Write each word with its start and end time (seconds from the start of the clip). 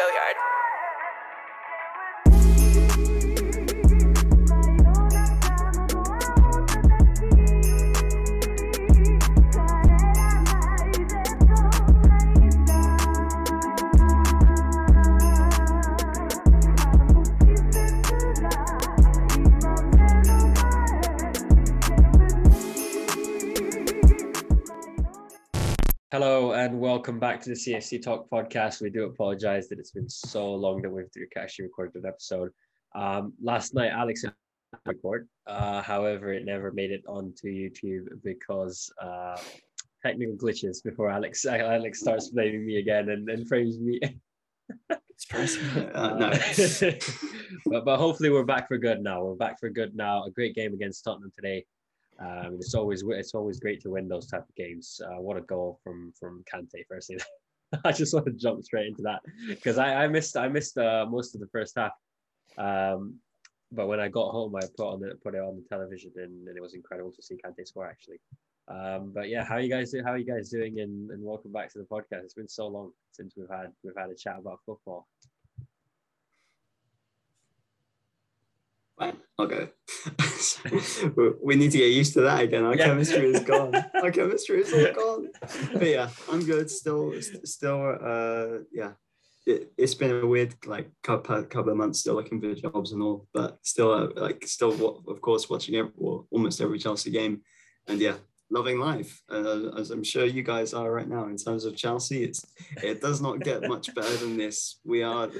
Go 0.00 0.08
Yard. 0.08 0.79
Welcome 27.10 27.18
back 27.18 27.40
to 27.40 27.48
the 27.48 27.56
CFC 27.56 28.00
Talk 28.00 28.30
podcast. 28.30 28.80
We 28.80 28.88
do 28.88 29.02
apologize 29.02 29.68
that 29.68 29.80
it's 29.80 29.90
been 29.90 30.08
so 30.08 30.54
long 30.54 30.80
that 30.82 30.90
we've 30.90 31.06
actually 31.36 31.64
recorded 31.64 32.04
an 32.04 32.08
episode. 32.08 32.52
Um, 32.94 33.32
last 33.42 33.74
night, 33.74 33.90
Alex 33.90 34.24
record. 34.86 35.26
Uh, 35.44 35.82
however, 35.82 36.32
it 36.32 36.44
never 36.44 36.70
made 36.70 36.92
it 36.92 37.02
onto 37.08 37.48
YouTube 37.48 38.06
because 38.22 38.92
uh, 39.02 39.36
technical 40.06 40.36
glitches. 40.36 40.84
Before 40.84 41.10
Alex, 41.10 41.44
Alex 41.50 41.98
starts 41.98 42.28
blaming 42.28 42.64
me 42.64 42.76
again 42.76 43.08
and, 43.08 43.28
and 43.28 43.48
frames 43.48 43.80
me. 43.80 43.98
Uh, 45.94 46.14
no. 46.14 46.30
but, 47.66 47.84
but 47.84 47.98
hopefully 47.98 48.30
we're 48.30 48.44
back 48.44 48.68
for 48.68 48.78
good 48.78 49.02
now. 49.02 49.24
We're 49.24 49.34
back 49.34 49.58
for 49.58 49.68
good 49.68 49.96
now. 49.96 50.24
A 50.24 50.30
great 50.30 50.54
game 50.54 50.74
against 50.74 51.04
Tottenham 51.04 51.32
today. 51.36 51.66
Um, 52.20 52.56
it's 52.56 52.74
always 52.74 53.02
it's 53.08 53.34
always 53.34 53.60
great 53.60 53.80
to 53.82 53.90
win 53.90 54.08
those 54.08 54.26
type 54.26 54.46
of 54.48 54.54
games. 54.54 55.00
Uh, 55.04 55.20
what 55.20 55.36
a 55.36 55.42
goal 55.42 55.80
from 55.82 56.12
from 56.18 56.44
Kante! 56.52 56.84
Firstly, 56.88 57.18
I 57.84 57.92
just 57.92 58.12
want 58.12 58.26
to 58.26 58.32
jump 58.32 58.62
straight 58.62 58.88
into 58.88 59.02
that 59.02 59.20
because 59.48 59.78
I, 59.78 60.04
I 60.04 60.08
missed 60.08 60.36
I 60.36 60.48
missed 60.48 60.76
uh, 60.76 61.06
most 61.08 61.34
of 61.34 61.40
the 61.40 61.48
first 61.48 61.76
half. 61.76 61.92
Um, 62.58 63.16
but 63.72 63.86
when 63.86 64.00
I 64.00 64.08
got 64.08 64.32
home, 64.32 64.54
I 64.56 64.60
put 64.76 64.86
on 64.86 65.00
the, 65.00 65.14
put 65.22 65.34
it 65.34 65.40
on 65.40 65.56
the 65.56 65.64
television, 65.68 66.12
and, 66.16 66.48
and 66.48 66.56
it 66.56 66.60
was 66.60 66.74
incredible 66.74 67.12
to 67.12 67.22
see 67.22 67.36
Kante 67.36 67.66
score 67.66 67.86
actually. 67.86 68.20
Um, 68.68 69.12
but 69.14 69.28
yeah, 69.28 69.44
how 69.44 69.54
are 69.54 69.60
you 69.60 69.70
guys 69.70 69.90
do? 69.90 70.02
How 70.04 70.12
are 70.12 70.18
you 70.18 70.26
guys 70.26 70.50
doing? 70.50 70.80
And, 70.80 71.10
and 71.10 71.22
welcome 71.22 71.52
back 71.52 71.72
to 71.72 71.78
the 71.78 71.84
podcast. 71.84 72.24
It's 72.24 72.34
been 72.34 72.48
so 72.48 72.66
long 72.68 72.92
since 73.12 73.34
we've 73.36 73.48
had 73.48 73.72
we've 73.82 73.96
had 73.96 74.10
a 74.10 74.14
chat 74.14 74.38
about 74.38 74.60
football. 74.66 75.06
Fine, 79.00 79.16
I'll 79.38 79.46
go. 79.46 79.66
we 81.42 81.56
need 81.56 81.70
to 81.72 81.78
get 81.78 81.90
used 81.90 82.12
to 82.14 82.20
that 82.20 82.42
again. 82.42 82.64
Our 82.64 82.76
Yeah. 82.76 82.84
chemistry 82.84 83.32
is 83.32 83.40
gone. 83.40 83.74
Our 83.94 84.10
chemistry 84.10 84.60
is 84.60 84.72
all 84.74 84.92
gone. 84.92 85.28
But 85.72 85.86
yeah, 85.88 86.10
I'm 86.30 86.44
good. 86.44 86.70
Still, 86.70 87.14
still, 87.44 87.96
uh, 87.98 88.58
yeah. 88.70 88.92
It, 89.46 89.72
it's 89.78 89.94
been 89.94 90.14
a 90.22 90.26
weird 90.26 90.54
like 90.66 90.90
couple 91.02 91.42
couple 91.44 91.72
of 91.72 91.78
months 91.78 92.00
still 92.00 92.14
looking 92.14 92.42
for 92.42 92.54
jobs 92.54 92.92
and 92.92 93.02
all, 93.02 93.26
but 93.32 93.58
still 93.62 93.90
uh, 93.90 94.08
like 94.14 94.46
still 94.46 95.02
of 95.08 95.20
course 95.22 95.48
watching 95.48 95.76
every, 95.76 95.92
well, 95.96 96.28
almost 96.30 96.60
every 96.60 96.78
Chelsea 96.78 97.10
game, 97.10 97.40
and 97.88 97.98
yeah, 98.00 98.16
loving 98.50 98.78
life. 98.78 99.22
Uh, 99.32 99.70
as 99.78 99.90
I'm 99.90 100.04
sure 100.04 100.26
you 100.26 100.42
guys 100.42 100.74
are 100.74 100.92
right 100.92 101.08
now 101.08 101.24
in 101.28 101.38
terms 101.38 101.64
of 101.64 101.74
Chelsea, 101.74 102.22
it's 102.22 102.44
it 102.82 103.00
does 103.00 103.22
not 103.22 103.40
get 103.40 103.66
much 103.66 103.94
better 103.94 104.14
than 104.18 104.36
this. 104.36 104.78
We 104.84 105.02
are 105.02 105.30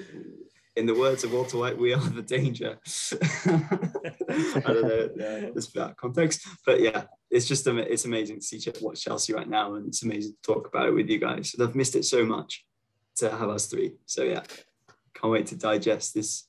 in 0.76 0.86
the 0.86 0.94
words 0.94 1.24
of 1.24 1.32
Walter 1.32 1.58
White, 1.58 1.78
we 1.78 1.92
are 1.92 2.00
the 2.00 2.22
danger. 2.22 2.78
I 3.46 4.72
don't 4.72 5.16
know 5.16 5.52
this 5.52 5.66
that 5.74 5.96
context, 5.96 6.46
but 6.64 6.80
yeah, 6.80 7.04
it's 7.30 7.46
just 7.46 7.66
it's 7.66 8.04
amazing 8.04 8.36
to 8.40 8.44
see 8.44 8.58
Ch- 8.58 8.80
watch 8.80 9.02
Chelsea 9.02 9.32
right 9.32 9.48
now, 9.48 9.74
and 9.74 9.88
it's 9.88 10.02
amazing 10.02 10.32
to 10.32 10.52
talk 10.52 10.68
about 10.68 10.88
it 10.88 10.94
with 10.94 11.08
you 11.08 11.18
guys. 11.18 11.54
I've 11.60 11.74
missed 11.74 11.96
it 11.96 12.04
so 12.04 12.24
much 12.24 12.64
to 13.16 13.30
have 13.30 13.48
us 13.48 13.66
three. 13.66 13.94
So 14.06 14.22
yeah, 14.22 14.42
can't 15.14 15.32
wait 15.32 15.46
to 15.46 15.56
digest 15.56 16.14
this 16.14 16.44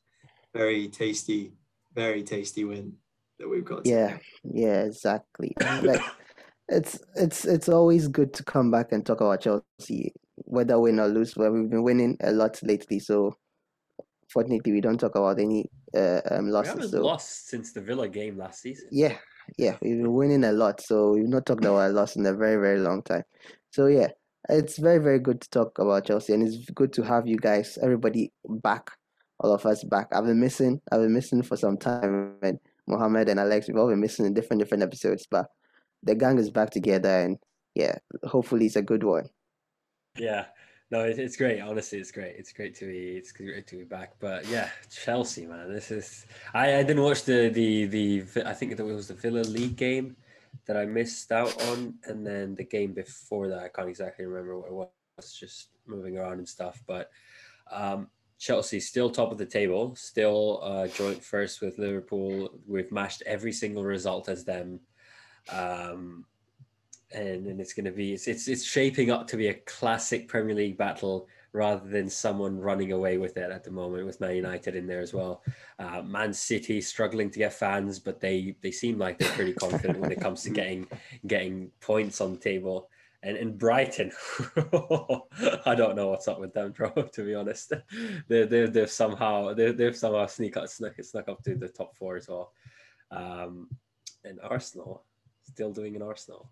very 0.53 0.87
tasty, 0.87 1.53
very 1.93 2.23
tasty 2.23 2.63
win 2.63 2.93
that 3.39 3.49
we've 3.49 3.65
got. 3.65 3.85
Yeah, 3.85 4.17
yeah, 4.43 4.83
exactly. 4.83 5.55
Like 5.59 6.01
it's 6.67 6.99
it's 7.15 7.45
it's 7.45 7.69
always 7.69 8.07
good 8.07 8.33
to 8.35 8.43
come 8.43 8.69
back 8.69 8.91
and 8.91 9.05
talk 9.05 9.21
about 9.21 9.41
Chelsea, 9.41 10.13
whether 10.35 10.79
win 10.79 10.99
or 10.99 11.07
lose. 11.07 11.35
Well, 11.35 11.51
we've 11.51 11.69
been 11.69 11.83
winning 11.83 12.17
a 12.21 12.31
lot 12.31 12.61
lately, 12.63 12.99
so 12.99 13.35
fortunately 14.31 14.71
we 14.71 14.81
don't 14.81 14.97
talk 14.99 15.15
about 15.15 15.39
any 15.39 15.69
uh, 15.95 16.21
um, 16.31 16.47
We 16.47 16.55
haven't 16.55 16.89
So 16.89 17.01
lost 17.01 17.49
since 17.49 17.73
the 17.73 17.81
Villa 17.81 18.07
game 18.07 18.37
last 18.37 18.61
season. 18.61 18.87
yeah, 18.91 19.17
yeah, 19.57 19.75
we've 19.81 19.97
been 19.97 20.13
winning 20.13 20.43
a 20.43 20.51
lot, 20.51 20.81
so 20.81 21.13
we've 21.13 21.27
not 21.27 21.45
talked 21.45 21.65
about 21.65 21.89
a 21.89 21.93
loss 21.93 22.15
in 22.15 22.25
a 22.25 22.33
very 22.33 22.55
very 22.61 22.79
long 22.79 23.03
time. 23.03 23.23
So 23.71 23.87
yeah, 23.87 24.09
it's 24.49 24.77
very 24.77 24.99
very 24.99 25.19
good 25.19 25.41
to 25.41 25.49
talk 25.49 25.77
about 25.79 26.05
Chelsea, 26.05 26.33
and 26.33 26.43
it's 26.47 26.69
good 26.71 26.93
to 26.93 27.03
have 27.03 27.27
you 27.27 27.37
guys, 27.37 27.77
everybody 27.81 28.31
back, 28.45 28.91
all 29.39 29.53
of 29.53 29.65
us 29.65 29.83
back. 29.83 30.07
I've 30.13 30.25
been 30.25 30.39
missing, 30.39 30.81
I've 30.91 31.01
been 31.01 31.13
missing 31.13 31.43
for 31.43 31.57
some 31.57 31.77
time, 31.77 32.35
and 32.41 32.59
Mohammed 32.87 33.29
and 33.29 33.39
Alex, 33.39 33.67
we've 33.67 33.77
all 33.77 33.89
been 33.89 33.99
missing 33.99 34.25
in 34.25 34.33
different 34.33 34.61
different 34.61 34.83
episodes, 34.83 35.27
but 35.29 35.47
the 36.03 36.15
gang 36.15 36.37
is 36.39 36.49
back 36.49 36.69
together, 36.71 37.09
and 37.09 37.37
yeah, 37.75 37.95
hopefully 38.23 38.65
it's 38.65 38.75
a 38.75 38.81
good 38.81 39.03
one. 39.03 39.29
Yeah, 40.17 40.45
no, 40.91 41.05
it, 41.05 41.17
it's 41.17 41.37
great. 41.37 41.61
Honestly, 41.61 41.99
it's 41.99 42.11
great. 42.11 42.35
It's 42.37 42.51
great 42.51 42.75
to 42.75 42.85
be 42.85 43.15
it's 43.17 43.31
great 43.31 43.65
to 43.67 43.77
be 43.77 43.83
back. 43.83 44.13
But 44.19 44.45
yeah, 44.47 44.69
Chelsea, 44.89 45.45
man, 45.45 45.73
this 45.73 45.89
is. 45.89 46.25
I, 46.53 46.75
I 46.75 46.83
didn't 46.83 47.03
watch 47.03 47.23
the 47.23 47.49
the 47.49 47.85
the 47.85 48.23
I 48.45 48.53
think 48.53 48.73
it 48.73 48.83
was 48.83 49.07
the 49.07 49.13
Villa 49.13 49.41
League 49.41 49.77
game 49.77 50.17
that 50.67 50.75
I 50.75 50.85
missed 50.85 51.31
out 51.31 51.59
on, 51.69 51.95
and 52.03 52.27
then 52.27 52.55
the 52.55 52.65
game 52.65 52.93
before 52.93 53.47
that 53.47 53.59
I 53.59 53.69
can't 53.69 53.89
exactly 53.89 54.25
remember 54.25 54.59
what 54.59 54.67
it 54.67 54.73
was. 54.73 55.33
Just 55.33 55.69
moving 55.87 56.17
around 56.17 56.39
and 56.39 56.47
stuff, 56.47 56.83
but. 56.85 57.09
Um, 57.71 58.09
Chelsea 58.37 58.79
still 58.79 59.11
top 59.11 59.31
of 59.31 59.37
the 59.37 59.45
table, 59.45 59.95
still 59.95 60.61
uh, 60.63 60.87
joint 60.87 61.23
first 61.23 61.61
with 61.61 61.77
Liverpool. 61.77 62.49
We've 62.67 62.91
matched 62.91 63.21
every 63.27 63.51
single 63.51 63.83
result 63.83 64.29
as 64.29 64.43
them. 64.43 64.79
Um, 65.51 66.25
and, 67.13 67.47
and 67.47 67.59
it's 67.59 67.73
going 67.73 67.85
to 67.85 67.91
be 67.91 68.13
it's, 68.13 68.27
it's 68.27 68.47
it's 68.47 68.63
shaping 68.63 69.11
up 69.11 69.27
to 69.27 69.37
be 69.37 69.47
a 69.47 69.53
classic 69.65 70.27
Premier 70.27 70.55
League 70.55 70.77
battle 70.77 71.27
rather 71.53 71.87
than 71.87 72.09
someone 72.09 72.59
running 72.59 72.93
away 72.93 73.17
with 73.17 73.35
it 73.37 73.51
at 73.51 73.63
the 73.63 73.71
moment 73.71 74.05
with 74.05 74.21
Man 74.21 74.35
United 74.35 74.75
in 74.75 74.87
there 74.87 75.01
as 75.01 75.13
well. 75.13 75.43
Uh, 75.79 76.01
Man 76.01 76.33
City 76.33 76.79
struggling 76.79 77.29
to 77.29 77.39
get 77.39 77.53
fans, 77.53 77.99
but 77.99 78.19
they 78.19 78.55
they 78.61 78.71
seem 78.71 78.97
like 78.97 79.17
they're 79.17 79.31
pretty 79.31 79.53
confident 79.53 79.99
when 79.99 80.11
it 80.11 80.21
comes 80.21 80.43
to 80.43 80.49
getting 80.61 80.87
getting 81.27 81.71
points 81.81 82.21
on 82.21 82.33
the 82.33 82.39
table. 82.39 82.89
And 83.23 83.37
in 83.37 83.55
Brighton, 83.55 84.11
I 84.57 85.75
don't 85.75 85.95
know 85.95 86.07
what's 86.07 86.27
up 86.27 86.39
with 86.39 86.53
them, 86.53 86.71
bro. 86.71 86.89
To 87.13 87.23
be 87.23 87.35
honest, 87.35 87.73
they 88.27 88.45
they 88.45 88.65
they've 88.65 88.89
somehow 88.89 89.53
they 89.53 89.71
they've 89.71 89.95
somehow 89.95 90.25
sneak 90.25 90.57
up 90.57 90.69
snuck 90.69 90.93
snuck 91.01 91.29
up 91.29 91.43
to 91.43 91.55
the 91.55 91.67
top 91.67 91.95
four 91.95 92.17
as 92.17 92.27
well. 92.27 92.51
Um, 93.11 93.67
and 94.23 94.39
Arsenal 94.41 95.03
still 95.43 95.71
doing 95.71 95.95
an 95.95 96.01
Arsenal. 96.01 96.49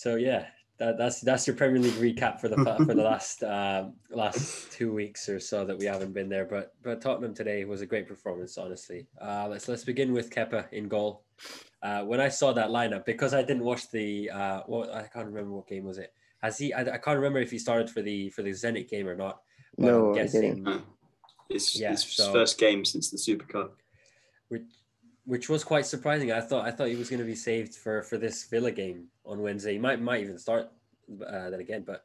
So 0.00 0.14
yeah, 0.16 0.46
that, 0.78 0.96
that's 0.96 1.20
that's 1.20 1.46
your 1.46 1.54
Premier 1.56 1.78
League 1.78 1.92
recap 2.16 2.40
for 2.40 2.48
the 2.48 2.56
for 2.86 2.94
the 2.94 3.02
last 3.12 3.42
um, 3.44 3.92
last 4.08 4.72
two 4.72 4.94
weeks 4.94 5.28
or 5.28 5.38
so 5.38 5.66
that 5.66 5.76
we 5.78 5.84
haven't 5.84 6.14
been 6.14 6.30
there. 6.30 6.46
But 6.46 6.72
but 6.82 7.02
Tottenham 7.02 7.34
today 7.34 7.66
was 7.66 7.82
a 7.82 7.86
great 7.86 8.08
performance, 8.08 8.56
honestly. 8.56 9.06
Uh, 9.20 9.46
let's 9.50 9.68
let's 9.68 9.84
begin 9.84 10.14
with 10.14 10.30
Kepa 10.30 10.72
in 10.72 10.88
goal. 10.88 11.24
Uh, 11.82 12.04
when 12.04 12.18
I 12.18 12.30
saw 12.30 12.54
that 12.54 12.70
lineup, 12.70 13.04
because 13.04 13.34
I 13.34 13.42
didn't 13.42 13.62
watch 13.62 13.90
the 13.90 14.30
uh, 14.30 14.60
what 14.64 14.90
I 14.90 15.02
can't 15.02 15.26
remember 15.26 15.50
what 15.52 15.68
game 15.68 15.84
was 15.84 15.98
it. 15.98 16.14
Has 16.42 16.56
he? 16.56 16.72
I, 16.72 16.80
I 16.80 16.96
can't 16.96 17.18
remember 17.18 17.40
if 17.40 17.50
he 17.50 17.58
started 17.58 17.90
for 17.90 18.00
the 18.00 18.30
for 18.30 18.40
the 18.42 18.52
Zenit 18.52 18.88
game 18.88 19.06
or 19.06 19.14
not. 19.16 19.42
but 19.76 19.84
I'm 19.86 19.92
No, 19.92 20.12
I 20.12 20.14
guessing- 20.14 20.40
didn't. 20.40 20.66
Uh, 20.66 20.80
It's 21.50 21.78
Yeah, 21.78 21.90
his 21.90 22.04
so- 22.04 22.32
first 22.32 22.56
game 22.56 22.86
since 22.86 23.10
the 23.10 23.18
Super 23.18 23.44
Cup. 23.44 23.76
which 24.48 24.62
which 25.24 25.48
was 25.48 25.64
quite 25.64 25.86
surprising. 25.86 26.32
I 26.32 26.40
thought 26.40 26.66
I 26.66 26.70
thought 26.70 26.88
he 26.88 26.96
was 26.96 27.10
going 27.10 27.20
to 27.20 27.26
be 27.26 27.34
saved 27.36 27.74
for 27.74 28.02
for 28.02 28.18
this 28.18 28.44
Villa 28.44 28.70
game 28.70 29.08
on 29.24 29.40
Wednesday. 29.40 29.72
He 29.72 29.78
might 29.78 30.00
might 30.00 30.22
even 30.22 30.38
start 30.38 30.70
uh, 31.26 31.50
then 31.50 31.60
again, 31.60 31.84
but 31.86 32.04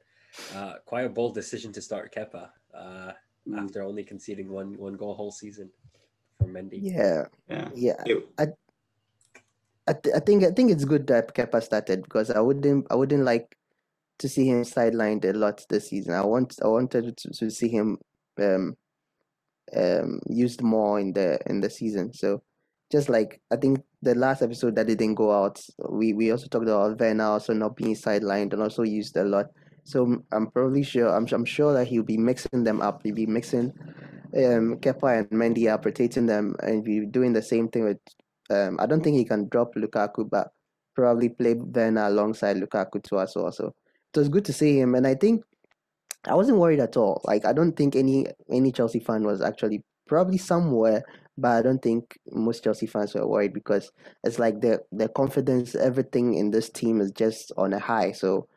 uh, 0.56 0.76
quite 0.86 1.06
a 1.06 1.10
bold 1.10 1.34
decision 1.34 1.72
to 1.74 1.82
start 1.82 2.14
Kepa 2.14 2.50
uh, 2.74 3.12
Mm, 3.48 3.64
after 3.64 3.84
only 3.84 4.04
conceding 4.04 4.50
one 4.50 4.76
one 4.78 4.96
goal 4.96 5.14
whole 5.14 5.32
season 5.32 5.70
for 6.40 6.48
Mendy. 6.48 6.80
Yeah, 6.82 7.26
yeah. 7.48 7.70
yeah. 7.76 8.02
It- 8.06 8.58
I, 9.88 9.94
th- 9.94 10.16
I 10.16 10.20
think 10.20 10.44
I 10.44 10.50
think 10.50 10.72
it's 10.72 10.84
good 10.84 11.06
that 11.08 11.36
Kepa 11.36 11.62
started 11.62 12.02
because 12.02 12.32
I 12.32 12.40
wouldn't 12.40 12.88
I 12.90 12.96
wouldn't 12.96 13.24
like 13.24 13.56
to 14.18 14.28
see 14.28 14.48
him 14.48 14.64
sidelined 14.64 15.26
a 15.26 15.34
lot 15.34 15.64
this 15.70 15.90
season. 15.90 16.16
I 16.16 16.26
want 16.26 16.56
I 16.64 16.68
wanted 16.68 17.16
to, 17.18 17.30
to 17.30 17.52
see 17.52 17.70
him 17.70 18.00
um 18.42 18.76
um 19.76 20.22
used 20.28 20.64
more 20.64 21.00
in 21.00 21.14
the 21.14 21.38
in 21.46 21.62
the 21.62 21.70
season. 21.70 22.14
So 22.14 22.42
just 22.92 23.10
like 23.10 23.42
I 23.52 23.56
think 23.56 23.80
the 24.02 24.16
last 24.16 24.42
episode 24.42 24.76
that 24.76 24.88
didn't 24.88 25.16
go 25.16 25.32
out, 25.32 25.62
we 25.90 26.14
we 26.14 26.32
also 26.32 26.48
talked 26.48 26.68
about 26.68 27.00
Werner 27.00 27.24
also 27.24 27.54
not 27.54 27.76
being 27.76 27.96
sidelined 27.96 28.54
and 28.54 28.62
also 28.62 28.84
used 28.84 29.18
a 29.18 29.24
lot. 29.24 29.48
So 29.84 30.22
I'm 30.32 30.48
probably 30.52 30.84
sure 30.84 31.10
I'm 31.10 31.28
I'm 31.32 31.46
sure 31.46 31.74
that 31.74 31.88
he'll 31.88 32.04
be 32.04 32.18
mixing 32.18 32.64
them 32.64 32.82
up. 32.82 33.02
He'll 33.04 33.16
be 33.16 33.26
mixing 33.26 33.74
um 34.36 34.78
Kepa 34.80 35.20
and 35.20 35.30
Mendy 35.30 35.72
up, 35.72 35.86
rotating 35.86 36.26
them, 36.26 36.56
and 36.62 36.84
be 36.84 37.06
doing 37.06 37.34
the 37.34 37.42
same 37.42 37.68
thing 37.70 37.86
with 37.86 38.00
um, 38.50 38.78
I 38.80 38.86
don't 38.86 39.04
think 39.04 39.18
he 39.18 39.26
can 39.26 39.48
drop 39.50 39.74
Lukaku, 39.76 40.30
but 40.30 40.50
probably 40.96 41.30
play 41.30 41.56
Werner 41.56 42.06
alongside 42.06 42.58
Lukaku 42.58 43.04
too 43.04 43.20
as 43.20 43.34
well. 43.36 43.52
So 43.52 43.74
it 44.14 44.20
was 44.20 44.30
good 44.30 44.46
to 44.46 44.54
see 44.54 44.80
him, 44.80 44.96
and 44.96 45.08
I 45.08 45.16
think 45.16 45.44
I 46.28 46.36
wasn't 46.36 46.60
worried 46.60 46.80
at 46.80 46.98
all. 46.98 47.22
Like 47.26 47.46
I 47.46 47.54
don't 47.54 47.74
think 47.74 47.96
any 47.96 48.28
any 48.50 48.72
Chelsea 48.72 49.00
fan 49.00 49.24
was 49.24 49.42
actually 49.42 49.84
probably 50.08 50.38
somewhere, 50.38 51.04
but 51.38 51.52
I 51.52 51.62
don't 51.62 51.82
think 51.82 52.18
most 52.32 52.64
Chelsea 52.64 52.88
fans 52.88 53.14
were 53.14 53.28
worried 53.28 53.54
because 53.54 53.92
it's 54.24 54.40
like 54.40 54.62
their 54.62 54.82
their 54.92 55.10
confidence, 55.10 55.76
everything 55.76 56.36
in 56.36 56.52
this 56.52 56.70
team 56.70 57.02
is 57.02 57.12
just 57.12 57.52
on 57.58 57.74
a 57.74 57.80
high. 57.80 58.12
So 58.12 58.48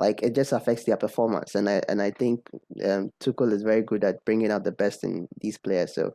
like 0.00 0.22
it 0.22 0.34
just 0.34 0.52
affects 0.52 0.84
their 0.84 0.96
performance, 0.96 1.54
and 1.54 1.68
I 1.68 1.82
and 1.88 2.02
I 2.02 2.10
think 2.10 2.48
um, 2.84 3.10
Tuchel 3.20 3.52
is 3.52 3.62
very 3.62 3.82
good 3.82 4.04
at 4.04 4.24
bringing 4.24 4.50
out 4.50 4.64
the 4.64 4.72
best 4.72 5.04
in 5.04 5.28
these 5.40 5.58
players. 5.58 5.94
So 5.94 6.12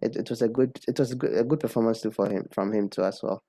it, 0.00 0.16
it 0.16 0.30
was 0.30 0.42
a 0.42 0.48
good 0.48 0.78
it 0.88 0.98
was 0.98 1.12
a 1.12 1.16
good, 1.16 1.36
a 1.36 1.44
good 1.44 1.60
performance 1.60 2.00
too 2.00 2.10
for 2.10 2.28
him 2.28 2.46
from 2.52 2.72
him 2.72 2.88
too 2.88 3.04
as 3.04 3.20
well. 3.22 3.42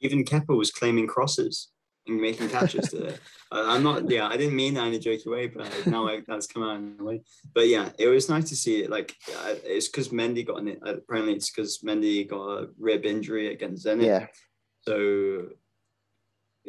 Even 0.00 0.24
Kepa 0.24 0.56
was 0.56 0.70
claiming 0.70 1.06
crosses 1.06 1.68
and 2.08 2.20
making 2.20 2.48
catches 2.48 2.90
today. 2.90 3.14
uh, 3.52 3.64
I'm 3.66 3.82
not, 3.82 4.10
yeah, 4.10 4.26
I 4.26 4.36
didn't 4.36 4.56
mean 4.56 4.74
that 4.74 4.86
in 4.86 4.94
a 4.94 4.98
jokey 4.98 5.26
way, 5.26 5.46
but 5.46 5.86
now 5.86 6.08
I, 6.08 6.22
that's 6.26 6.46
come 6.46 6.62
out 6.62 6.76
in 6.76 6.96
a 6.98 7.04
way. 7.04 7.22
But 7.54 7.68
yeah, 7.68 7.90
it 7.98 8.08
was 8.08 8.28
nice 8.28 8.48
to 8.48 8.56
see 8.56 8.82
it. 8.82 8.90
Like, 8.90 9.14
uh, 9.28 9.54
it's 9.64 9.88
because 9.88 10.08
Mendy 10.08 10.46
got 10.46 10.58
in 10.58 10.68
it. 10.68 10.80
Apparently, 10.82 11.34
it's 11.34 11.50
because 11.50 11.78
Mendy 11.78 12.28
got 12.28 12.46
a 12.46 12.68
rib 12.78 13.04
injury 13.04 13.52
against 13.52 13.86
Zenit. 13.86 14.06
Yeah. 14.06 14.26
So, 14.82 15.48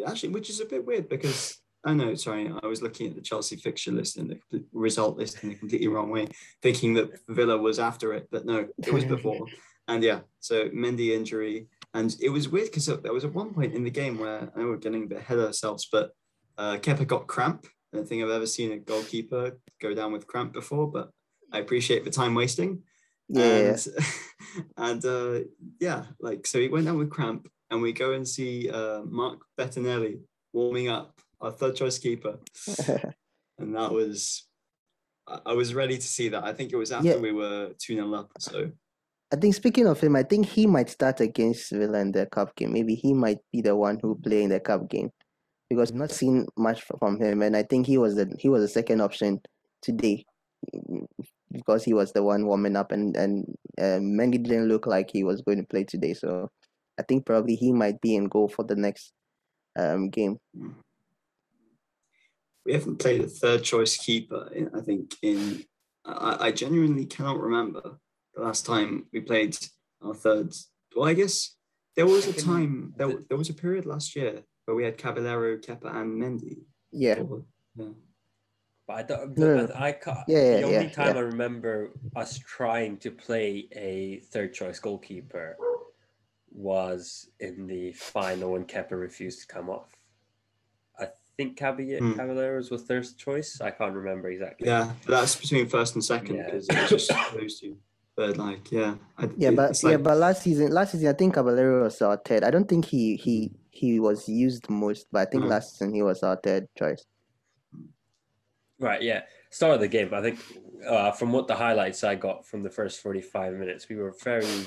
actually, 0.06 0.30
which 0.30 0.50
is 0.50 0.59
a 0.59 0.65
bit 0.65 0.86
weird 0.86 1.09
because 1.09 1.57
I 1.86 1.94
know, 1.94 2.13
sorry, 2.15 2.51
I 2.62 2.68
was 2.68 2.81
looking 2.81 3.07
at 3.07 3.15
the 3.15 3.21
Chelsea 3.21 3.56
fixture 3.56 3.91
list 3.91 4.18
and 4.18 4.38
the 4.51 4.63
result 4.74 5.18
list 5.18 5.44
in 5.44 5.51
a 5.51 5.56
completely 5.56 5.88
wrong 5.88 6.09
way, 6.09 6.27
thinking 6.62 6.94
that 6.95 7.12
Villa 7.30 7.57
was 7.57 7.80
after 7.80 8.13
it, 8.13 8.27
but 8.31 8.45
no, 8.45 8.68
it 8.77 8.94
was 8.94 9.06
before. 9.15 9.45
and 9.88 10.03
yeah, 10.03 10.19
so 10.39 10.68
Mendy 10.69 11.15
injury. 11.15 11.68
And 11.94 12.15
it 12.21 12.30
was 12.30 12.50
weird 12.50 12.68
because 12.68 12.86
there 12.86 13.13
was 13.13 13.25
at 13.25 13.33
one 13.33 13.53
point 13.53 13.74
in 13.74 13.83
the 13.83 13.89
game 13.89 14.19
where 14.19 14.51
I 14.56 14.59
know 14.59 14.68
we're 14.68 14.77
getting 14.77 15.03
a 15.03 15.07
bit 15.07 15.19
ahead 15.19 15.39
of 15.39 15.45
ourselves, 15.45 15.88
but 15.91 16.12
uh, 16.57 16.77
Kepa 16.77 17.07
got 17.07 17.27
cramp. 17.27 17.65
I 17.94 17.97
don't 17.97 18.07
think 18.07 18.24
I've 18.24 18.30
ever 18.30 18.45
seen 18.45 18.71
a 18.71 18.77
goalkeeper 18.77 19.57
go 19.81 19.95
down 19.95 20.12
with 20.12 20.27
cramp 20.27 20.53
before, 20.53 20.91
but 20.91 21.09
I 21.51 21.59
appreciate 21.59 22.03
the 22.06 22.12
time 22.12 22.36
wasting. 22.36 22.83
Yeah. 23.27 23.75
And, 23.75 23.88
and 24.77 25.06
uh, 25.06 25.39
yeah, 25.80 26.06
like, 26.19 26.45
so 26.45 26.59
he 26.59 26.68
went 26.68 26.86
down 26.86 26.97
with 26.97 27.09
cramp, 27.09 27.47
and 27.71 27.81
we 27.81 27.94
go 27.94 28.13
and 28.13 28.27
see 28.27 28.69
uh, 28.69 29.01
Mark 29.03 29.39
Bettinelli 29.57 30.19
warming 30.53 30.89
up, 30.89 31.19
our 31.41 31.51
third 31.51 31.75
choice 31.75 31.97
keeper. 31.97 32.39
and 33.57 33.75
that 33.75 33.91
was, 33.91 34.47
I 35.45 35.53
was 35.53 35.74
ready 35.74 35.97
to 35.97 36.07
see 36.07 36.30
that. 36.30 36.44
I 36.44 36.53
think 36.53 36.71
it 36.71 36.77
was 36.77 36.91
after 36.91 37.07
Yeah. 37.09 37.18
we 37.18 37.31
were 37.31 37.71
2 37.80 37.95
0 37.95 38.13
up. 38.13 38.31
So 38.39 38.71
I 39.31 39.35
think 39.35 39.53
speaking 39.53 39.87
of 39.87 40.01
him, 40.01 40.15
I 40.15 40.23
think 40.23 40.47
he 40.47 40.65
might 40.65 40.89
start 40.89 41.19
against 41.19 41.71
Villa 41.71 41.99
in 41.99 42.11
the 42.11 42.25
cup 42.25 42.55
game. 42.55 42.73
Maybe 42.73 42.95
he 42.95 43.13
might 43.13 43.37
be 43.51 43.61
the 43.61 43.75
one 43.75 43.99
who 44.01 44.15
play 44.15 44.43
in 44.43 44.49
the 44.49 44.59
cup 44.59 44.89
game 44.89 45.11
because 45.69 45.91
I've 45.91 45.97
not 45.97 46.11
seen 46.11 46.47
much 46.57 46.81
from 46.81 47.21
him, 47.21 47.43
and 47.43 47.55
I 47.55 47.63
think 47.63 47.85
he 47.85 47.97
was 47.97 48.15
the 48.15 48.33
he 48.39 48.49
was 48.49 48.63
the 48.63 48.67
second 48.67 49.01
option 49.01 49.39
today 49.83 50.25
mm, 50.73 51.05
because 51.51 51.83
he 51.83 51.93
was 51.93 52.11
the 52.11 52.23
one 52.23 52.47
warming 52.47 52.75
up, 52.75 52.91
and 52.91 53.15
and 53.15 53.45
uh, 53.77 53.99
Mendy 54.01 54.41
didn't 54.41 54.67
look 54.67 54.87
like 54.87 55.11
he 55.11 55.23
was 55.23 55.41
going 55.41 55.59
to 55.59 55.67
play 55.67 55.83
today. 55.83 56.15
So 56.15 56.49
I 56.99 57.03
think 57.03 57.27
probably 57.27 57.55
he 57.55 57.71
might 57.71 58.01
be 58.01 58.15
in 58.15 58.25
goal 58.25 58.47
for 58.47 58.63
the 58.63 58.75
next 58.75 59.13
um 59.77 60.09
game. 60.09 60.39
we 62.65 62.73
haven't 62.73 62.97
played 62.97 63.21
a 63.21 63.27
third 63.27 63.63
choice 63.63 63.95
keeper. 63.95 64.49
I 64.75 64.81
think 64.81 65.15
in 65.21 65.63
I, 66.03 66.47
I 66.47 66.51
genuinely 66.51 67.05
cannot 67.05 67.39
remember 67.39 67.99
last 68.39 68.65
time 68.65 69.06
we 69.13 69.21
played 69.21 69.57
our 70.01 70.13
third. 70.13 70.53
Well, 70.95 71.07
I 71.09 71.13
guess 71.13 71.56
there 71.95 72.06
was 72.06 72.27
a 72.27 72.33
time 72.33 72.94
there, 72.97 73.13
there 73.27 73.38
was 73.38 73.50
a 73.50 73.53
period 73.53 73.86
last 73.86 74.15
year 74.15 74.44
where 74.65 74.75
we 74.75 74.83
had 74.83 74.97
Caballero, 74.97 75.57
Kepa, 75.57 75.94
and 75.95 76.21
Mendy. 76.21 76.59
Yeah, 76.91 77.19
Or- 77.19 77.44
yeah. 77.75 77.86
But 78.88 78.94
I 78.94 79.03
don't. 79.03 79.38
No, 79.38 79.56
no, 79.56 79.68
but 79.68 79.75
I 79.75 79.91
can't. 79.91 80.18
Yeah, 80.27 80.38
yeah, 80.38 80.57
the 80.57 80.63
only 80.63 80.74
yeah, 80.86 80.89
time 80.89 81.15
yeah. 81.15 81.21
I 81.21 81.25
remember 81.25 81.91
us 82.15 82.39
trying 82.39 82.97
to 82.97 83.12
play 83.12 83.68
a 83.74 84.19
third 84.31 84.53
choice 84.56 84.80
goalkeeper 84.80 85.56
was 86.51 87.30
in 87.39 87.68
the 87.68 87.91
final 87.94 88.53
when 88.53 88.65
Kepa 88.65 88.91
refused 89.00 89.41
to 89.41 89.47
come 89.47 89.69
off. 89.69 89.95
I 91.00 91.09
think 91.38 91.56
Caballero 91.57 92.00
Hmm. 92.01 92.13
Caballeros 92.13 92.71
was 92.71 92.81
third 92.83 93.06
choice. 93.15 93.62
I 93.62 93.69
can't 93.69 93.94
remember 93.94 94.30
exactly. 94.30 94.68
Yeah, 94.68 94.91
that's 95.07 95.36
between 95.36 95.68
first 95.68 95.94
and 95.94 96.03
second 96.03 96.38
Yeah. 96.38 96.45
because 96.45 96.68
it 96.69 96.91
was 96.91 97.06
just 97.07 97.33
those 97.33 97.59
two. 97.59 97.77
But 98.19 98.36
like, 98.36 98.69
yeah, 98.69 98.95
I, 99.18 99.30
yeah, 99.38 99.51
but 99.51 99.69
it's 99.69 99.81
yeah, 99.81 99.92
like- 99.92 100.04
but 100.04 100.18
last 100.18 100.42
season, 100.42 100.74
last 100.74 100.92
season 100.92 101.07
I 101.07 101.13
think 101.13 101.36
Caballero 101.36 101.83
was 101.83 102.01
our 102.01 102.18
third. 102.18 102.44
I 102.44 102.51
don't 102.51 102.68
think 102.68 102.83
he 102.83 103.16
he 103.16 103.54
he 103.71 104.01
was 104.01 104.27
used 104.27 104.69
most, 104.69 105.07
but 105.10 105.19
I 105.25 105.31
think 105.31 105.45
Mhm. 105.45 105.48
last 105.48 105.71
season 105.77 105.94
he 105.94 106.01
was 106.04 106.21
our 106.21 106.36
third 106.36 106.68
choice. 106.77 107.06
Right, 108.77 109.01
yeah. 109.01 109.21
Start 109.51 109.75
of 109.75 109.80
the 109.80 109.88
game. 109.88 110.13
I 110.13 110.21
think 110.21 110.38
uh, 110.86 111.12
from 111.13 111.31
what 111.31 111.48
the 111.48 111.56
highlights 111.56 112.04
I 112.04 112.16
got 112.16 112.45
from 112.45 112.62
the 112.62 112.69
first 112.69 113.00
45 113.00 113.54
minutes, 113.54 113.88
we 113.88 113.95
were 113.95 114.13
very 114.22 114.65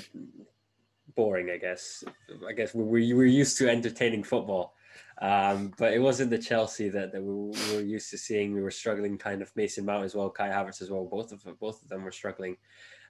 boring, 1.15 1.51
I 1.51 1.59
guess. 1.59 2.03
I 2.49 2.53
guess 2.55 2.75
we 2.75 2.85
were, 2.85 2.91
we 2.91 3.13
were 3.13 3.27
used 3.27 3.59
to 3.59 3.69
entertaining 3.69 4.23
football. 4.25 4.75
Um, 5.21 5.73
but 5.77 5.93
it 5.93 5.99
wasn't 5.99 6.31
the 6.31 6.39
Chelsea 6.39 6.89
that, 6.89 7.13
that 7.13 7.23
we, 7.23 7.33
we 7.33 7.77
were 7.77 7.83
used 7.83 8.09
to 8.11 8.19
seeing. 8.19 8.55
We 8.55 8.63
were 8.63 8.71
struggling 8.71 9.19
kind 9.19 9.43
of 9.43 9.55
Mason 9.57 9.85
Mount 9.85 10.05
as 10.05 10.15
well, 10.15 10.31
Kai 10.31 10.49
Havertz 10.49 10.81
as 10.81 10.91
well. 10.91 11.05
Both 11.05 11.33
of 11.33 11.43
them, 11.45 11.57
both 11.61 11.83
of 11.83 11.89
them 11.91 12.03
were 12.03 12.13
struggling 12.13 12.57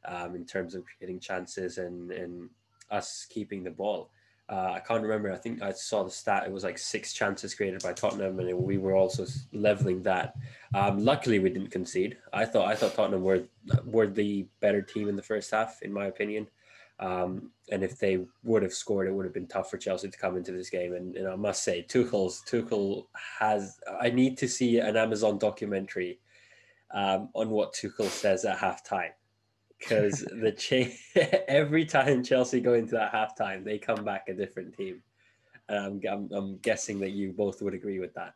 um, 0.04 0.34
in 0.34 0.44
terms 0.44 0.74
of 0.74 0.84
creating 0.84 1.20
chances 1.20 1.78
and, 1.78 2.10
and 2.10 2.50
us 2.90 3.26
keeping 3.28 3.62
the 3.62 3.70
ball. 3.70 4.10
Uh, 4.48 4.72
I 4.74 4.80
can't 4.80 5.02
remember. 5.02 5.32
I 5.32 5.36
think 5.36 5.62
I 5.62 5.72
saw 5.72 6.02
the 6.02 6.10
stat. 6.10 6.44
It 6.46 6.52
was 6.52 6.64
like 6.64 6.76
six 6.76 7.12
chances 7.12 7.54
created 7.54 7.82
by 7.82 7.92
Tottenham, 7.92 8.38
and 8.38 8.58
we 8.58 8.76
were 8.76 8.94
also 8.94 9.24
leveling 9.52 10.02
that. 10.02 10.34
Um, 10.74 11.02
luckily, 11.02 11.38
we 11.38 11.48
didn't 11.48 11.70
concede. 11.70 12.18
I 12.32 12.44
thought 12.44 12.68
I 12.68 12.74
thought 12.74 12.94
Tottenham 12.94 13.22
were 13.22 13.44
were 13.86 14.08
the 14.08 14.46
better 14.60 14.82
team 14.82 15.08
in 15.08 15.16
the 15.16 15.22
first 15.22 15.50
half, 15.52 15.80
in 15.82 15.92
my 15.92 16.06
opinion. 16.06 16.48
Um, 16.98 17.50
and 17.70 17.82
if 17.82 17.98
they 17.98 18.26
would 18.44 18.62
have 18.62 18.72
scored, 18.72 19.08
it 19.08 19.12
would 19.12 19.24
have 19.24 19.34
been 19.34 19.48
tough 19.48 19.70
for 19.70 19.78
Chelsea 19.78 20.08
to 20.08 20.18
come 20.18 20.36
into 20.36 20.52
this 20.52 20.70
game. 20.70 20.92
And, 20.92 21.16
and 21.16 21.26
I 21.26 21.34
must 21.34 21.64
say, 21.64 21.84
Tuchel's 21.88 22.42
Tuchel 22.46 23.06
has. 23.40 23.78
I 24.00 24.10
need 24.10 24.36
to 24.38 24.48
see 24.48 24.78
an 24.78 24.96
Amazon 24.96 25.38
documentary 25.38 26.20
um, 26.92 27.30
on 27.34 27.50
what 27.50 27.72
Tuchel 27.72 28.08
says 28.08 28.44
at 28.44 28.58
halftime, 28.58 29.10
because 29.82 30.20
the 30.20 30.52
change 30.52 30.96
every 31.48 31.84
time 31.84 32.22
Chelsea 32.22 32.60
go 32.60 32.74
into 32.74 32.92
that 32.92 33.12
halftime, 33.12 33.64
they 33.64 33.78
come 33.78 34.04
back 34.04 34.28
a 34.28 34.34
different 34.34 34.76
team. 34.76 35.02
And 35.68 35.78
I'm, 35.78 36.00
I'm, 36.10 36.32
I'm 36.32 36.56
guessing 36.58 37.00
that 37.00 37.10
you 37.10 37.32
both 37.32 37.62
would 37.62 37.74
agree 37.74 37.98
with 37.98 38.14
that. 38.14 38.34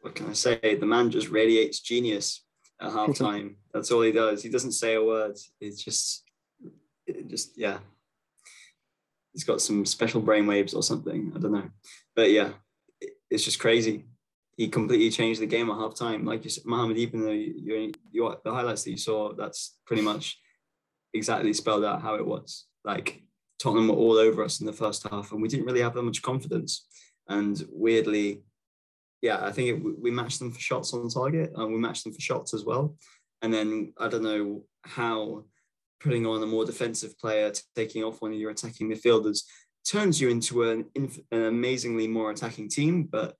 what 0.00 0.14
can 0.14 0.28
I 0.28 0.32
say? 0.32 0.58
The 0.78 0.86
man 0.86 1.10
just 1.10 1.30
radiates 1.30 1.80
genius 1.80 2.44
at 2.80 2.90
halftime. 2.90 3.54
That's 3.72 3.90
all 3.90 4.02
he 4.02 4.12
does. 4.12 4.42
He 4.42 4.48
doesn't 4.48 4.72
say 4.72 4.94
a 4.94 5.02
word. 5.04 5.36
It's 5.60 5.82
just, 5.82 6.24
it 7.06 7.28
just 7.28 7.56
yeah. 7.56 7.78
He's 9.32 9.44
got 9.44 9.60
some 9.60 9.86
special 9.86 10.20
brainwaves 10.22 10.74
or 10.74 10.82
something. 10.82 11.32
I 11.36 11.38
don't 11.38 11.52
know, 11.52 11.70
but 12.16 12.30
yeah, 12.30 12.50
it- 13.00 13.14
it's 13.30 13.44
just 13.44 13.60
crazy. 13.60 14.06
He 14.58 14.66
completely 14.68 15.10
changed 15.10 15.40
the 15.40 15.46
game 15.46 15.70
at 15.70 15.76
halftime. 15.76 16.26
Like 16.26 16.42
you 16.42 16.50
said, 16.50 16.66
Mohamed, 16.66 16.98
even 16.98 17.22
though 17.22 17.30
you, 17.30 17.92
you, 18.10 18.36
the 18.44 18.52
highlights 18.52 18.82
that 18.82 18.90
you 18.90 18.96
saw, 18.96 19.32
that's 19.32 19.78
pretty 19.86 20.02
much 20.02 20.36
exactly 21.14 21.52
spelled 21.52 21.84
out 21.84 22.02
how 22.02 22.16
it 22.16 22.26
was. 22.26 22.66
Like 22.84 23.22
Tottenham 23.60 23.86
were 23.86 23.94
all 23.94 24.18
over 24.18 24.42
us 24.42 24.58
in 24.58 24.66
the 24.66 24.72
first 24.72 25.06
half, 25.08 25.30
and 25.30 25.40
we 25.40 25.46
didn't 25.46 25.64
really 25.64 25.80
have 25.80 25.94
that 25.94 26.02
much 26.02 26.22
confidence. 26.22 26.88
And 27.28 27.64
weirdly, 27.70 28.42
yeah, 29.22 29.44
I 29.44 29.52
think 29.52 29.68
it, 29.68 30.00
we 30.02 30.10
matched 30.10 30.40
them 30.40 30.50
for 30.50 30.58
shots 30.58 30.92
on 30.92 31.08
target, 31.08 31.52
and 31.54 31.72
we 31.72 31.78
matched 31.78 32.02
them 32.02 32.12
for 32.12 32.20
shots 32.20 32.52
as 32.52 32.64
well. 32.64 32.96
And 33.42 33.54
then 33.54 33.92
I 33.96 34.08
don't 34.08 34.24
know 34.24 34.64
how 34.82 35.44
putting 36.00 36.26
on 36.26 36.42
a 36.42 36.46
more 36.46 36.64
defensive 36.64 37.16
player, 37.16 37.52
taking 37.76 38.02
off 38.02 38.20
one 38.20 38.32
of 38.32 38.38
your 38.38 38.50
attacking 38.50 38.90
midfielders, 38.90 39.44
turns 39.88 40.20
you 40.20 40.30
into 40.30 40.68
an, 40.68 40.86
an 41.30 41.44
amazingly 41.44 42.08
more 42.08 42.32
attacking 42.32 42.68
team. 42.68 43.04
But 43.04 43.36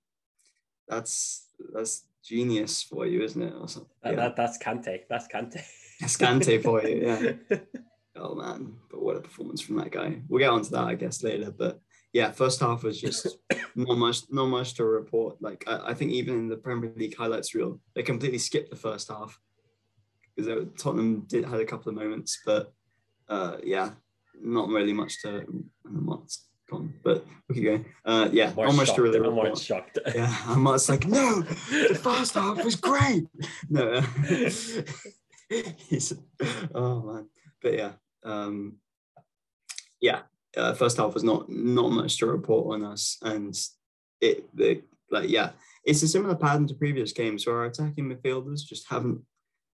that's 0.89 1.47
that's 1.73 2.03
genius 2.23 2.83
for 2.83 3.05
you, 3.05 3.21
isn't 3.23 3.41
it? 3.41 3.53
Or 3.59 3.67
something. 3.67 3.91
That, 4.03 4.13
Yeah. 4.13 4.19
that, 4.19 4.35
that's 4.35 4.57
Kante. 4.57 5.01
That's 5.09 5.27
Kante. 5.27 5.61
Escante 6.01 6.61
for 6.63 6.85
you, 6.85 7.05
yeah. 7.49 7.57
Oh 8.15 8.35
man, 8.35 8.73
but 8.91 9.01
what 9.01 9.15
a 9.15 9.21
performance 9.21 9.61
from 9.61 9.77
that 9.77 9.91
guy. 9.91 10.21
We'll 10.27 10.39
get 10.39 10.49
onto 10.49 10.71
that, 10.71 10.83
I 10.83 10.95
guess, 10.95 11.23
later. 11.23 11.51
But 11.51 11.79
yeah, 12.11 12.31
first 12.31 12.59
half 12.59 12.83
was 12.83 12.99
just 12.99 13.27
not 13.75 13.97
much, 13.97 14.23
not 14.29 14.47
much 14.47 14.73
to 14.73 14.83
report. 14.83 15.41
Like 15.41 15.63
I, 15.67 15.91
I 15.91 15.93
think 15.93 16.11
even 16.11 16.33
in 16.35 16.47
the 16.49 16.57
Premier 16.57 16.91
League 16.97 17.15
highlights 17.15 17.55
reel, 17.55 17.79
they 17.95 18.03
completely 18.03 18.39
skipped 18.39 18.71
the 18.71 18.75
first 18.75 19.07
half 19.09 19.39
because 20.35 20.67
Tottenham 20.77 21.21
did 21.27 21.45
had 21.45 21.61
a 21.61 21.65
couple 21.65 21.89
of 21.89 21.95
moments, 21.95 22.39
but 22.45 22.73
uh, 23.29 23.57
yeah, 23.63 23.91
not 24.41 24.67
really 24.69 24.93
much 24.93 25.21
to. 25.21 25.45
What's 25.83 26.48
gone, 26.69 26.93
but 27.03 27.25
we 27.47 27.55
keep 27.55 27.63
going. 27.65 27.85
Uh, 28.05 28.29
yeah, 28.31 28.53
not 28.55 28.75
much 28.75 28.87
shocked. 28.87 28.99
really 28.99 29.19
I'm 29.19 29.33
more 29.33 29.55
shocked. 29.55 29.99
Yeah, 30.15 30.35
I'm 30.45 30.61
much 30.61 30.89
like 30.89 31.05
no, 31.07 31.41
the 31.41 31.99
first 32.01 32.35
half 32.35 32.63
was 32.63 32.75
great. 32.75 33.27
No, 33.69 33.93
uh, 33.93 34.01
he's 35.89 36.13
oh 36.73 37.01
man, 37.01 37.29
but 37.61 37.73
yeah, 37.73 37.91
um, 38.23 38.77
yeah. 40.01 40.21
Uh, 40.57 40.73
first 40.73 40.97
half 40.97 41.13
was 41.13 41.23
not 41.23 41.49
not 41.49 41.91
much 41.91 42.17
to 42.17 42.25
report 42.25 42.73
on 42.73 42.85
us, 42.91 43.17
and 43.21 43.55
it 44.21 44.55
the 44.55 44.81
like 45.11 45.29
yeah, 45.29 45.51
it's 45.85 46.03
a 46.03 46.07
similar 46.07 46.35
pattern 46.35 46.67
to 46.67 46.73
previous 46.73 47.11
games 47.13 47.45
where 47.45 47.57
our 47.57 47.65
attacking 47.65 48.09
midfielders 48.09 48.65
just 48.65 48.87
haven't. 48.89 49.21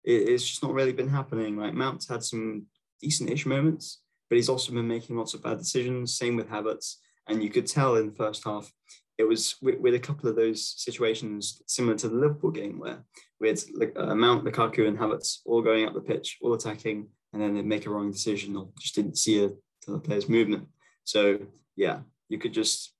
It, 0.03 0.29
it's 0.29 0.47
just 0.47 0.63
not 0.63 0.73
really 0.73 0.93
been 0.93 1.09
happening. 1.09 1.57
Like 1.57 1.73
Mount's 1.73 2.09
had 2.09 2.23
some 2.23 2.67
decent-ish 3.01 3.45
moments, 3.45 4.01
but 4.29 4.36
he's 4.36 4.50
also 4.50 4.74
been 4.74 4.88
making 4.88 5.17
lots 5.17 5.34
of 5.34 5.44
bad 5.44 5.58
decisions. 5.58 6.17
Same 6.17 6.36
with 6.36 6.50
Havertz, 6.50 6.96
and 7.27 7.44
you 7.44 7.50
could 7.50 7.67
tell 7.67 7.96
in 7.96 8.08
the 8.08 8.15
first 8.15 8.44
half 8.44 8.72
it 9.17 9.24
was 9.24 9.55
with, 9.62 9.79
with 9.79 9.96
a 9.96 10.00
couple 10.00 10.29
of 10.29 10.36
those 10.36 10.74
situations 10.77 11.62
similar 11.67 11.96
to 11.96 12.10
the 12.10 12.15
Liverpool 12.15 12.51
game 12.51 12.79
where 12.79 13.03
we 13.39 13.48
had 13.48 13.60
uh, 13.96 14.13
Mount, 14.13 14.44
Lukaku, 14.44 14.88
and 14.88 14.98
Havertz 14.98 15.39
all 15.46 15.62
going 15.62 15.86
up 15.86 15.94
the 15.94 16.01
pitch, 16.01 16.38
all 16.41 16.53
attacking, 16.53 17.08
and 17.32 17.41
then 17.41 17.53
they 17.53 17.62
make 17.62 17.86
a 17.86 17.89
wrong 17.89 18.12
decision 18.12 18.55
or 18.55 18.70
just 18.77 18.96
didn't 18.96 19.17
see 19.17 19.44
a 19.44 19.51
the 19.88 20.00
player's 20.00 20.29
movement. 20.29 20.67
So 21.03 21.39
yeah, 21.75 22.00
you 22.29 22.38
could 22.38 22.53
just 22.53 22.94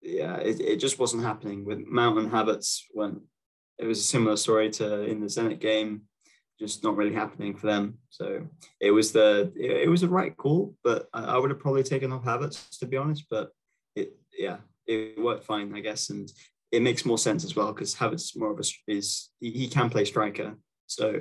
yeah, 0.00 0.36
it, 0.38 0.60
it 0.60 0.76
just 0.76 0.98
wasn't 0.98 1.22
happening 1.22 1.64
with 1.64 1.86
Mount 1.86 2.18
and 2.18 2.30
Havertz 2.30 2.82
when 2.90 3.20
it 3.78 3.86
was 3.86 4.00
a 4.00 4.04
similar 4.04 4.36
story 4.36 4.70
to 4.70 5.02
in 5.02 5.20
the 5.20 5.26
Zenit 5.26 5.60
game, 5.60 6.02
just 6.62 6.84
not 6.84 6.96
really 6.96 7.12
happening 7.12 7.56
for 7.56 7.66
them. 7.66 7.98
So 8.08 8.46
it 8.80 8.92
was 8.92 9.10
the 9.10 9.52
it, 9.56 9.88
was 9.88 10.02
the 10.02 10.08
right 10.08 10.34
call, 10.36 10.74
but 10.84 11.08
I, 11.12 11.36
would 11.36 11.50
have 11.50 11.58
probably 11.58 11.82
taken 11.82 12.12
off 12.12 12.24
Havertz 12.24 12.78
to 12.78 12.86
be 12.86 12.96
honest. 12.96 13.24
But 13.28 13.50
it 13.96 14.16
yeah, 14.38 14.58
it 14.86 15.20
worked 15.20 15.44
fine, 15.44 15.74
I 15.74 15.80
guess, 15.80 16.10
and 16.10 16.30
it 16.70 16.80
makes 16.80 17.04
more 17.04 17.18
sense 17.18 17.44
as 17.44 17.56
well 17.56 17.72
because 17.72 17.96
Havertz 17.96 18.36
more 18.36 18.52
of 18.52 18.60
a 18.60 18.64
is 18.86 19.30
he, 19.40 19.66
can 19.66 19.90
play 19.90 20.04
striker. 20.04 20.54
So 20.86 21.20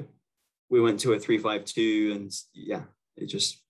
we 0.69 0.79
went 0.79 0.99
to 1.01 1.13
a 1.13 1.19
three-five-two, 1.19 2.11
and 2.15 2.31
yeah, 2.53 2.83
it 3.17 3.25
just 3.25 3.61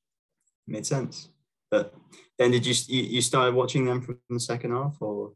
made 0.68 0.86
sense. 0.86 1.30
But 1.72 1.96
then 2.38 2.52
did 2.52 2.66
you 2.66 2.76
you, 2.88 3.04
you 3.04 3.22
started 3.22 3.56
watching 3.56 3.86
them 3.86 4.02
from 4.02 4.20
the 4.30 4.40
second 4.42 4.72
half 4.72 4.98
or? 5.00 5.32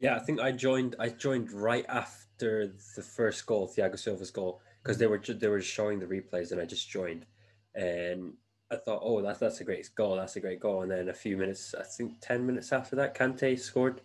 Yeah, 0.00 0.16
I 0.16 0.18
think 0.18 0.40
I 0.40 0.50
joined. 0.50 0.96
I 0.98 1.10
joined 1.10 1.52
right 1.52 1.86
after 1.88 2.72
the 2.96 3.02
first 3.02 3.46
goal, 3.46 3.68
Thiago 3.68 3.98
Silva's 3.98 4.30
goal, 4.30 4.62
because 4.82 4.98
they 4.98 5.06
were 5.06 5.18
they 5.18 5.48
were 5.48 5.60
showing 5.60 5.98
the 5.98 6.06
replays, 6.06 6.52
and 6.52 6.60
I 6.60 6.64
just 6.64 6.90
joined, 6.90 7.26
and 7.74 8.34
I 8.70 8.76
thought, 8.76 9.00
oh, 9.02 9.20
that's 9.20 9.38
that's 9.38 9.60
a 9.60 9.64
great 9.64 9.88
goal. 9.94 10.16
That's 10.16 10.36
a 10.36 10.40
great 10.40 10.60
goal. 10.60 10.82
And 10.82 10.90
then 10.90 11.08
a 11.08 11.14
few 11.14 11.36
minutes, 11.36 11.74
I 11.78 11.82
think 11.82 12.14
ten 12.20 12.46
minutes 12.46 12.72
after 12.72 12.96
that, 12.96 13.16
Kante 13.16 13.58
scored. 13.58 14.00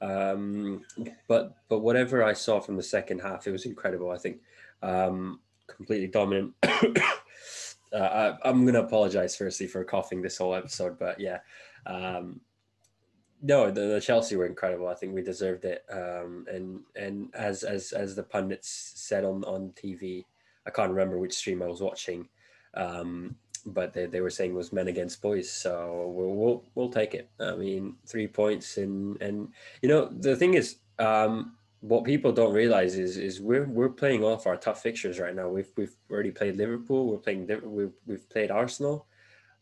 Um, 0.00 0.82
but 1.28 1.56
but 1.68 1.80
whatever 1.80 2.22
I 2.22 2.34
saw 2.34 2.60
from 2.60 2.76
the 2.76 2.82
second 2.82 3.20
half, 3.20 3.46
it 3.46 3.52
was 3.52 3.66
incredible. 3.66 4.10
I 4.10 4.18
think 4.18 4.40
um, 4.82 5.40
completely 5.66 6.08
dominant. 6.08 6.54
uh, 6.62 8.36
I, 8.44 8.48
am 8.48 8.66
to 8.66 8.80
apologize 8.80 9.36
firstly 9.36 9.66
for 9.66 9.84
coughing 9.84 10.20
this 10.20 10.38
whole 10.38 10.54
episode, 10.54 10.98
but 10.98 11.18
yeah, 11.18 11.38
um, 11.86 12.40
no, 13.44 13.70
the, 13.70 13.82
the, 13.82 14.00
Chelsea 14.00 14.36
were 14.36 14.46
incredible. 14.46 14.88
I 14.88 14.94
think 14.94 15.14
we 15.14 15.20
deserved 15.20 15.66
it. 15.66 15.84
Um, 15.92 16.46
and 16.50 16.80
and 16.96 17.28
as 17.34 17.62
as 17.62 17.92
as 17.92 18.16
the 18.16 18.22
pundits 18.22 18.92
said 18.96 19.24
on 19.24 19.44
on 19.44 19.72
TV, 19.76 20.24
I 20.66 20.70
can't 20.70 20.90
remember 20.90 21.18
which 21.18 21.34
stream 21.34 21.62
I 21.62 21.66
was 21.66 21.82
watching, 21.82 22.26
um, 22.72 23.36
but 23.66 23.92
they, 23.92 24.06
they 24.06 24.22
were 24.22 24.30
saying 24.30 24.52
it 24.52 24.56
was 24.56 24.72
men 24.72 24.88
against 24.88 25.20
boys. 25.20 25.50
So 25.50 26.10
we'll 26.14 26.34
we'll, 26.34 26.64
we'll 26.74 26.88
take 26.88 27.12
it. 27.12 27.28
I 27.38 27.54
mean, 27.54 27.96
three 28.06 28.26
points 28.26 28.78
and 28.78 29.20
and 29.20 29.48
you 29.82 29.88
know 29.88 30.08
the 30.08 30.34
thing 30.36 30.54
is. 30.54 30.76
Um, 30.98 31.56
what 31.80 32.04
people 32.04 32.32
don't 32.32 32.54
realize 32.54 32.96
is 32.96 33.18
is 33.18 33.42
we're 33.42 33.66
we're 33.66 33.90
playing 33.90 34.24
off 34.24 34.46
our 34.46 34.56
tough 34.56 34.80
fixtures 34.80 35.20
right 35.20 35.34
now. 35.34 35.50
We've 35.50 35.70
we've 35.76 35.94
already 36.10 36.30
played 36.30 36.56
Liverpool. 36.56 37.08
We're 37.08 37.18
playing 37.18 37.46
we've 37.62 37.92
we've 38.06 38.26
played 38.30 38.50
Arsenal, 38.50 39.06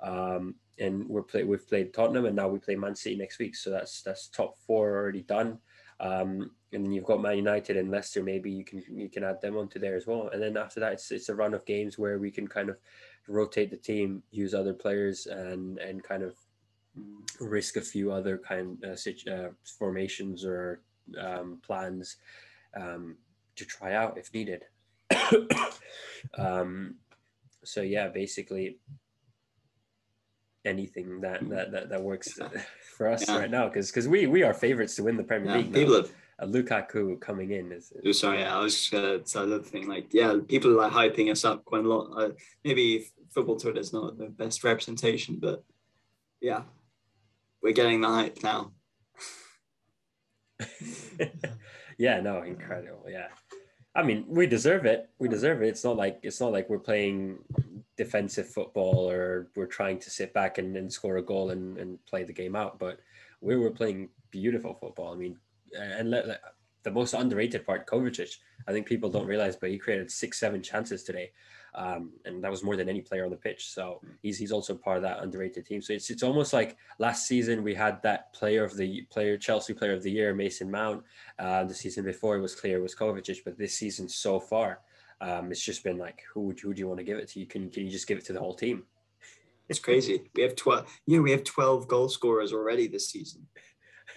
um, 0.00 0.54
and 0.82 1.08
we're 1.08 1.22
play 1.22 1.44
we've 1.44 1.66
played 1.66 1.94
Tottenham, 1.94 2.26
and 2.26 2.36
now 2.36 2.48
we 2.48 2.58
play 2.58 2.74
Man 2.74 2.94
City 2.94 3.16
next 3.16 3.38
week. 3.38 3.54
So 3.56 3.70
that's 3.70 4.02
that's 4.02 4.28
top 4.28 4.58
four 4.66 4.96
already 4.96 5.22
done. 5.22 5.58
Um, 6.00 6.50
and 6.72 6.84
then 6.84 6.92
you've 6.92 7.04
got 7.04 7.22
Man 7.22 7.36
United 7.36 7.76
and 7.76 7.90
Leicester. 7.90 8.22
Maybe 8.22 8.50
you 8.50 8.64
can 8.64 8.82
you 8.90 9.08
can 9.08 9.24
add 9.24 9.40
them 9.40 9.56
onto 9.56 9.78
there 9.78 9.96
as 9.96 10.06
well. 10.06 10.28
And 10.32 10.42
then 10.42 10.56
after 10.56 10.80
that, 10.80 10.92
it's 10.92 11.10
it's 11.12 11.28
a 11.28 11.34
run 11.34 11.54
of 11.54 11.64
games 11.64 11.98
where 11.98 12.18
we 12.18 12.30
can 12.30 12.48
kind 12.48 12.68
of 12.68 12.78
rotate 13.28 13.70
the 13.70 13.76
team, 13.76 14.22
use 14.30 14.54
other 14.54 14.74
players, 14.74 15.26
and 15.26 15.78
and 15.78 16.02
kind 16.02 16.22
of 16.22 16.34
risk 17.40 17.76
a 17.76 17.80
few 17.80 18.12
other 18.12 18.36
kind 18.36 18.82
of 18.84 18.98
uh, 19.30 19.48
formations 19.78 20.44
or 20.44 20.82
um, 21.18 21.58
plans 21.62 22.16
um, 22.76 23.16
to 23.56 23.64
try 23.64 23.94
out 23.94 24.18
if 24.18 24.32
needed. 24.34 24.64
um, 26.38 26.96
so 27.64 27.80
yeah, 27.80 28.08
basically 28.08 28.78
anything 30.64 31.20
that 31.20 31.48
that 31.48 31.72
that, 31.72 31.88
that 31.88 32.02
works 32.02 32.38
for 32.96 33.08
us 33.08 33.28
yeah. 33.28 33.38
right 33.38 33.50
now 33.50 33.66
because 33.68 33.90
because 33.90 34.08
we 34.08 34.26
we 34.26 34.42
are 34.42 34.54
favorites 34.54 34.96
to 34.96 35.04
win 35.04 35.16
the 35.16 35.24
Premier 35.24 35.50
yeah, 35.50 35.56
League. 35.58 35.72
People 35.72 35.96
have 35.96 36.10
uh, 36.38 36.46
Lukaku 36.46 37.20
coming 37.20 37.50
in 37.52 37.72
is. 37.72 37.92
is 38.02 38.18
sorry, 38.18 38.40
yeah, 38.40 38.56
I 38.56 38.60
was 38.60 38.74
just 38.74 38.90
gonna 38.90 39.26
say 39.26 39.42
another 39.42 39.62
thing. 39.62 39.88
Like, 39.88 40.12
yeah, 40.12 40.36
people 40.48 40.70
are 40.72 40.88
like 40.88 40.92
hyping 40.92 41.30
us 41.30 41.44
up 41.44 41.64
quite 41.64 41.84
a 41.84 41.88
lot. 41.88 42.10
Uh, 42.16 42.30
maybe 42.64 43.06
football 43.30 43.56
Twitter 43.56 43.80
is 43.80 43.92
not 43.92 44.18
the 44.18 44.26
best 44.26 44.64
representation, 44.64 45.38
but 45.40 45.64
yeah, 46.40 46.62
we're 47.62 47.72
getting 47.72 48.00
the 48.00 48.08
hype 48.08 48.42
now. 48.42 48.72
yeah, 51.98 52.20
no, 52.20 52.42
incredible. 52.42 53.04
Yeah. 53.08 53.28
I 53.94 54.02
mean, 54.02 54.24
we 54.26 54.46
deserve 54.46 54.86
it. 54.86 55.10
We 55.18 55.28
deserve 55.28 55.62
it. 55.62 55.68
It's 55.68 55.84
not 55.84 55.96
like 55.96 56.18
it's 56.22 56.40
not 56.40 56.52
like 56.52 56.68
we're 56.70 56.78
playing 56.78 57.38
defensive 57.96 58.48
football 58.48 59.10
or 59.10 59.48
we're 59.54 59.66
trying 59.66 59.98
to 59.98 60.10
sit 60.10 60.32
back 60.32 60.58
and, 60.58 60.76
and 60.76 60.92
score 60.92 61.18
a 61.18 61.22
goal 61.22 61.50
and, 61.50 61.78
and 61.78 62.04
play 62.06 62.24
the 62.24 62.32
game 62.32 62.56
out. 62.56 62.78
But 62.78 63.00
we 63.40 63.56
were 63.56 63.70
playing 63.70 64.08
beautiful 64.30 64.74
football. 64.74 65.12
I 65.12 65.16
mean, 65.16 65.36
and 65.78 66.10
let, 66.10 66.26
let, 66.26 66.40
the 66.82 66.90
most 66.90 67.14
underrated 67.14 67.64
part, 67.64 67.86
Kovacic. 67.86 68.36
I 68.66 68.72
think 68.72 68.86
people 68.86 69.10
don't 69.10 69.26
realize, 69.26 69.56
but 69.56 69.70
he 69.70 69.78
created 69.78 70.10
six, 70.10 70.38
seven 70.38 70.62
chances 70.62 71.04
today 71.04 71.30
um, 71.74 72.12
and 72.24 72.42
that 72.44 72.50
was 72.50 72.62
more 72.62 72.76
than 72.76 72.88
any 72.88 73.00
player 73.00 73.24
on 73.24 73.30
the 73.30 73.36
pitch. 73.36 73.70
So 73.70 74.00
he's 74.20 74.38
he's 74.38 74.52
also 74.52 74.74
part 74.74 74.98
of 74.98 75.02
that 75.04 75.22
underrated 75.22 75.66
team. 75.66 75.80
So 75.80 75.94
it's 75.94 76.10
it's 76.10 76.22
almost 76.22 76.52
like 76.52 76.76
last 76.98 77.26
season 77.26 77.62
we 77.62 77.74
had 77.74 78.02
that 78.02 78.32
player 78.34 78.64
of 78.64 78.76
the 78.76 79.02
player 79.10 79.38
Chelsea 79.38 79.72
player 79.72 79.92
of 79.92 80.02
the 80.02 80.10
year 80.10 80.34
Mason 80.34 80.70
Mount. 80.70 81.02
Uh, 81.38 81.64
the 81.64 81.74
season 81.74 82.04
before 82.04 82.36
it 82.36 82.40
was 82.40 82.54
clear 82.54 82.78
it 82.78 82.82
was 82.82 82.94
Kovacic, 82.94 83.38
but 83.44 83.56
this 83.56 83.74
season 83.74 84.08
so 84.08 84.38
far, 84.38 84.80
um, 85.22 85.52
it's 85.52 85.62
just 85.62 85.84
been 85.84 85.98
like 85.98 86.20
who 86.34 86.52
who 86.60 86.74
do 86.74 86.80
you 86.80 86.88
want 86.88 86.98
to 86.98 87.04
give 87.04 87.18
it 87.18 87.28
to? 87.28 87.40
You 87.40 87.46
can 87.46 87.70
can 87.70 87.84
you 87.84 87.90
just 87.90 88.08
give 88.08 88.18
it 88.18 88.24
to 88.26 88.32
the 88.32 88.40
whole 88.40 88.54
team? 88.54 88.82
It's 89.68 89.78
crazy. 89.78 90.22
We 90.34 90.42
have 90.42 90.56
twelve. 90.56 90.86
You 91.06 91.16
know, 91.16 91.22
we 91.22 91.30
have 91.30 91.44
twelve 91.44 91.86
goal 91.86 92.08
scorers 92.08 92.52
already 92.52 92.88
this 92.88 93.08
season. 93.08 93.46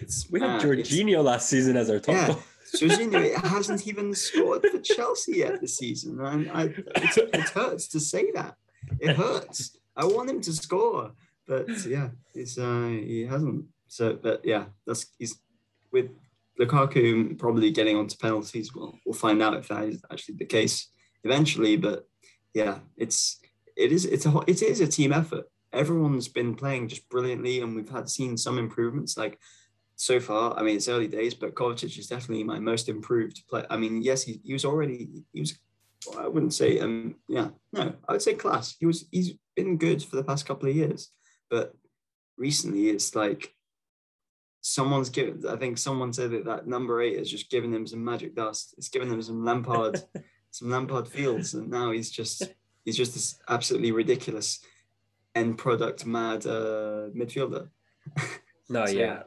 It's, 0.00 0.28
we 0.30 0.40
had 0.40 0.60
Jorginho 0.60 1.22
last 1.22 1.48
season 1.48 1.76
as 1.76 1.88
our 1.88 2.00
top. 2.00 2.14
Yeah. 2.14 2.34
Jorginho 2.74 3.34
hasn't 3.44 3.86
even 3.86 4.14
scored 4.14 4.66
for 4.66 4.78
Chelsea 4.80 5.38
yet 5.38 5.60
this 5.60 5.76
season. 5.76 6.20
And 6.20 6.50
I, 6.50 6.64
it, 6.64 7.30
it 7.32 7.48
hurts 7.50 7.88
to 7.88 8.00
say 8.00 8.32
that. 8.32 8.56
It 8.98 9.16
hurts. 9.16 9.78
I 9.96 10.04
want 10.04 10.28
him 10.28 10.40
to 10.42 10.52
score, 10.52 11.12
but 11.46 11.68
yeah, 11.86 12.10
it's 12.34 12.58
uh, 12.58 12.88
he 12.88 13.24
hasn't. 13.24 13.66
So, 13.86 14.18
but 14.20 14.44
yeah, 14.44 14.64
that's 14.86 15.06
he's 15.18 15.38
with 15.92 16.10
Lukaku 16.60 17.38
probably 17.38 17.70
getting 17.70 17.96
onto 17.96 18.18
penalties. 18.18 18.74
We'll 18.74 18.98
we'll 19.06 19.14
find 19.14 19.40
out 19.40 19.54
if 19.54 19.68
that 19.68 19.84
is 19.84 20.02
actually 20.10 20.34
the 20.34 20.44
case 20.44 20.88
eventually. 21.24 21.76
But 21.76 22.08
yeah, 22.54 22.78
it's 22.96 23.40
it 23.76 23.92
is 23.92 24.04
it's 24.04 24.26
a 24.26 24.40
it 24.46 24.62
is 24.62 24.80
a 24.80 24.86
team 24.86 25.12
effort. 25.12 25.46
Everyone's 25.72 26.28
been 26.28 26.54
playing 26.54 26.88
just 26.88 27.08
brilliantly, 27.08 27.60
and 27.60 27.76
we've 27.76 27.88
had 27.88 28.08
seen 28.08 28.36
some 28.36 28.58
improvements. 28.58 29.16
Like 29.16 29.38
so 29.96 30.20
far, 30.20 30.56
I 30.58 30.62
mean, 30.62 30.76
it's 30.76 30.88
early 30.88 31.08
days, 31.08 31.34
but 31.34 31.54
Kovacic 31.54 31.98
is 31.98 32.06
definitely 32.06 32.44
my 32.44 32.58
most 32.58 32.88
improved 32.88 33.42
player. 33.48 33.66
I 33.70 33.78
mean, 33.78 34.02
yes, 34.02 34.22
he, 34.22 34.40
he 34.44 34.52
was 34.52 34.66
already, 34.66 35.24
he 35.32 35.40
was, 35.40 35.58
I 36.18 36.28
wouldn't 36.28 36.52
say, 36.52 36.78
um, 36.80 37.16
yeah, 37.28 37.48
no, 37.72 37.94
I 38.06 38.12
would 38.12 38.22
say 38.22 38.34
class. 38.34 38.76
He 38.78 38.84
was, 38.84 39.06
he's 39.10 39.32
been 39.56 39.78
good 39.78 40.02
for 40.02 40.16
the 40.16 40.22
past 40.22 40.46
couple 40.46 40.68
of 40.68 40.76
years, 40.76 41.10
but 41.48 41.74
recently 42.36 42.90
it's 42.90 43.14
like 43.14 43.54
someone's 44.60 45.08
given, 45.08 45.42
I 45.48 45.56
think 45.56 45.78
someone 45.78 46.12
said 46.12 46.30
that 46.32 46.44
that 46.44 46.66
number 46.66 47.00
eight 47.00 47.18
has 47.18 47.30
just 47.30 47.50
given 47.50 47.72
him 47.72 47.86
some 47.86 48.04
magic 48.04 48.36
dust. 48.36 48.74
It's 48.76 48.90
given 48.90 49.10
him 49.10 49.22
some 49.22 49.46
Lampard, 49.46 50.02
some 50.58 50.70
Lampard 50.70 51.08
fields, 51.08 51.54
and 51.54 51.70
now 51.70 51.90
he's 51.90 52.10
just, 52.10 52.54
he's 52.84 52.96
just 52.96 53.14
this 53.14 53.38
absolutely 53.48 53.92
ridiculous 53.92 54.60
end 55.34 55.58
product 55.58 56.06
mad 56.06 56.46
uh, 56.46 57.10
midfielder. 57.14 57.68
No, 58.68 58.84
so, 58.86 58.92
yeah. 58.92 59.22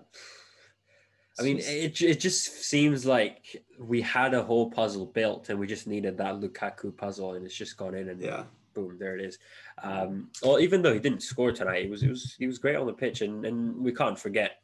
I 1.39 1.43
mean, 1.43 1.59
it, 1.59 2.01
it 2.01 2.19
just 2.19 2.63
seems 2.63 3.05
like 3.05 3.63
we 3.77 4.01
had 4.01 4.33
a 4.33 4.43
whole 4.43 4.69
puzzle 4.69 5.05
built 5.05 5.47
and 5.47 5.57
we 5.57 5.67
just 5.67 5.87
needed 5.87 6.17
that 6.17 6.35
Lukaku 6.35 6.95
puzzle 6.95 7.35
and 7.35 7.45
it's 7.45 7.55
just 7.55 7.77
gone 7.77 7.95
in 7.95 8.09
and 8.09 8.21
yeah. 8.21 8.43
boom, 8.73 8.97
there 8.99 9.17
it 9.17 9.23
is. 9.23 9.39
Um, 9.81 10.29
well, 10.43 10.59
even 10.59 10.81
though 10.81 10.93
he 10.93 10.99
didn't 10.99 11.23
score 11.23 11.53
tonight, 11.53 11.85
he 11.85 11.89
was 11.89 12.01
he 12.01 12.09
was 12.09 12.35
he 12.37 12.45
was 12.45 12.57
great 12.57 12.75
on 12.75 12.87
the 12.87 12.93
pitch 12.93 13.21
and, 13.21 13.45
and 13.45 13.77
we 13.77 13.93
can't 13.93 14.19
forget 14.19 14.57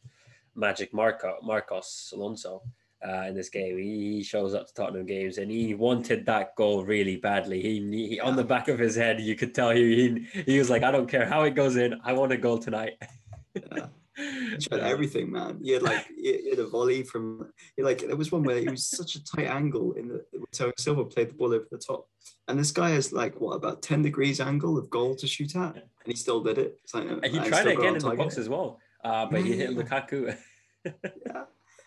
Magic 0.53 0.93
Marco 0.93 1.37
Marcos 1.41 2.11
Alonso 2.13 2.61
uh, 3.07 3.25
in 3.27 3.35
this 3.35 3.49
game. 3.49 3.77
He, 3.77 4.15
he, 4.15 4.23
shows 4.23 4.53
up 4.53 4.67
to 4.67 4.73
Tottenham 4.73 5.05
games 5.05 5.37
and 5.37 5.51
he 5.51 5.73
wanted 5.73 6.25
that 6.25 6.55
goal 6.55 6.83
really 6.83 7.17
badly. 7.17 7.61
He, 7.61 8.07
he 8.07 8.19
on 8.19 8.35
the 8.35 8.43
back 8.43 8.67
of 8.67 8.79
his 8.79 8.95
head, 8.95 9.21
you 9.21 9.35
could 9.35 9.53
tell 9.53 9.69
he, 9.69 10.25
he 10.33 10.41
he 10.43 10.59
was 10.59 10.69
like, 10.69 10.83
I 10.83 10.91
don't 10.91 11.09
care 11.09 11.25
how 11.25 11.43
it 11.43 11.55
goes 11.55 11.75
in, 11.75 11.99
I 12.03 12.13
want 12.13 12.31
a 12.31 12.37
goal 12.37 12.57
tonight. 12.57 12.93
yeah. 13.55 13.87
He 14.17 14.57
tried 14.57 14.79
everything, 14.79 15.31
man. 15.31 15.59
He 15.61 15.71
had 15.71 15.83
like 15.83 16.07
he 16.15 16.49
had 16.49 16.59
a 16.59 16.67
volley 16.67 17.03
from 17.03 17.51
he 17.75 17.83
like 17.83 17.99
there 17.99 18.15
was 18.15 18.31
one 18.31 18.43
where 18.43 18.57
it 18.57 18.71
was 18.71 18.87
such 18.87 19.15
a 19.15 19.23
tight 19.23 19.47
angle 19.47 19.91
in 19.93 20.07
the 20.07 20.25
so 20.53 20.71
Silva 20.77 21.03
played 21.03 21.31
the 21.31 21.33
ball 21.33 21.53
over 21.53 21.67
the 21.69 21.77
top, 21.77 22.07
and 22.47 22.57
this 22.57 22.71
guy 22.71 22.91
has 22.91 23.11
like 23.11 23.41
what 23.41 23.55
about 23.55 23.81
ten 23.81 24.01
degrees 24.01 24.39
angle 24.39 24.77
of 24.77 24.89
goal 24.89 25.15
to 25.17 25.27
shoot 25.27 25.53
at, 25.57 25.75
and 25.75 25.83
he 26.05 26.15
still 26.15 26.41
did 26.41 26.57
it. 26.57 26.79
Like, 26.93 27.09
and 27.09 27.25
he 27.25 27.39
tried 27.39 27.67
it 27.67 27.77
again 27.77 27.95
in 27.95 27.99
the 28.01 28.15
box 28.15 28.37
as 28.37 28.47
well, 28.47 28.79
uh, 29.03 29.25
but 29.25 29.41
he 29.41 29.57
hit 29.57 29.71
Lukaku. 29.71 30.37
yeah, 30.85 31.43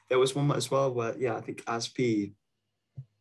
there 0.09 0.19
was 0.19 0.35
one 0.35 0.51
as 0.53 0.71
well 0.71 0.93
where 0.93 1.17
yeah, 1.19 1.37
I 1.37 1.41
think 1.41 1.65
Azpi 1.65 2.33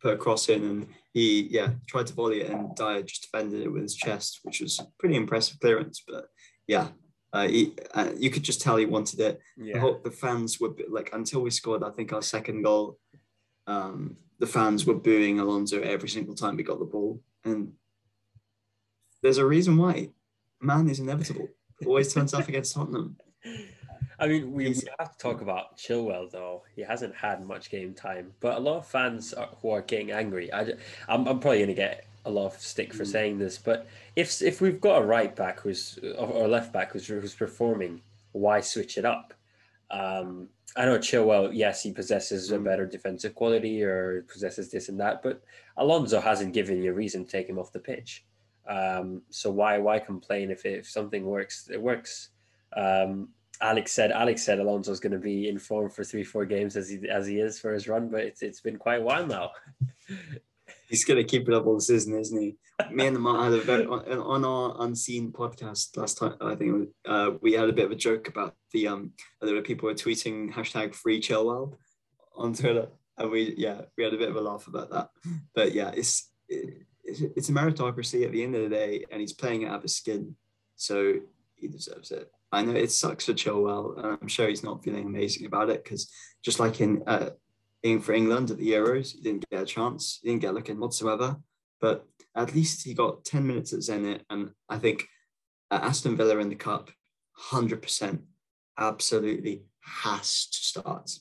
put 0.01 0.13
a 0.13 0.17
cross 0.17 0.50
in 0.50 0.63
and 0.63 0.88
he 1.13 1.48
yeah 1.50 1.70
tried 1.88 2.08
to 2.08 2.13
volley 2.13 2.41
it 2.41 2.51
and 2.51 2.75
Dier 2.75 3.01
just 3.01 3.24
defended 3.24 3.62
it 3.62 3.70
with 3.70 3.84
his 3.84 3.96
chest, 3.96 4.39
which 4.44 4.62
was 4.62 4.79
pretty 5.00 5.15
impressive 5.15 5.60
clearance. 5.60 6.03
But 6.08 6.27
yeah, 6.67 6.89
uh, 7.34 7.48
he, 7.48 7.74
uh, 7.94 8.12
you 8.17 8.29
could 8.29 8.44
just 8.44 8.62
tell 8.62 8.77
he 8.77 8.86
wanted 8.86 9.20
it. 9.20 9.39
Yeah. 9.58 9.77
I 9.77 9.79
hope 9.79 10.03
the 10.03 10.12
fans 10.12 10.60
were 10.60 10.74
like 10.89 11.10
until 11.13 11.41
we 11.41 11.50
scored. 11.50 11.84
I 11.84 11.91
think 11.91 12.13
our 12.13 12.22
second 12.22 12.63
goal, 12.63 13.00
um, 13.65 14.17
the 14.39 14.48
fans 14.48 14.86
were 14.86 14.96
booing 14.96 15.39
Alonso 15.39 15.82
every 15.82 16.10
single 16.10 16.36
time 16.36 16.56
we 16.56 16.63
got 16.63 16.79
the 16.79 16.86
ball, 16.86 17.22
and 17.44 17.74
there's 19.22 19.39
a 19.39 19.46
reason 19.46 19.77
why. 19.77 20.10
Man 20.60 20.89
is 20.89 21.00
inevitable. 21.00 21.48
Always 21.86 22.12
turns 22.12 22.34
up 22.34 22.48
against 22.48 22.74
Tottenham. 22.74 23.17
I 24.20 24.28
mean, 24.28 24.52
we, 24.52 24.70
we, 24.70 24.82
have 25.00 25.12
to 25.12 25.18
talk 25.18 25.42
about 25.42 25.78
Chilwell 25.78 26.32
though. 26.32 26.64
He 26.76 26.82
hasn't 26.82 27.16
had 27.16 27.46
much 27.46 27.70
game 27.70 27.94
time, 27.94 28.34
but 28.40 28.58
a 28.58 28.60
lot 28.60 28.78
of 28.78 28.88
fans 28.88 29.34
are, 29.34 29.50
who 29.62 29.70
are 29.70 29.82
getting 29.82 30.12
angry. 30.12 30.52
I, 30.52 30.74
I'm, 31.08 31.28
I'm 31.28 31.40
probably 31.40 31.60
going 31.60 31.68
to 31.68 31.74
get 31.76 32.08
a 32.26 32.32
lot 32.32 32.48
of 32.48 32.54
stick 32.60 32.94
for 32.94 33.04
mm. 33.04 33.12
saying 33.12 33.38
this, 33.38 33.58
but 33.58 33.88
if 34.16 34.42
if 34.42 34.60
we've 34.60 34.82
got 34.82 35.02
a 35.02 35.06
right 35.06 35.36
back 35.36 35.60
who's 35.60 36.00
or 36.18 36.48
left 36.48 36.74
back 36.74 36.92
who's 36.92 37.08
who's 37.08 37.36
performing, 37.36 38.02
why 38.32 38.60
switch 38.60 38.98
it 38.98 39.06
up? 39.06 39.34
Um, 39.92 40.50
I 40.76 40.86
know 40.86 40.98
Chilwell, 40.98 41.52
yes, 41.54 41.82
he 41.84 41.92
possesses 41.92 42.52
a 42.52 42.58
mm. 42.58 42.64
better 42.64 42.86
defensive 42.86 43.36
quality 43.36 43.84
or 43.84 44.26
possesses 44.28 44.70
this 44.72 44.90
and 44.90 45.00
that, 45.00 45.22
but 45.22 45.44
Alonso 45.78 46.20
hasn't 46.20 46.54
given 46.54 46.82
you 46.82 46.92
a 46.92 46.94
reason 46.94 47.24
to 47.24 47.32
take 47.32 47.48
him 47.48 47.60
off 47.60 47.72
the 47.72 47.80
pitch. 47.80 48.26
Um, 48.68 49.22
so 49.30 49.50
why 49.52 49.78
why 49.78 50.00
complain 50.00 50.52
if 50.52 50.66
if 50.66 50.90
something 50.90 51.24
works? 51.24 51.70
It 51.72 51.82
works. 51.82 52.30
Um, 52.76 53.30
Alex 53.62 53.92
said 53.92 54.12
Alex 54.12 54.44
said 54.44 54.60
Alonso's 54.60 55.00
going 55.00 55.14
to 55.14 55.20
be 55.20 55.50
in 55.50 55.60
form 55.60 55.90
for 55.90 56.04
three 56.04 56.24
four 56.24 56.46
games 56.46 56.76
as 56.76 56.90
he 56.90 57.08
as 57.10 57.28
he 57.28 57.40
is 57.40 57.60
for 57.60 57.74
his 57.74 57.88
run, 57.88 58.10
but 58.10 58.22
it's 58.22 58.42
it's 58.42 58.62
been 58.62 58.78
quite 58.78 59.02
a 59.02 59.04
while 59.04 59.26
now. 59.26 59.52
He's 60.90 61.04
going 61.04 61.18
to 61.18 61.24
keep 61.24 61.50
it 61.50 61.54
up 61.54 61.66
all 61.66 61.82
season, 61.82 62.18
isn't 62.18 62.42
he? 62.42 62.56
Me 62.92 63.08
and 63.08 63.22
Matt 63.22 63.44
had 63.44 63.54
a 63.54 63.62
very 63.62 63.86
on, 63.86 64.08
on 64.20 64.46
our 64.46 64.76
unseen 64.80 65.32
podcast 65.32 65.98
last 65.98 66.18
time. 66.18 66.36
I 66.40 66.56
think 66.56 66.90
uh, 67.06 67.32
we 67.42 67.54
had 67.54 67.70
a 67.70 67.74
bit 67.74 67.86
of 67.86 67.92
a 67.92 67.96
joke 67.96 68.30
about 68.30 68.56
the 68.72 68.88
um 68.88 69.12
there 69.42 69.56
were 69.56 69.62
people 69.62 69.88
were 69.88 69.96
tweeting 69.96 70.52
hashtag 70.52 70.94
free 70.94 71.20
Chilwell 71.20 71.74
on 72.36 72.54
Twitter, 72.54 72.88
and 73.18 73.32
we 73.32 73.54
yeah 73.58 73.82
we 73.98 74.04
had 74.04 74.14
a 74.14 74.18
bit 74.18 74.30
of 74.30 74.36
a 74.36 74.42
laugh 74.42 74.68
about 74.68 74.92
that. 74.92 75.10
But 75.54 75.74
yeah, 75.74 75.92
it's 75.94 76.30
it, 76.48 76.86
it's 77.04 77.50
a 77.50 77.54
meritocracy 77.54 78.26
at 78.26 78.32
the 78.32 78.44
end 78.44 78.56
of 78.56 78.64
the 78.64 78.70
day, 78.70 79.06
and 79.12 79.22
he's 79.22 79.34
playing 79.34 79.64
it 79.64 79.68
out 79.68 79.78
of 79.78 79.82
his 79.84 79.96
skin, 79.96 80.36
so 80.76 81.16
he 81.58 81.68
deserves 81.68 82.12
it. 82.12 82.32
I 82.52 82.64
know 82.64 82.74
it 82.74 82.92
sucks 82.92 83.26
for 83.26 83.34
Chilwell, 83.34 83.98
and 83.98 84.18
I'm 84.22 84.28
sure 84.28 84.48
he's 84.48 84.64
not 84.64 84.84
feeling 84.84 85.06
amazing 85.06 85.46
about 85.46 85.70
it 85.70 85.84
because 85.84 86.10
just 86.44 86.60
like 86.60 86.80
in 86.80 87.04
uh, 87.08 87.32
in 87.84 88.00
for 88.00 88.14
England 88.14 88.52
at 88.52 88.58
the 88.58 88.72
Euros, 88.72 89.14
he 89.14 89.22
didn't 89.22 89.50
get 89.50 89.64
a 89.64 89.66
chance, 89.66 90.20
he 90.22 90.30
didn't 90.30 90.42
get 90.42 90.52
a 90.52 90.54
look 90.54 90.70
in 90.70 90.80
whatsoever. 90.80 91.38
But 91.80 92.06
at 92.36 92.56
least 92.56 92.86
he 92.86 92.94
got 92.94 93.24
10 93.26 93.46
minutes 93.46 93.74
at 93.74 93.80
Zenit, 93.80 94.22
and 94.30 94.52
I 94.70 94.78
think 94.78 95.08
at 95.70 95.84
Aston 95.84 96.16
Villa 96.16 96.38
in 96.40 96.50
the 96.50 96.56
cup, 96.56 96.90
100% 97.52 98.20
absolutely 98.80 99.64
has 99.82 100.48
to 100.48 100.58
start. 100.58 101.12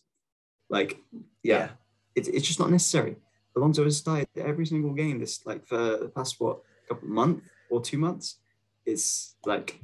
Like, 0.71 0.99
yeah, 1.43 1.59
yeah. 1.59 1.69
It, 2.15 2.29
it's 2.29 2.47
just 2.47 2.61
not 2.61 2.71
necessary. 2.71 3.17
Alonso 3.57 3.85
has 3.85 3.99
started 3.99 4.29
every 4.37 4.67
single 4.67 4.93
game 4.93 5.19
this 5.19 5.45
like 5.47 5.67
for 5.67 5.77
the 5.77 6.11
past 6.15 6.37
what 6.39 6.61
couple 6.89 7.09
month 7.09 7.43
or 7.71 7.81
two 7.81 7.99
months. 7.99 8.39
It's 8.85 9.37
like 9.45 9.81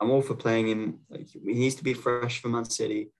I'm 0.00 0.10
all 0.10 0.22
for 0.22 0.34
playing 0.34 0.68
him. 0.68 1.00
Like 1.08 1.28
he 1.28 1.40
needs 1.54 1.74
to 1.76 1.84
be 1.84 1.94
fresh 1.94 2.40
for 2.40 2.48
Man 2.48 2.64
City, 2.64 3.10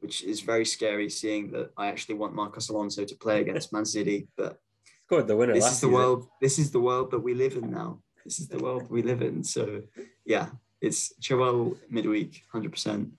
which 0.00 0.24
is 0.24 0.40
very 0.40 0.64
scary. 0.64 1.08
Seeing 1.10 1.50
that 1.52 1.70
I 1.76 1.88
actually 1.88 2.16
want 2.16 2.34
Marcos 2.34 2.68
Alonso 2.68 3.04
to 3.04 3.16
play 3.16 3.40
against 3.40 3.72
Man 3.72 3.84
City, 3.84 4.28
but 4.36 4.58
scored 5.06 5.28
the 5.28 5.36
winner. 5.36 5.54
This 5.54 5.64
is 5.64 5.70
the 5.70 5.76
season. 5.76 5.92
world. 5.92 6.26
This 6.40 6.58
is 6.58 6.70
the 6.70 6.80
world 6.80 7.10
that 7.10 7.20
we 7.20 7.34
live 7.34 7.54
in 7.54 7.70
now. 7.70 8.00
This 8.24 8.40
is 8.40 8.48
the 8.48 8.58
world 8.58 8.90
we 8.90 9.02
live 9.02 9.22
in. 9.22 9.42
So 9.44 9.82
yeah, 10.24 10.48
it's 10.80 11.12
Chilwell 11.20 11.76
midweek, 11.90 12.44
hundred 12.52 12.72
percent, 12.72 13.10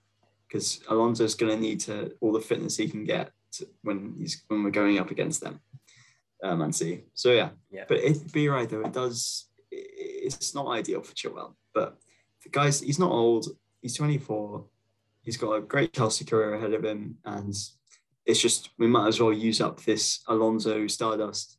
because 0.48 0.82
Alonso's 0.90 1.36
going 1.36 1.56
to 1.56 1.62
need 1.62 1.80
to 1.82 2.14
all 2.22 2.32
the 2.32 2.42
fitness 2.42 2.78
he 2.78 2.90
can 2.90 3.06
get 3.06 3.32
to, 3.54 3.68
when 3.84 4.16
he's 4.20 4.44
when 4.48 4.64
we're 4.64 4.72
going 4.72 5.00
up 5.00 5.12
against 5.12 5.42
them, 5.42 5.60
uh, 6.44 6.56
Man 6.56 6.74
City. 6.74 7.06
So 7.14 7.32
yeah, 7.32 7.50
yeah. 7.72 7.86
But 7.88 7.98
it'd 7.98 8.32
be 8.32 8.50
right 8.50 8.70
though. 8.70 8.82
It 8.82 8.94
does. 8.94 9.46
It's 9.72 10.56
not 10.56 10.68
ideal 10.68 11.02
for 11.02 11.14
Chilwell, 11.14 11.54
but 11.74 11.98
the 12.44 12.50
guy's 12.50 12.82
he's 12.82 13.00
not 13.00 13.12
old. 13.12 13.48
He's 13.82 13.96
24. 13.96 14.66
He's 15.22 15.38
got 15.38 15.54
a 15.54 15.62
great 15.62 15.94
Chelsea 15.94 16.26
career 16.26 16.56
ahead 16.56 16.74
of 16.74 16.84
him, 16.84 17.18
and 17.26 17.54
it's 18.26 18.42
just 18.42 18.70
we 18.78 18.88
might 18.88 19.08
as 19.08 19.20
well 19.20 19.34
use 19.34 19.62
up 19.62 19.82
this 19.82 20.22
Alonso 20.28 20.88
Stardust 20.88 21.58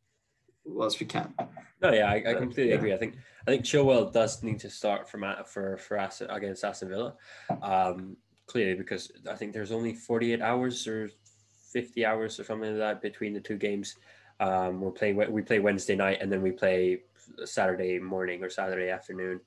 whilst 0.64 1.00
we 1.00 1.06
can. 1.06 1.34
No, 1.82 1.92
yeah, 1.92 2.10
I, 2.10 2.16
I 2.30 2.34
completely 2.34 2.70
yeah. 2.70 2.76
agree. 2.76 2.94
I 2.94 2.96
think 2.96 3.16
I 3.46 3.50
think 3.50 3.64
Chilwell 3.64 4.12
does 4.12 4.42
need 4.42 4.60
to 4.60 4.70
start 4.70 5.08
from 5.08 5.24
for 5.46 5.76
for 5.78 5.96
Aston, 5.96 6.30
against 6.30 6.64
Aston 6.64 6.88
Villa, 6.88 7.14
um, 7.62 8.16
clearly 8.46 8.74
because 8.74 9.10
I 9.30 9.34
think 9.34 9.52
there's 9.52 9.72
only 9.72 9.94
48 9.94 10.40
hours 10.40 10.86
or 10.86 11.10
50 11.72 12.04
hours 12.04 12.38
or 12.38 12.44
something 12.44 12.70
like 12.70 12.78
that 12.78 13.02
between 13.02 13.32
the 13.32 13.40
two 13.40 13.56
games. 13.56 13.96
Um, 14.40 14.80
we're 14.80 14.90
playing 14.90 15.16
we 15.30 15.42
play 15.42 15.58
Wednesday 15.58 15.96
night 15.96 16.18
and 16.20 16.32
then 16.32 16.42
we 16.42 16.50
play 16.50 17.02
Saturday 17.44 17.98
morning 17.98 18.42
or 18.42 18.50
Saturday 18.50 18.90
afternoon. 18.90 19.40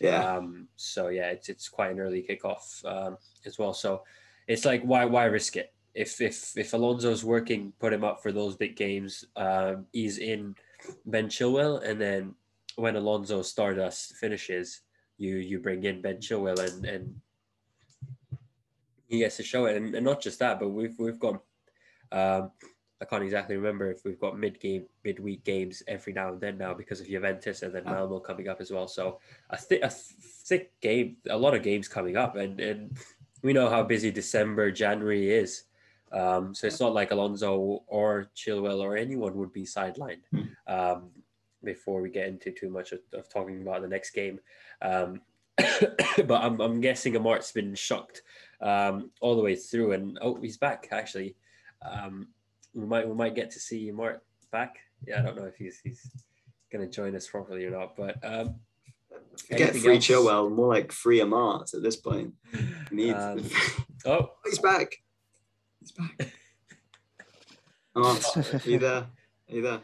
Yeah. 0.00 0.36
Um, 0.36 0.68
so 0.76 1.08
yeah, 1.08 1.30
it's 1.30 1.48
it's 1.48 1.68
quite 1.68 1.92
an 1.92 2.00
early 2.00 2.24
kickoff 2.28 2.84
um, 2.84 3.16
as 3.46 3.58
well. 3.58 3.72
So 3.72 4.02
it's 4.46 4.64
like 4.64 4.82
why 4.82 5.04
why 5.04 5.24
risk 5.24 5.56
it? 5.56 5.72
If 5.94 6.20
if 6.20 6.56
if 6.56 6.72
Alonso's 6.72 7.24
working, 7.24 7.72
put 7.78 7.92
him 7.92 8.04
up 8.04 8.22
for 8.22 8.32
those 8.32 8.56
big 8.56 8.76
games. 8.76 9.24
Um, 9.36 9.86
he's 9.92 10.18
in 10.18 10.56
Ben 11.06 11.28
Chilwell, 11.28 11.82
and 11.82 12.00
then 12.00 12.34
when 12.76 12.96
Alonso 12.96 13.42
Stardust 13.42 14.16
finishes, 14.16 14.80
you 15.18 15.36
you 15.36 15.60
bring 15.60 15.84
in 15.84 16.02
Ben 16.02 16.16
Chilwell, 16.16 16.58
and 16.58 16.84
and 16.84 17.14
he 19.06 19.18
gets 19.18 19.36
to 19.36 19.42
show 19.42 19.66
it. 19.66 19.76
And, 19.76 19.94
and 19.94 20.04
not 20.04 20.20
just 20.20 20.38
that, 20.40 20.58
but 20.58 20.68
we've 20.70 20.98
we've 20.98 21.18
got. 21.18 21.42
Um, 22.12 22.50
I 23.04 23.06
can't 23.06 23.22
exactly 23.22 23.56
remember 23.56 23.90
if 23.90 24.02
we've 24.02 24.18
got 24.18 24.38
mid 24.38 24.58
game, 24.58 24.86
mid-week 25.04 25.44
games 25.44 25.82
every 25.86 26.14
now 26.14 26.30
and 26.30 26.40
then 26.40 26.56
now 26.56 26.72
because 26.72 27.00
of 27.00 27.06
Juventus 27.06 27.60
and 27.60 27.74
then 27.74 27.84
Malmo 27.84 28.18
coming 28.18 28.48
up 28.48 28.62
as 28.62 28.70
well. 28.70 28.88
So 28.88 29.20
a, 29.50 29.58
th- 29.58 29.82
a 29.82 29.90
thick 29.90 30.72
game, 30.80 31.18
a 31.28 31.36
lot 31.36 31.54
of 31.54 31.62
games 31.62 31.86
coming 31.86 32.16
up, 32.16 32.36
and 32.36 32.58
and 32.60 32.96
we 33.42 33.52
know 33.52 33.68
how 33.68 33.82
busy 33.82 34.10
December, 34.10 34.70
January 34.70 35.30
is. 35.30 35.64
Um, 36.12 36.54
so 36.54 36.66
it's 36.66 36.80
not 36.80 36.94
like 36.94 37.10
Alonso 37.10 37.82
or 37.86 38.30
Chilwell 38.34 38.80
or 38.80 38.96
anyone 38.96 39.36
would 39.36 39.52
be 39.52 39.64
sidelined 39.64 40.22
hmm. 40.30 40.42
um, 40.66 41.10
before 41.62 42.00
we 42.00 42.08
get 42.08 42.28
into 42.28 42.52
too 42.52 42.70
much 42.70 42.92
of, 42.92 43.00
of 43.12 43.28
talking 43.28 43.60
about 43.60 43.82
the 43.82 43.88
next 43.88 44.12
game. 44.12 44.40
Um, 44.80 45.20
but 45.58 46.42
I'm, 46.42 46.58
I'm 46.58 46.80
guessing 46.80 47.16
Amart's 47.16 47.52
been 47.52 47.74
shocked 47.74 48.22
um, 48.62 49.10
all 49.20 49.36
the 49.36 49.42
way 49.42 49.56
through, 49.56 49.92
and 49.92 50.18
oh, 50.22 50.40
he's 50.40 50.56
back 50.56 50.88
actually. 50.90 51.36
Um, 51.82 52.28
we 52.74 52.86
might 52.86 53.08
we 53.08 53.14
might 53.14 53.34
get 53.34 53.50
to 53.52 53.60
see 53.60 53.90
Mark 53.90 54.22
back. 54.50 54.76
Yeah, 55.06 55.20
I 55.20 55.22
don't 55.22 55.36
know 55.36 55.44
if 55.44 55.56
he's 55.56 55.80
he's 55.82 56.10
going 56.72 56.88
to 56.88 56.94
join 56.94 57.14
us 57.14 57.26
properly 57.26 57.64
or 57.64 57.70
not, 57.70 57.96
but 57.96 58.16
um, 58.24 58.56
get 59.50 59.76
free 59.76 59.96
else? 59.96 60.06
Chilwell, 60.06 60.50
more 60.50 60.68
like 60.68 60.92
free 60.92 61.20
Amart 61.20 61.74
at 61.74 61.82
this 61.82 61.96
point. 61.96 62.34
Need 62.90 63.12
um, 63.12 63.44
oh, 64.06 64.32
he's 64.44 64.58
back. 64.58 64.96
He's 65.80 65.92
back. 65.92 66.32
Oh, 67.96 68.20
are 68.36 68.68
you 68.68 68.80
there? 68.80 68.92
Are 68.92 69.08
you 69.46 69.62
there? 69.62 69.80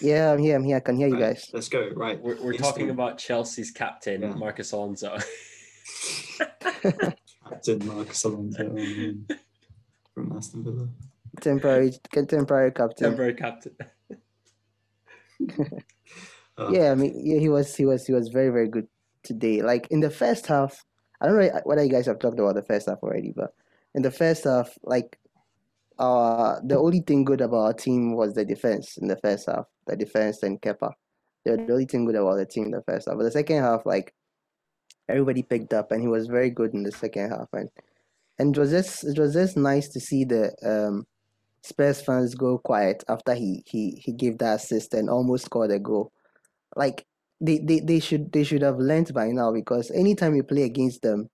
Yeah, 0.00 0.32
I'm 0.32 0.40
here. 0.40 0.56
I'm 0.56 0.64
here. 0.64 0.78
I 0.78 0.80
can 0.80 0.96
hear 0.96 1.06
you 1.06 1.20
guys. 1.20 1.50
Let's 1.52 1.68
go. 1.68 1.88
Right. 1.94 2.20
We're, 2.20 2.34
we're 2.42 2.54
talking 2.54 2.90
about 2.90 3.16
Chelsea's 3.16 3.70
captain, 3.70 4.22
yeah. 4.22 4.34
Marcos 4.34 4.72
Alonso. 4.72 5.16
captain 7.48 7.86
Marcus 7.86 8.24
Alonso 8.24 8.76
from 10.12 10.32
Aston 10.36 10.64
Villa 10.64 10.88
temporary 11.40 11.92
temporary 12.12 12.72
captain. 12.72 13.10
Temporary 13.10 13.34
captain. 13.34 13.76
uh, 16.58 16.68
yeah, 16.70 16.92
I 16.92 16.94
mean, 16.94 17.20
yeah, 17.24 17.38
he 17.38 17.48
was 17.48 17.74
he 17.74 17.84
was 17.84 18.06
he 18.06 18.12
was 18.12 18.28
very 18.28 18.50
very 18.50 18.68
good 18.68 18.88
today. 19.22 19.62
Like 19.62 19.86
in 19.90 20.00
the 20.00 20.10
first 20.10 20.46
half, 20.46 20.84
I 21.20 21.26
don't 21.26 21.38
know 21.38 21.60
whether 21.64 21.82
you 21.82 21.90
guys 21.90 22.06
have 22.06 22.18
talked 22.18 22.38
about 22.38 22.54
the 22.54 22.62
first 22.62 22.88
half 22.88 23.02
already, 23.02 23.32
but 23.34 23.54
in 23.94 24.02
the 24.02 24.10
first 24.10 24.44
half, 24.44 24.70
like 24.82 25.18
uh 25.98 26.56
the 26.64 26.76
only 26.76 27.00
thing 27.00 27.24
good 27.24 27.40
about 27.40 27.56
our 27.56 27.72
team 27.72 28.16
was 28.16 28.34
the 28.34 28.44
defense 28.44 28.96
in 28.96 29.08
the 29.08 29.16
first 29.16 29.46
half. 29.46 29.66
The 29.86 29.96
defense 29.96 30.42
and 30.42 30.60
Kepa. 30.60 30.92
They're 31.44 31.58
the 31.58 31.72
only 31.72 31.84
thing 31.84 32.06
good 32.06 32.14
about 32.14 32.36
the 32.36 32.46
team 32.46 32.64
in 32.64 32.70
the 32.70 32.82
first 32.82 33.06
half. 33.06 33.16
But 33.16 33.24
the 33.24 33.30
second 33.30 33.62
half, 33.62 33.84
like 33.84 34.14
everybody 35.08 35.42
picked 35.42 35.74
up, 35.74 35.92
and 35.92 36.00
he 36.00 36.08
was 36.08 36.26
very 36.26 36.50
good 36.50 36.72
in 36.72 36.82
the 36.82 36.92
second 36.92 37.30
half. 37.30 37.48
And 37.52 37.68
and 38.38 38.56
it 38.56 38.60
was 38.60 38.70
just 38.70 39.04
it 39.04 39.18
was 39.18 39.34
just 39.34 39.56
nice 39.56 39.88
to 39.88 40.00
see 40.00 40.24
the 40.24 40.52
um, 40.64 41.06
Spurs 41.64 42.00
fans 42.02 42.34
go 42.34 42.58
quiet 42.58 43.04
after 43.08 43.34
he 43.34 43.62
he 43.66 43.92
he 44.04 44.12
gave 44.12 44.38
that 44.38 44.56
assist 44.60 44.94
and 44.94 45.10
almost 45.10 45.46
scored 45.46 45.70
a 45.72 45.78
goal. 45.78 46.12
Like 46.76 47.06
they, 47.40 47.58
they, 47.58 47.80
they 47.80 48.00
should 48.00 48.32
they 48.32 48.44
should 48.44 48.62
have 48.62 48.78
learned 48.78 49.12
by 49.14 49.28
now 49.30 49.52
because 49.52 49.90
anytime 49.90 50.34
you 50.34 50.42
play 50.42 50.62
against 50.62 51.02
them 51.02 51.30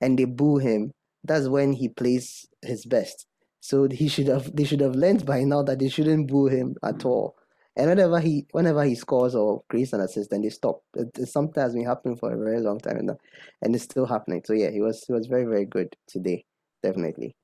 and 0.00 0.18
they 0.18 0.24
boo 0.24 0.58
him, 0.58 0.92
that's 1.24 1.48
when 1.48 1.72
he 1.72 1.88
plays 1.88 2.46
his 2.62 2.84
best. 2.86 3.26
So 3.60 3.88
he 3.90 4.08
should 4.08 4.28
have 4.28 4.54
they 4.54 4.64
should 4.64 4.80
have 4.80 4.94
learned 4.94 5.24
by 5.26 5.44
now 5.44 5.62
that 5.62 5.78
they 5.78 5.88
shouldn't 5.88 6.28
boo 6.28 6.46
him 6.46 6.76
at 6.82 7.04
all. 7.04 7.36
And 7.76 7.88
whenever 7.88 8.20
he 8.20 8.46
whenever 8.52 8.84
he 8.84 8.94
scores 8.94 9.34
or 9.34 9.62
creates 9.68 9.92
an 9.92 10.00
assist, 10.00 10.30
then 10.30 10.42
they 10.42 10.50
stop. 10.50 10.82
It, 10.96 11.08
it 11.18 11.26
sometimes 11.28 11.74
been 11.74 11.86
happening 11.86 12.16
for 12.16 12.32
a 12.32 12.38
very 12.38 12.60
long 12.60 12.78
time 12.78 13.06
now, 13.06 13.18
and 13.62 13.74
it's 13.74 13.84
still 13.84 14.06
happening. 14.06 14.42
So 14.44 14.52
yeah, 14.52 14.70
he 14.70 14.80
was 14.80 15.04
he 15.06 15.12
was 15.12 15.26
very 15.26 15.44
very 15.44 15.66
good 15.66 15.96
today, 16.06 16.44
definitely. 16.82 17.34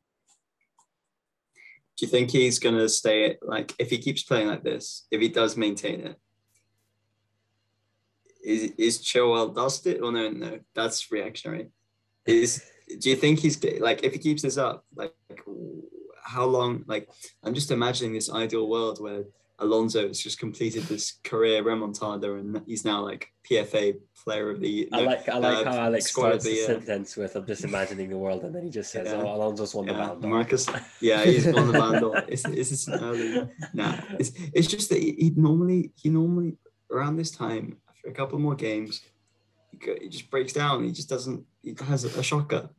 Do 2.01 2.07
you 2.07 2.13
think 2.13 2.31
he's 2.31 2.59
gonna 2.59 2.89
stay 2.89 3.37
like 3.43 3.75
if 3.79 3.91
he 3.91 3.99
keeps 3.99 4.23
playing 4.23 4.49
like 4.49 4.65
this, 4.65 5.07
if 5.11 5.21
he 5.21 5.29
does 5.29 5.59
maintain 5.59 6.01
it? 6.01 6.17
Is 8.43 8.73
is 8.79 8.99
Chilwell 9.01 9.55
dusted? 9.55 10.01
Oh 10.03 10.11
no, 10.11 10.31
no, 10.31 10.61
that's 10.75 11.13
reactionary. 11.13 11.69
Is 12.25 12.65
do 13.01 13.11
you 13.11 13.17
think 13.17 13.41
he's 13.41 13.63
like 13.81 14.03
if 14.03 14.15
he 14.15 14.19
keeps 14.19 14.41
this 14.41 14.57
up, 14.57 14.87
like 14.95 15.13
how 16.25 16.47
long? 16.47 16.85
Like 16.87 17.11
I'm 17.45 17.53
just 17.53 17.71
imagining 17.71 18.15
this 18.15 18.33
ideal 18.33 18.67
world 18.67 18.99
where 18.99 19.25
Alonso 19.61 20.09
has 20.09 20.21
just 20.21 20.39
completed 20.39 20.85
this 20.85 21.19
career 21.23 21.63
remontada 21.63 22.39
and 22.41 22.63
he's 22.67 22.85
now 22.85 23.03
like 23.03 23.33
PFA 23.49 23.99
player 24.25 24.51
of 24.51 24.61
the. 24.61 24.69
Year. 24.69 24.89
I 24.93 25.01
like 25.01 25.29
I 25.29 25.39
like 25.39 25.67
uh, 25.67 25.73
how 25.73 25.79
Alex 25.79 26.11
starts 26.11 26.45
the, 26.45 26.51
the 26.51 26.65
sentence 26.65 27.17
with 27.17 27.37
"I'm 27.37 27.47
just 27.47 27.65
imagining 27.65 28.09
the 28.09 28.19
world" 28.19 28.43
and 28.45 28.55
then 28.55 28.65
he 28.65 28.71
just 28.71 28.91
says, 28.91 29.09
yeah. 29.09 29.21
"Oh, 29.21 29.35
Alonso's 29.35 29.75
won 29.75 29.87
yeah. 29.87 29.93
the 29.93 29.99
Ballon 29.99 30.21
d'Or." 30.21 30.31
Marcus, 30.31 30.69
yeah, 31.01 31.25
he's 31.25 31.47
won 31.47 31.67
the 31.67 31.73
Ballon 31.73 32.01
d'Or. 32.01 32.25
It's 32.29 32.45
it's 32.47 32.89
early. 32.89 33.49
Nah, 33.75 34.01
it's 34.19 34.33
it's 34.55 34.67
just 34.67 34.89
that 34.91 34.99
he, 34.99 35.13
he 35.13 35.33
normally 35.37 35.93
he 35.97 36.09
normally 36.09 36.57
around 36.91 37.17
this 37.17 37.31
time 37.31 37.77
after 37.89 38.09
a 38.09 38.13
couple 38.13 38.39
more 38.39 38.55
games, 38.55 39.03
he, 39.71 39.79
he 40.01 40.09
just 40.09 40.31
breaks 40.31 40.53
down. 40.53 40.85
He 40.85 40.93
just 40.93 41.09
doesn't. 41.09 41.45
He 41.63 41.77
has 41.87 42.05
a, 42.05 42.19
a 42.19 42.23
shocker. 42.23 42.71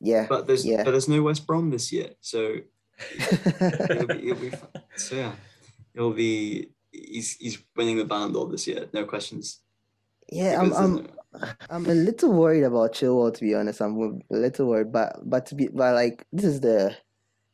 Yeah, 0.00 0.26
but 0.28 0.46
there's 0.46 0.64
yeah. 0.64 0.84
but 0.84 0.92
there's 0.92 1.08
no 1.08 1.22
West 1.22 1.46
Brom 1.46 1.70
this 1.70 1.92
year, 1.92 2.10
so. 2.20 2.56
it'll 3.18 4.06
be, 4.08 4.28
it'll 4.28 4.34
be 4.34 4.52
so 4.94 5.16
yeah 5.16 5.32
he'll 5.94 6.12
be 6.12 6.70
he's 6.92 7.36
he's 7.36 7.62
winning 7.76 7.96
the 7.96 8.04
Ballon 8.04 8.32
d'Or 8.32 8.48
this 8.48 8.66
year, 8.66 8.88
no 8.92 9.04
questions. 9.04 9.60
Yeah, 10.30 10.60
I'm 10.60 10.72
I'm 10.72 11.08
I'm 11.68 11.86
a 11.86 11.94
little 11.94 12.32
worried 12.32 12.64
about 12.64 12.92
Chilwell 12.92 13.34
to 13.34 13.40
be 13.40 13.54
honest. 13.54 13.80
I'm 13.80 14.22
a 14.30 14.36
little 14.36 14.66
worried, 14.66 14.92
but 14.92 15.18
but 15.24 15.46
to 15.46 15.54
be 15.54 15.68
but 15.68 15.94
like 15.94 16.26
this 16.32 16.44
is 16.44 16.60
the 16.60 16.96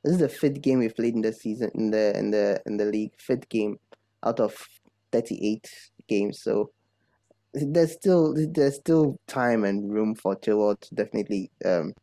this 0.05 0.15
is 0.15 0.21
the 0.21 0.29
fifth 0.29 0.61
game 0.61 0.79
we've 0.79 0.97
played 0.97 1.15
in 1.15 1.23
the 1.23 1.33
season 1.33 1.71
in 1.75 1.91
the 1.91 2.17
in 2.19 2.31
the 2.31 2.63
in 2.67 2.77
the 2.77 2.85
league 2.85 3.13
fifth 3.19 3.49
game 3.49 3.79
out 4.25 4.41
of 4.41 4.55
thirty 5.13 5.39
eight 5.43 5.69
games. 6.09 6.43
So 6.43 6.71
there's 7.53 7.93
still 7.93 8.35
there's 8.37 8.77
still 8.77 9.19
time 9.27 9.65
and 9.65 9.93
room 9.93 10.15
for 10.15 10.37
Chilwell 10.37 10.79
to 10.81 10.95
definitely 10.95 11.51
um 11.65 11.95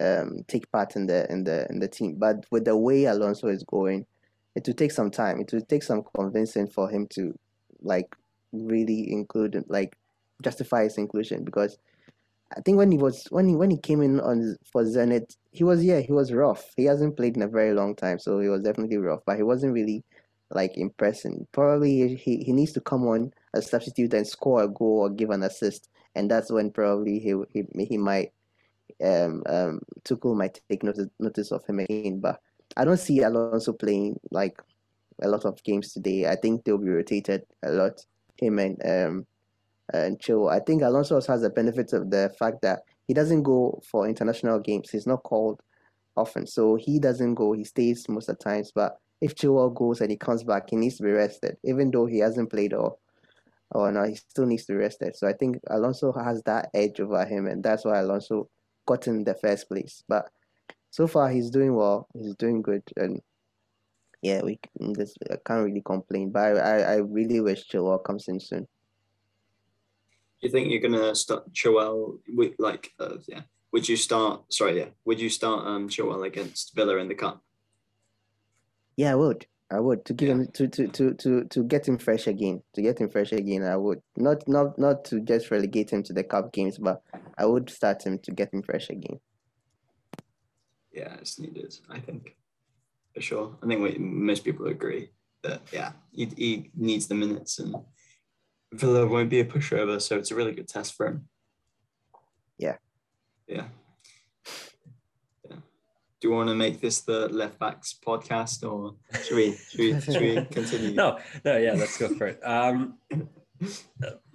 um 0.00 0.44
take 0.48 0.70
part 0.70 0.96
in 0.96 1.06
the 1.06 1.30
in 1.30 1.44
the 1.44 1.66
in 1.70 1.78
the 1.78 1.88
team. 1.88 2.16
But 2.18 2.44
with 2.50 2.64
the 2.64 2.76
way 2.76 3.04
Alonso 3.04 3.48
is 3.48 3.62
going, 3.62 4.06
it 4.54 4.66
will 4.66 4.74
take 4.74 4.92
some 4.92 5.10
time. 5.10 5.40
It 5.40 5.52
will 5.52 5.62
take 5.62 5.82
some 5.82 6.02
convincing 6.14 6.68
for 6.68 6.88
him 6.88 7.06
to 7.10 7.36
like 7.82 8.14
really 8.52 9.10
include 9.12 9.62
like 9.68 9.96
justify 10.42 10.84
his 10.84 10.98
inclusion 10.98 11.44
because 11.44 11.78
I 12.56 12.60
think 12.60 12.78
when 12.78 12.92
he 12.92 12.98
was 12.98 13.26
when 13.30 13.48
he 13.48 13.56
when 13.56 13.70
he 13.70 13.78
came 13.78 14.02
in 14.02 14.20
on 14.20 14.56
for 14.70 14.84
Zenit, 14.84 15.36
he 15.50 15.64
was 15.64 15.84
yeah 15.84 16.00
he 16.00 16.12
was 16.12 16.32
rough. 16.32 16.72
He 16.76 16.84
hasn't 16.84 17.16
played 17.16 17.36
in 17.36 17.42
a 17.42 17.48
very 17.48 17.72
long 17.74 17.96
time, 17.96 18.18
so 18.18 18.38
he 18.38 18.48
was 18.48 18.62
definitely 18.62 18.98
rough. 18.98 19.20
But 19.26 19.36
he 19.36 19.42
wasn't 19.42 19.72
really 19.72 20.04
like 20.50 20.76
impressing. 20.76 21.46
Probably 21.52 22.14
he, 22.14 22.44
he 22.44 22.52
needs 22.52 22.72
to 22.72 22.80
come 22.80 23.06
on 23.06 23.32
as 23.54 23.70
substitute 23.70 24.14
and 24.14 24.26
score 24.26 24.62
a 24.62 24.68
goal 24.68 25.00
or 25.00 25.10
give 25.10 25.30
an 25.30 25.42
assist, 25.42 25.88
and 26.14 26.30
that's 26.30 26.52
when 26.52 26.70
probably 26.70 27.18
he 27.18 27.34
he 27.52 27.64
he 27.84 27.98
might 27.98 28.32
um 29.02 29.42
um 29.46 29.80
Tuchel 30.04 30.36
might 30.36 30.60
take 30.70 30.84
notice 30.84 31.08
notice 31.18 31.50
of 31.50 31.64
him 31.66 31.80
again. 31.80 32.20
But 32.20 32.40
I 32.76 32.84
don't 32.84 32.98
see 32.98 33.20
Alonso 33.20 33.72
playing 33.72 34.18
like 34.30 34.60
a 35.22 35.28
lot 35.28 35.44
of 35.44 35.62
games 35.62 35.92
today. 35.92 36.26
I 36.26 36.36
think 36.36 36.64
they'll 36.64 36.78
be 36.78 36.90
rotated 36.90 37.44
a 37.62 37.70
lot. 37.70 38.04
Him 38.36 38.58
and 38.58 38.80
um 38.84 39.26
and 39.92 40.18
Cho. 40.18 40.48
I 40.48 40.60
think 40.60 40.82
Alonso 40.82 41.16
also 41.16 41.32
has 41.32 41.42
the 41.42 41.50
benefit 41.50 41.92
of 41.92 42.10
the 42.10 42.34
fact 42.38 42.62
that 42.62 42.80
he 43.06 43.14
doesn't 43.14 43.42
go 43.42 43.80
for 43.88 44.08
international 44.08 44.58
games. 44.58 44.90
He's 44.90 45.06
not 45.06 45.22
called 45.22 45.60
often, 46.16 46.46
so 46.46 46.76
he 46.76 46.98
doesn't 46.98 47.34
go. 47.34 47.52
He 47.52 47.64
stays 47.64 48.08
most 48.08 48.28
of 48.28 48.38
the 48.38 48.44
times. 48.44 48.72
But 48.74 48.98
if 49.20 49.34
Chilwell 49.34 49.74
goes 49.74 50.00
and 50.00 50.10
he 50.10 50.16
comes 50.16 50.42
back, 50.42 50.70
he 50.70 50.76
needs 50.76 50.96
to 50.96 51.02
be 51.02 51.10
rested, 51.10 51.58
even 51.64 51.90
though 51.90 52.06
he 52.06 52.18
hasn't 52.18 52.50
played 52.50 52.72
or 52.72 52.96
or 53.70 53.90
no, 53.90 54.04
he 54.04 54.14
still 54.14 54.46
needs 54.46 54.64
to 54.66 54.72
be 54.72 54.78
rested. 54.78 55.16
So 55.16 55.26
I 55.26 55.32
think 55.32 55.58
Alonso 55.68 56.12
has 56.12 56.42
that 56.44 56.70
edge 56.74 57.00
over 57.00 57.24
him, 57.24 57.46
and 57.46 57.62
that's 57.62 57.84
why 57.84 57.98
Alonso 57.98 58.48
got 58.86 59.06
in 59.06 59.24
the 59.24 59.34
first 59.34 59.68
place. 59.68 60.02
But 60.08 60.30
so 60.94 61.08
far 61.08 61.28
he's 61.28 61.50
doing 61.50 61.74
well. 61.74 62.06
He's 62.14 62.36
doing 62.36 62.62
good, 62.62 62.84
and 62.96 63.20
yeah, 64.22 64.42
we 64.42 64.60
just 64.96 65.18
I 65.28 65.38
can't 65.44 65.64
really 65.64 65.82
complain. 65.84 66.30
But 66.30 66.56
I, 66.58 66.82
I, 66.82 66.96
really 66.98 67.40
wish 67.40 67.68
Chilwell 67.68 68.04
comes 68.04 68.28
in 68.28 68.38
soon. 68.38 68.60
Do 68.60 70.42
you 70.46 70.50
think 70.50 70.70
you're 70.70 70.88
gonna 70.88 71.12
start 71.16 71.52
Chilwell 71.52 72.20
with 72.28 72.52
like 72.60 72.92
uh, 73.00 73.16
yeah? 73.26 73.40
Would 73.72 73.88
you 73.88 73.96
start? 73.96 74.52
Sorry, 74.52 74.78
yeah. 74.78 74.90
Would 75.04 75.20
you 75.20 75.30
start 75.30 75.66
um 75.66 75.88
Chilwell 75.88 76.24
against 76.24 76.76
Villa 76.76 76.96
in 76.98 77.08
the 77.08 77.16
cup? 77.16 77.42
Yeah, 78.96 79.10
I 79.10 79.16
would. 79.16 79.46
I 79.72 79.80
would 79.80 80.04
to 80.04 80.14
give 80.14 80.28
yeah. 80.28 80.34
him 80.34 80.46
to, 80.54 80.68
to 80.68 80.86
to 80.86 81.14
to 81.14 81.44
to 81.44 81.64
get 81.64 81.88
him 81.88 81.98
fresh 81.98 82.28
again. 82.28 82.62
To 82.74 82.82
get 82.82 83.00
him 83.00 83.08
fresh 83.10 83.32
again, 83.32 83.64
I 83.64 83.76
would 83.76 84.00
not 84.16 84.46
not 84.46 84.78
not 84.78 85.04
to 85.06 85.20
just 85.20 85.50
relegate 85.50 85.90
him 85.90 86.04
to 86.04 86.12
the 86.12 86.22
cup 86.22 86.52
games, 86.52 86.78
but 86.78 87.02
I 87.36 87.46
would 87.46 87.68
start 87.68 88.06
him 88.06 88.20
to 88.20 88.30
get 88.30 88.54
him 88.54 88.62
fresh 88.62 88.90
again 88.90 89.18
yeah, 90.94 91.14
it's 91.20 91.38
needed. 91.38 91.74
I 91.90 91.98
think 91.98 92.36
for 93.14 93.20
sure. 93.20 93.56
I 93.62 93.66
think 93.66 93.82
we, 93.82 93.98
most 93.98 94.44
people 94.44 94.66
agree 94.66 95.10
that 95.42 95.62
yeah, 95.72 95.92
he, 96.12 96.26
he 96.36 96.70
needs 96.74 97.06
the 97.06 97.14
minutes, 97.14 97.58
and 97.58 97.74
Villa 98.72 99.06
won't 99.06 99.30
be 99.30 99.40
a 99.40 99.44
pushover, 99.44 100.00
so 100.00 100.16
it's 100.16 100.30
a 100.30 100.34
really 100.34 100.52
good 100.52 100.68
test 100.68 100.94
for 100.94 101.06
him. 101.06 101.28
Yeah. 102.58 102.76
Yeah. 103.48 103.66
Yeah. 105.48 105.56
Do 106.20 106.28
you 106.28 106.30
want 106.30 106.48
to 106.48 106.54
make 106.54 106.80
this 106.80 107.00
the 107.00 107.28
left 107.28 107.58
backs 107.58 107.98
podcast, 108.06 108.68
or 108.68 108.94
should 109.22 109.36
we 109.36 109.56
should 109.70 109.80
we, 109.80 110.00
should 110.00 110.20
we 110.20 110.44
continue? 110.50 110.94
no, 110.94 111.18
no, 111.44 111.56
yeah, 111.56 111.74
let's 111.74 111.98
go 111.98 112.08
for 112.08 112.28
it. 112.28 112.40
Um, 112.44 112.98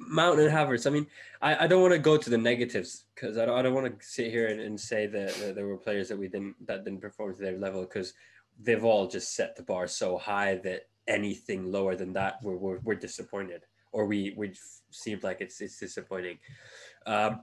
Mount 0.10 0.40
and 0.40 0.52
Havertz. 0.52 0.88
I 0.88 0.90
mean, 0.90 1.06
I, 1.40 1.66
I 1.66 1.68
don't 1.68 1.82
want 1.82 1.94
to 1.94 2.00
go 2.00 2.18
to 2.18 2.30
the 2.30 2.38
negatives 2.38 3.06
because 3.14 3.38
I 3.38 3.46
don't, 3.46 3.58
I 3.58 3.62
don't 3.62 3.76
want 3.76 4.00
to 4.00 4.06
sit 4.06 4.32
here 4.32 4.48
and, 4.48 4.60
and 4.60 4.80
say 4.80 5.06
that, 5.06 5.36
that, 5.36 5.56
there 5.56 5.68
were 5.68 5.78
players 5.78 6.10
that 6.10 6.18
we 6.18 6.28
didn't 6.28 6.56
that 6.66 6.84
didn't 6.84 7.02
perform 7.02 7.36
to 7.36 7.42
their 7.42 7.58
level 7.58 7.82
because 7.82 8.14
they've 8.60 8.84
all 8.84 9.08
just 9.08 9.36
set 9.36 9.56
the 9.56 9.64
bar 9.64 9.88
so 9.88 10.18
high 10.18 10.56
that 10.56 10.88
anything 11.08 11.72
lower 11.72 11.96
than 11.96 12.12
that 12.14 12.42
we're, 12.44 12.56
we're, 12.56 12.80
we're 12.80 12.96
disappointed 12.96 13.62
or 13.92 14.06
we 14.06 14.34
we 14.36 14.54
seemed 14.90 15.24
like 15.24 15.42
it's 15.42 15.62
it's 15.62 15.80
disappointing. 15.80 16.40
Um, 17.06 17.42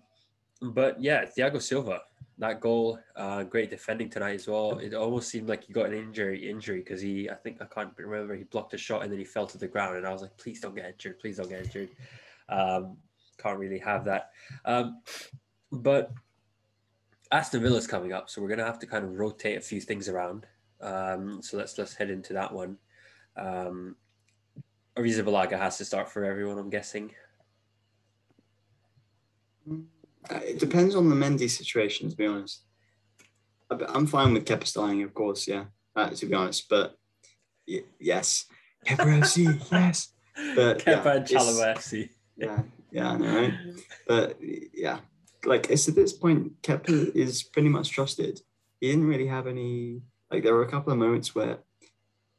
but 0.60 1.00
yeah, 1.00 1.24
Thiago 1.24 1.60
Silva, 1.60 2.00
that 2.38 2.60
goal, 2.60 2.98
uh, 3.14 3.44
great 3.44 3.70
defending 3.70 4.08
tonight 4.08 4.34
as 4.34 4.48
well. 4.48 4.78
It 4.78 4.94
almost 4.94 5.28
seemed 5.28 5.48
like 5.48 5.64
he 5.64 5.72
got 5.72 5.86
an 5.86 5.94
injury 5.94 6.50
injury 6.50 6.78
because 6.78 7.00
he, 7.00 7.30
I 7.30 7.34
think 7.34 7.60
I 7.60 7.66
can't 7.66 7.92
remember, 7.96 8.34
he 8.34 8.44
blocked 8.44 8.74
a 8.74 8.78
shot 8.78 9.02
and 9.02 9.12
then 9.12 9.18
he 9.18 9.24
fell 9.24 9.46
to 9.46 9.58
the 9.58 9.68
ground, 9.68 9.96
and 9.96 10.06
I 10.06 10.12
was 10.12 10.22
like, 10.22 10.36
please 10.36 10.60
don't 10.60 10.74
get 10.74 10.86
injured, 10.86 11.20
please 11.20 11.36
don't 11.36 11.48
get 11.48 11.64
injured. 11.64 11.90
Um, 12.48 12.98
can't 13.38 13.58
really 13.58 13.78
have 13.78 14.04
that. 14.04 14.30
Um, 14.64 15.02
but 15.72 16.12
Aston 17.30 17.62
Villa's 17.62 17.86
coming 17.86 18.12
up, 18.12 18.30
so 18.30 18.40
we're 18.40 18.48
gonna 18.48 18.64
have 18.64 18.78
to 18.80 18.86
kind 18.86 19.04
of 19.04 19.18
rotate 19.18 19.58
a 19.58 19.60
few 19.60 19.80
things 19.80 20.08
around. 20.08 20.46
Um, 20.80 21.42
so 21.42 21.56
let's 21.56 21.76
let's 21.78 21.94
head 21.94 22.10
into 22.10 22.32
that 22.34 22.52
one. 22.52 22.76
Um, 23.36 23.96
Arrizabalaga 24.96 25.58
has 25.58 25.78
to 25.78 25.84
start 25.84 26.10
for 26.10 26.24
everyone, 26.24 26.58
I'm 26.58 26.70
guessing. 26.70 27.10
Uh, 29.68 30.40
it 30.42 30.58
depends 30.58 30.94
on 30.94 31.08
the 31.08 31.14
Mendy 31.14 31.50
situation, 31.50 32.08
to 32.10 32.16
be 32.16 32.26
honest. 32.26 32.62
I'm 33.70 34.06
fine 34.06 34.32
with 34.32 34.44
Kepa 34.44 34.66
starting, 34.66 35.02
of 35.02 35.12
course, 35.12 35.46
yeah, 35.46 35.64
uh, 35.94 36.10
to 36.10 36.26
be 36.26 36.34
honest. 36.34 36.68
But 36.68 36.96
y- 37.68 37.82
yes, 37.98 38.46
Kepa 38.86 39.20
FC, 39.20 39.60
yes. 39.72 40.12
But 40.54 40.78
Kepa 40.78 41.30
yeah, 41.30 41.40
and 41.40 41.76
FC. 41.76 42.10
Yeah, 42.36 42.62
yeah, 42.90 43.12
I 43.12 43.16
know? 43.16 43.52
But 44.06 44.38
yeah, 44.40 44.98
like 45.44 45.70
it's 45.70 45.88
at 45.88 45.94
this 45.94 46.12
point, 46.12 46.60
Kepa 46.62 47.14
is 47.14 47.42
pretty 47.42 47.68
much 47.68 47.90
trusted. 47.90 48.40
He 48.80 48.90
didn't 48.90 49.08
really 49.08 49.26
have 49.26 49.46
any. 49.46 50.02
Like 50.30 50.42
there 50.42 50.54
were 50.54 50.64
a 50.64 50.70
couple 50.70 50.92
of 50.92 50.98
moments 50.98 51.34
where 51.34 51.58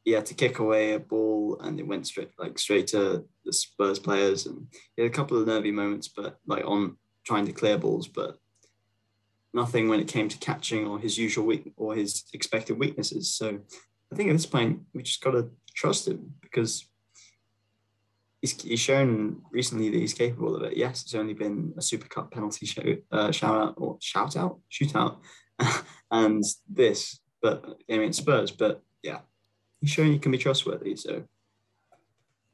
he 0.03 0.11
had 0.11 0.25
to 0.27 0.33
kick 0.33 0.59
away 0.59 0.93
a 0.93 0.99
ball 0.99 1.57
and 1.61 1.79
it 1.79 1.87
went 1.87 2.07
straight 2.07 2.31
like 2.37 2.59
straight 2.59 2.87
to 2.87 3.25
the 3.43 3.53
Spurs 3.53 3.99
players, 3.99 4.45
and 4.45 4.67
he 4.95 5.03
had 5.03 5.11
a 5.11 5.15
couple 5.15 5.39
of 5.39 5.47
nervy 5.47 5.71
moments. 5.71 6.07
But 6.07 6.39
like 6.45 6.65
on 6.65 6.97
trying 7.25 7.45
to 7.45 7.51
clear 7.51 7.77
balls, 7.77 8.07
but 8.07 8.37
nothing 9.53 9.89
when 9.89 9.99
it 9.99 10.07
came 10.07 10.29
to 10.29 10.37
catching 10.37 10.87
or 10.87 10.99
his 10.99 11.17
usual 11.17 11.45
weak 11.45 11.73
or 11.75 11.95
his 11.95 12.25
expected 12.33 12.77
weaknesses. 12.77 13.33
So 13.33 13.59
I 14.11 14.15
think 14.15 14.29
at 14.29 14.33
this 14.33 14.45
point 14.45 14.81
we 14.93 15.03
just 15.03 15.21
got 15.21 15.31
to 15.31 15.49
trust 15.75 16.07
him 16.07 16.35
because 16.41 16.87
he's, 18.47 18.61
he's 18.61 18.79
shown 18.79 19.41
recently 19.51 19.89
that 19.89 19.97
he's 19.97 20.13
capable 20.13 20.55
of 20.55 20.63
it. 20.63 20.77
Yes, 20.77 21.03
it's 21.03 21.15
only 21.15 21.33
been 21.33 21.73
a 21.77 21.81
Super 21.81 22.07
Cup 22.07 22.31
penalty 22.31 22.65
show, 22.65 22.95
uh, 23.11 23.31
shout 23.31 23.55
out 23.55 23.73
or 23.77 23.97
shout 23.99 24.35
out, 24.35 24.59
shootout, 24.71 25.17
and 26.11 26.43
this, 26.69 27.19
but 27.41 27.65
I 27.89 27.97
mean 27.97 28.13
Spurs. 28.13 28.51
But 28.51 28.81
yeah, 29.03 29.19
he's 29.81 29.91
shown 29.91 30.11
he 30.11 30.19
can 30.19 30.31
be 30.31 30.37
trustworthy. 30.37 30.95
So 30.95 31.23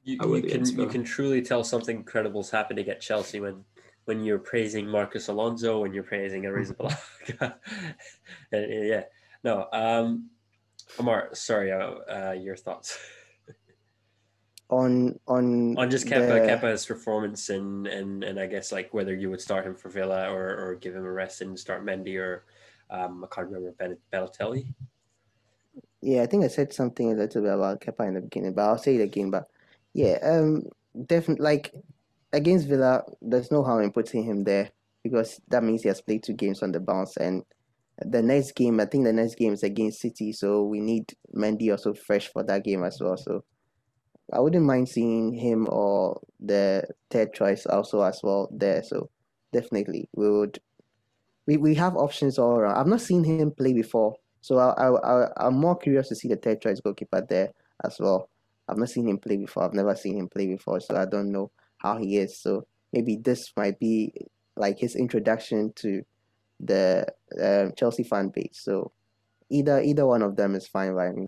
You, 0.03 0.17
you 0.35 0.41
can 0.41 0.65
you 0.65 0.87
can 0.87 1.03
truly 1.03 1.41
tell 1.41 1.63
something 1.63 1.97
incredible's 1.97 2.49
happening 2.49 2.89
at 2.89 3.01
Chelsea 3.01 3.39
when 3.39 3.63
when 4.05 4.23
you're 4.23 4.39
praising 4.39 4.87
Marcus 4.87 5.29
Alonso 5.29 5.79
when 5.81 5.93
you're 5.93 6.03
praising 6.03 6.43
Arrizabalaga. 6.43 7.55
And, 8.51 8.87
yeah, 8.87 9.03
no. 9.43 9.67
Um, 9.71 10.29
Amar, 10.99 11.29
sorry, 11.33 11.71
uh, 11.71 11.95
uh, 12.09 12.35
your 12.37 12.55
thoughts 12.55 12.97
On 14.69 15.19
on 15.27 15.77
on 15.77 15.89
just 15.91 16.07
Kepa, 16.07 16.27
the- 16.27 16.67
Kepa's 16.67 16.85
performance 16.85 17.49
and 17.49 17.85
and 17.85 18.23
and 18.23 18.39
I 18.39 18.47
guess 18.47 18.71
like 18.71 18.93
whether 18.93 19.13
you 19.13 19.29
would 19.29 19.41
start 19.41 19.65
him 19.65 19.75
for 19.75 19.89
Villa 19.89 20.31
or 20.31 20.57
or 20.57 20.75
give 20.75 20.95
him 20.95 21.05
a 21.05 21.11
rest 21.11 21.41
and 21.41 21.59
start 21.59 21.85
Mendy 21.85 22.17
or 22.17 22.45
um, 22.89 23.23
I 23.23 23.33
can't 23.33 23.47
remember 23.47 23.73
Ben 23.77 23.97
Balotelli. 24.11 24.67
Yeah, 26.01 26.21
I 26.23 26.25
think 26.25 26.43
I 26.43 26.47
said 26.47 26.73
something 26.73 27.11
a 27.11 27.15
little 27.15 27.41
bit 27.41 27.53
about 27.53 27.81
Kepa 27.81 28.07
in 28.07 28.15
the 28.15 28.21
beginning, 28.21 28.53
but 28.53 28.63
I'll 28.63 28.77
say 28.77 28.95
it 28.95 29.01
again. 29.01 29.31
But 29.31 29.47
yeah, 29.93 30.17
um, 30.23 30.63
definitely 31.05 31.43
like 31.43 31.73
against 32.31 32.67
Villa, 32.67 33.03
there's 33.21 33.51
no 33.51 33.63
harm 33.63 33.83
in 33.83 33.91
putting 33.91 34.23
him 34.23 34.43
there 34.43 34.71
because 35.03 35.39
that 35.49 35.63
means 35.63 35.83
he 35.83 35.89
has 35.89 36.01
played 36.01 36.23
two 36.23 36.33
games 36.33 36.63
on 36.63 36.71
the 36.71 36.79
bounce, 36.79 37.17
and 37.17 37.43
the 37.99 38.21
next 38.21 38.53
game, 38.53 38.79
I 38.79 38.85
think 38.85 39.03
the 39.03 39.13
next 39.13 39.35
game 39.35 39.53
is 39.53 39.63
against 39.63 40.01
City, 40.01 40.33
so 40.33 40.63
we 40.63 40.79
need 40.79 41.13
Mendy 41.33 41.71
also 41.71 41.93
fresh 41.93 42.27
for 42.27 42.43
that 42.43 42.63
game 42.63 42.83
as 42.83 42.99
well. 42.99 43.17
So 43.17 43.43
I 44.31 44.39
wouldn't 44.39 44.65
mind 44.65 44.89
seeing 44.89 45.33
him 45.33 45.67
or 45.69 46.21
the 46.39 46.87
third 47.09 47.33
choice 47.33 47.65
also 47.65 48.01
as 48.01 48.21
well 48.23 48.49
there. 48.51 48.83
So 48.83 49.09
definitely 49.51 50.09
we 50.15 50.29
would. 50.29 50.59
We, 51.45 51.57
we 51.57 51.75
have 51.75 51.97
options 51.97 52.39
all 52.39 52.55
around. 52.55 52.77
I've 52.77 52.87
not 52.87 53.01
seen 53.01 53.25
him 53.25 53.51
play 53.51 53.73
before, 53.73 54.15
so 54.39 54.59
I, 54.59 54.87
I, 54.89 55.27
I'm 55.45 55.55
more 55.55 55.77
curious 55.77 56.07
to 56.07 56.15
see 56.15 56.29
the 56.29 56.37
third 56.37 56.61
choice 56.61 56.79
goalkeeper 56.79 57.25
there 57.27 57.51
as 57.83 57.97
well. 57.99 58.29
I've 58.69 58.77
not 58.77 58.89
seen 58.89 59.09
him 59.09 59.17
play 59.17 59.35
before. 59.35 59.63
I've 59.63 59.73
never 59.73 59.93
seen 59.93 60.17
him 60.17 60.29
play 60.29 60.47
before, 60.47 60.79
so 60.79 60.95
I 60.95 61.03
don't 61.03 61.33
know 61.33 61.51
how 61.79 61.97
he 61.97 62.17
is. 62.17 62.37
So 62.37 62.65
maybe 62.93 63.17
this 63.17 63.51
might 63.57 63.77
be 63.77 64.13
like 64.55 64.79
his 64.79 64.95
introduction 64.95 65.73
to 65.77 66.03
the 66.61 67.05
um, 67.41 67.73
Chelsea 67.75 68.03
fan 68.03 68.29
base. 68.29 68.61
So 68.63 68.93
either 69.49 69.81
either 69.81 70.05
one 70.05 70.21
of 70.21 70.35
them 70.35 70.55
is 70.55 70.67
fine 70.67 70.95
by 70.95 71.11
me. 71.11 71.27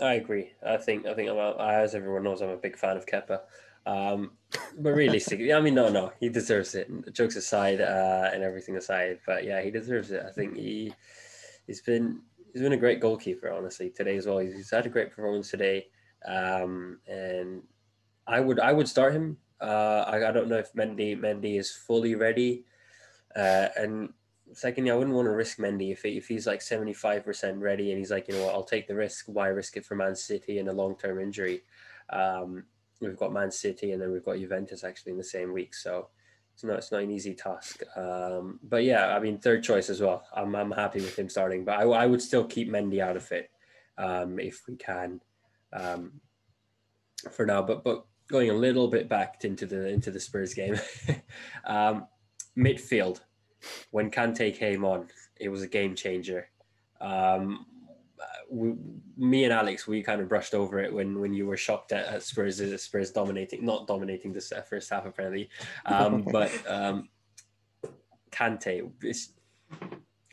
I 0.00 0.14
agree. 0.14 0.52
I 0.64 0.76
think 0.76 1.06
I 1.06 1.14
think 1.14 1.30
as 1.30 1.94
everyone 1.94 2.24
knows, 2.24 2.42
I'm 2.42 2.48
a 2.50 2.56
big 2.56 2.76
fan 2.76 2.96
of 2.96 3.06
Kepa. 3.06 3.40
Um, 3.86 4.32
but 4.78 4.90
realistically, 4.90 5.52
I 5.52 5.60
mean, 5.60 5.74
no, 5.74 5.88
no, 5.88 6.12
he 6.18 6.28
deserves 6.28 6.74
it. 6.74 6.90
Jokes 7.12 7.36
aside, 7.36 7.80
uh, 7.80 8.30
and 8.32 8.42
everything 8.42 8.76
aside, 8.76 9.20
but 9.26 9.44
yeah, 9.44 9.62
he 9.62 9.70
deserves 9.70 10.10
it. 10.10 10.24
I 10.26 10.32
think 10.32 10.56
he 10.56 10.92
he's 11.66 11.80
been 11.82 12.22
he's 12.52 12.62
been 12.62 12.72
a 12.72 12.78
great 12.78 13.00
goalkeeper, 13.00 13.52
honestly, 13.52 13.90
today 13.90 14.16
as 14.16 14.26
well. 14.26 14.38
He's, 14.38 14.54
he's 14.54 14.70
had 14.70 14.86
a 14.86 14.88
great 14.90 15.10
performance 15.10 15.50
today, 15.50 15.86
um, 16.26 17.00
and 17.06 17.62
I 18.26 18.40
would 18.40 18.58
I 18.58 18.72
would 18.72 18.88
start 18.88 19.12
him. 19.14 19.38
Uh, 19.60 20.04
I, 20.08 20.28
I 20.28 20.32
don't 20.32 20.48
know 20.48 20.58
if 20.58 20.72
Mendy 20.72 21.16
Mendy 21.16 21.58
is 21.58 21.70
fully 21.70 22.16
ready, 22.16 22.64
uh, 23.36 23.68
and 23.76 24.12
secondly, 24.54 24.90
I 24.90 24.94
wouldn't 24.94 25.14
want 25.14 25.26
to 25.26 25.32
risk 25.32 25.58
Mendy 25.58 25.92
if, 25.92 26.02
he, 26.02 26.16
if 26.16 26.28
he's 26.28 26.46
like 26.46 26.60
75% 26.60 27.60
ready 27.60 27.90
and 27.90 27.98
he's 27.98 28.10
like, 28.10 28.28
you 28.28 28.34
know 28.34 28.44
what, 28.44 28.54
I'll 28.54 28.64
take 28.64 28.86
the 28.86 28.94
risk. 28.94 29.26
Why 29.26 29.48
risk 29.48 29.76
it 29.76 29.84
for 29.84 29.94
Man 29.94 30.14
City 30.14 30.58
and 30.58 30.68
a 30.68 30.72
long 30.72 30.96
term 30.96 31.20
injury? 31.20 31.62
Um, 32.10 32.64
we've 33.00 33.16
got 33.16 33.32
Man 33.32 33.50
City 33.50 33.92
and 33.92 34.00
then 34.00 34.12
we've 34.12 34.24
got 34.24 34.38
Juventus 34.38 34.84
actually 34.84 35.12
in 35.12 35.18
the 35.18 35.24
same 35.24 35.52
week. 35.52 35.74
So 35.74 36.08
it's 36.54 36.64
not, 36.64 36.78
it's 36.78 36.92
not 36.92 37.02
an 37.02 37.10
easy 37.10 37.34
task. 37.34 37.82
Um, 37.96 38.60
but 38.62 38.84
yeah, 38.84 39.14
I 39.14 39.20
mean, 39.20 39.38
third 39.38 39.62
choice 39.62 39.90
as 39.90 40.00
well. 40.00 40.24
I'm, 40.34 40.54
I'm 40.54 40.70
happy 40.70 41.00
with 41.00 41.18
him 41.18 41.28
starting, 41.28 41.64
but 41.64 41.78
I, 41.78 41.82
I 41.82 42.06
would 42.06 42.22
still 42.22 42.44
keep 42.44 42.70
Mendy 42.70 43.00
out 43.00 43.16
of 43.16 43.30
it 43.32 43.50
um, 43.98 44.38
if 44.38 44.62
we 44.68 44.76
can 44.76 45.20
um, 45.72 46.20
for 47.30 47.44
now. 47.44 47.62
But, 47.62 47.82
but 47.82 48.04
going 48.28 48.50
a 48.50 48.54
little 48.54 48.88
bit 48.88 49.08
back 49.08 49.44
into 49.44 49.66
the, 49.66 49.88
into 49.88 50.10
the 50.10 50.20
Spurs 50.20 50.54
game, 50.54 50.78
um, 51.64 52.06
midfield 52.56 53.20
when 53.90 54.10
Kante 54.10 54.56
came 54.56 54.84
on, 54.84 55.08
it 55.38 55.48
was 55.48 55.62
a 55.62 55.68
game 55.68 55.94
changer. 55.94 56.48
Um, 57.00 57.66
we, 58.50 58.74
me 59.16 59.44
and 59.44 59.52
Alex, 59.52 59.86
we 59.86 60.02
kind 60.02 60.20
of 60.20 60.28
brushed 60.28 60.54
over 60.54 60.78
it 60.78 60.92
when 60.92 61.20
when 61.20 61.32
you 61.32 61.46
were 61.46 61.56
shocked 61.56 61.92
at, 61.92 62.06
at 62.06 62.22
Spurs 62.22 62.60
Spurs 62.82 63.10
dominating, 63.10 63.64
not 63.64 63.86
dominating 63.86 64.32
this 64.32 64.52
uh, 64.52 64.62
first 64.62 64.90
half 64.90 65.06
apparently, 65.06 65.48
um, 65.86 66.22
but 66.32 66.50
um, 66.68 67.08
Kante, 68.30 68.90
it's 69.02 69.32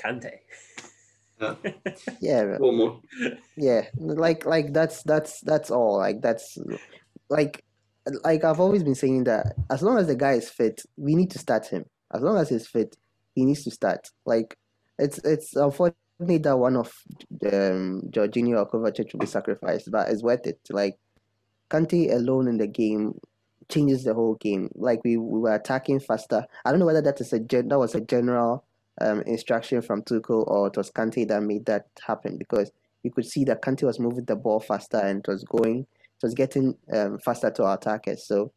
Kante. 0.02 0.32
Yeah. 1.39 1.56
Yeah, 2.20 2.44
One 2.60 2.78
more. 2.78 3.02
yeah, 3.58 3.88
like 3.98 4.46
like 4.46 4.74
that's 4.74 5.04
that's 5.04 5.41
that's 5.41 5.72
all. 5.72 5.98
Like 5.98 6.22
that's 6.22 6.58
like 7.30 7.63
like 8.24 8.44
I've 8.44 8.60
always 8.60 8.84
been 8.84 8.96
saying 8.96 9.24
that 9.26 9.54
as 9.70 9.82
long 9.82 9.98
as 9.98 10.08
the 10.08 10.15
guy 10.15 10.34
is 10.34 10.50
fit, 10.50 10.84
we 10.98 11.15
need 11.15 11.32
to 11.32 11.39
start 11.39 11.67
him. 11.67 11.86
As 12.13 12.22
long 12.22 12.38
as 12.38 12.50
he's 12.50 12.67
fit, 12.67 12.96
he 13.36 13.46
needs 13.46 13.63
to 13.63 13.72
start. 13.72 14.10
Like 14.26 14.58
it's 15.00 15.20
it's 15.20 15.56
unfortunate 15.56 15.96
that 16.20 16.58
one 16.58 16.76
of 16.76 16.94
um 17.52 18.04
Jorginho 18.12 18.58
or 18.60 18.70
Kovacic 18.70 19.13
will 19.13 19.22
be 19.22 19.26
sacrificed, 19.26 19.91
but 19.91 20.10
it's 20.10 20.24
worth 20.24 20.46
it. 20.48 20.60
Like 20.70 20.98
Kante 21.70 22.13
alone 22.13 22.48
in 22.48 22.58
the 22.58 22.67
game 22.67 23.20
changes 23.70 24.04
the 24.04 24.13
whole 24.13 24.36
game. 24.36 24.70
Like 24.76 25.02
we, 25.04 25.17
we 25.17 25.39
were 25.39 25.56
attacking 25.56 26.00
faster. 26.00 26.46
I 26.65 26.72
don't 26.72 26.80
know 26.80 26.86
whether 26.86 27.02
that 27.02 27.22
is 27.22 27.34
a 27.34 27.39
gen- 27.39 27.70
that 27.70 27.80
was 27.80 27.96
a 27.96 28.02
general 28.02 28.65
um 29.00 29.22
instruction 29.22 29.82
from 29.82 30.04
Tuchel 30.04 30.46
or 30.48 30.67
it 30.67 30.78
was 30.78 30.91
Kante 30.91 31.28
that 31.28 31.44
made 31.44 31.65
that 31.65 31.88
happen 32.06 32.38
because 32.38 32.72
you 33.04 33.12
could 33.12 33.26
see 33.26 33.44
that 33.46 33.62
Kante 33.62 33.84
was 33.84 34.00
moving 34.00 34.26
the 34.26 34.36
ball 34.36 34.60
faster 34.60 34.98
and 34.98 35.20
it 35.20 35.28
was 35.28 35.44
going 35.46 35.80
it 35.80 36.24
was 36.24 36.34
getting 36.36 36.76
um, 36.94 37.17
faster 37.20 37.50
to 37.52 37.63
our 37.63 37.76
attackers. 37.76 38.28
So 38.28 38.52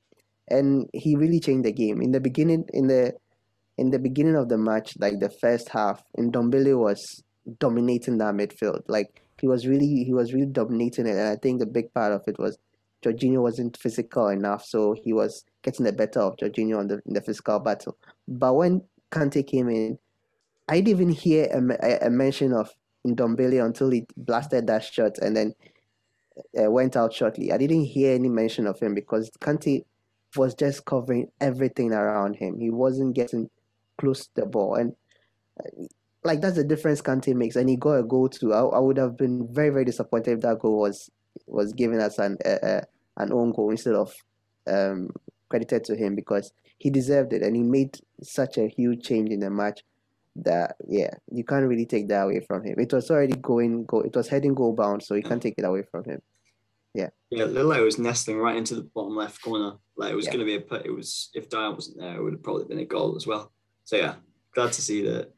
and 0.49 0.89
he 0.93 1.17
really 1.17 1.41
changed 1.41 1.65
the 1.65 1.73
game. 1.73 2.03
In 2.03 2.13
the 2.13 2.21
beginning 2.21 2.67
in 2.75 2.89
the 2.89 3.15
in 3.77 3.91
the 3.91 3.99
beginning 3.99 4.37
of 4.37 4.49
the 4.49 4.59
match, 4.59 4.97
like 4.99 5.19
the 5.21 5.31
first 5.31 5.69
half, 5.69 6.03
Ndombele 6.19 6.79
was 6.79 7.23
dominating 7.59 8.19
that 8.19 8.35
midfield. 8.35 8.83
Like 8.89 9.23
he 9.41 9.49
was 9.49 9.67
really 9.67 10.05
he 10.05 10.13
was 10.13 10.33
really 10.33 10.47
dominating 10.47 11.07
it, 11.07 11.17
and 11.17 11.29
I 11.29 11.37
think 11.37 11.61
the 11.61 11.67
big 11.67 11.93
part 11.93 12.13
of 12.13 12.23
it 12.27 12.39
was 12.39 12.59
Jorginho 13.05 13.43
wasn't 13.43 13.77
physical 13.77 14.29
enough, 14.29 14.65
so 14.65 14.95
he 15.03 15.13
was 15.13 15.45
getting 15.63 15.85
the 15.85 15.93
better 15.93 16.21
of 16.21 16.37
Jorginho 16.37 16.81
in 16.81 16.89
the 16.89 17.03
in 17.07 17.15
the 17.15 17.21
physical 17.21 17.59
battle. 17.59 17.97
But 18.29 18.55
when 18.55 18.83
Kante 19.11 19.47
came 19.47 19.69
in, 19.69 19.99
I 20.69 20.77
didn't 20.77 20.89
even 20.89 21.11
hear 21.11 21.47
a, 21.47 22.07
a, 22.07 22.11
mention 22.11 22.53
of 22.53 22.71
Ndombele 23.07 23.65
until 23.65 23.91
he 23.91 24.07
blasted 24.17 24.67
that 24.69 24.85
shot 24.85 25.19
and 25.19 25.37
then 25.37 25.55
uh, 26.59 26.71
went 26.71 26.97
out 26.97 27.13
shortly. 27.13 27.53
I 27.53 27.59
didn't 27.59 27.85
hear 27.85 28.15
any 28.15 28.29
mention 28.29 28.67
of 28.67 28.81
him 28.81 28.95
because 28.95 29.31
Kante 29.41 29.85
was 30.37 30.55
just 30.55 30.85
covering 30.85 31.29
everything 31.41 31.93
around 31.93 32.37
him. 32.37 32.59
He 32.59 32.71
wasn't 32.71 33.15
getting 33.15 33.51
close 33.99 34.29
the 34.35 34.47
ball, 34.47 34.75
and 34.77 34.95
uh, 35.61 35.85
like 36.25 36.41
that's 36.41 36.57
the 36.57 36.65
difference 36.65 37.01
Kante 37.03 37.35
makes. 37.35 37.57
And 37.57 37.69
he 37.69 37.77
got 37.77 37.99
a 37.99 38.03
goal 38.03 38.29
too. 38.29 38.53
I, 38.53 38.61
I 38.61 38.79
would 38.79 38.97
have 38.99 39.17
been 39.17 39.49
very 39.53 39.71
very 39.71 39.85
disappointed 39.85 40.33
if 40.33 40.41
that 40.41 40.59
goal 40.59 40.79
was 40.79 41.11
was 41.47 41.73
given 41.73 42.01
as 42.01 42.19
an 42.19 42.39
uh, 42.45 42.49
uh, 42.67 42.81
an 43.19 43.33
own 43.33 43.53
goal 43.53 43.71
instead 43.71 43.95
of 43.95 44.15
um, 44.67 45.11
credited 45.49 45.85
to 45.85 45.97
him 45.97 46.15
because 46.15 46.53
he 46.79 46.91
deserved 46.91 47.33
it 47.33 47.43
and 47.43 47.55
he 47.57 47.63
made 47.63 47.97
such 48.23 48.59
a 48.59 48.69
huge 48.69 49.05
change 49.05 49.31
in 49.31 49.41
the 49.41 49.51
match 49.51 49.83
that 50.37 50.75
yeah 50.89 51.11
you 51.31 51.45
can't 51.45 51.67
really 51.67 51.87
take 51.87 52.09
that 52.09 52.23
away 52.23 52.41
from 52.41 52.65
him. 52.65 52.79
It 52.79 52.93
was 52.93 53.11
already 53.11 53.35
going 53.37 53.85
go. 53.85 54.01
It 54.01 54.17
was 54.17 54.29
heading 54.29 54.55
goal 54.55 54.75
bound, 54.75 55.03
so 55.03 55.15
you 55.15 55.23
can't 55.23 55.43
take 55.43 55.55
it 55.59 55.65
away 55.65 55.85
from 55.91 56.05
him. 56.05 56.21
Yeah, 56.95 57.11
Yeah, 57.31 57.47
it 57.47 57.85
was 57.85 57.99
nestling 57.99 58.39
right 58.39 58.57
into 58.57 58.77
the 58.77 58.83
bottom 58.83 59.17
left 59.17 59.43
corner. 59.43 59.79
Like 59.97 60.13
it 60.13 60.17
was 60.17 60.27
Yeah. 60.27 60.33
going 60.33 60.47
to 60.47 60.47
be 60.47 60.55
a 60.55 60.61
put. 60.61 60.87
It 60.87 60.95
was 60.95 61.31
if 61.35 61.49
Dier 61.49 61.73
wasn't 61.73 61.99
there, 61.99 62.17
it 62.17 62.23
would 62.23 62.35
have 62.35 62.43
probably 62.43 62.67
been 62.67 62.79
a 62.79 62.85
goal 62.85 63.17
as 63.17 63.27
well. 63.27 63.53
So 63.85 63.97
yeah, 63.97 64.15
glad 64.55 64.73
to 64.73 64.83
see 64.83 65.03
that. 65.03 65.31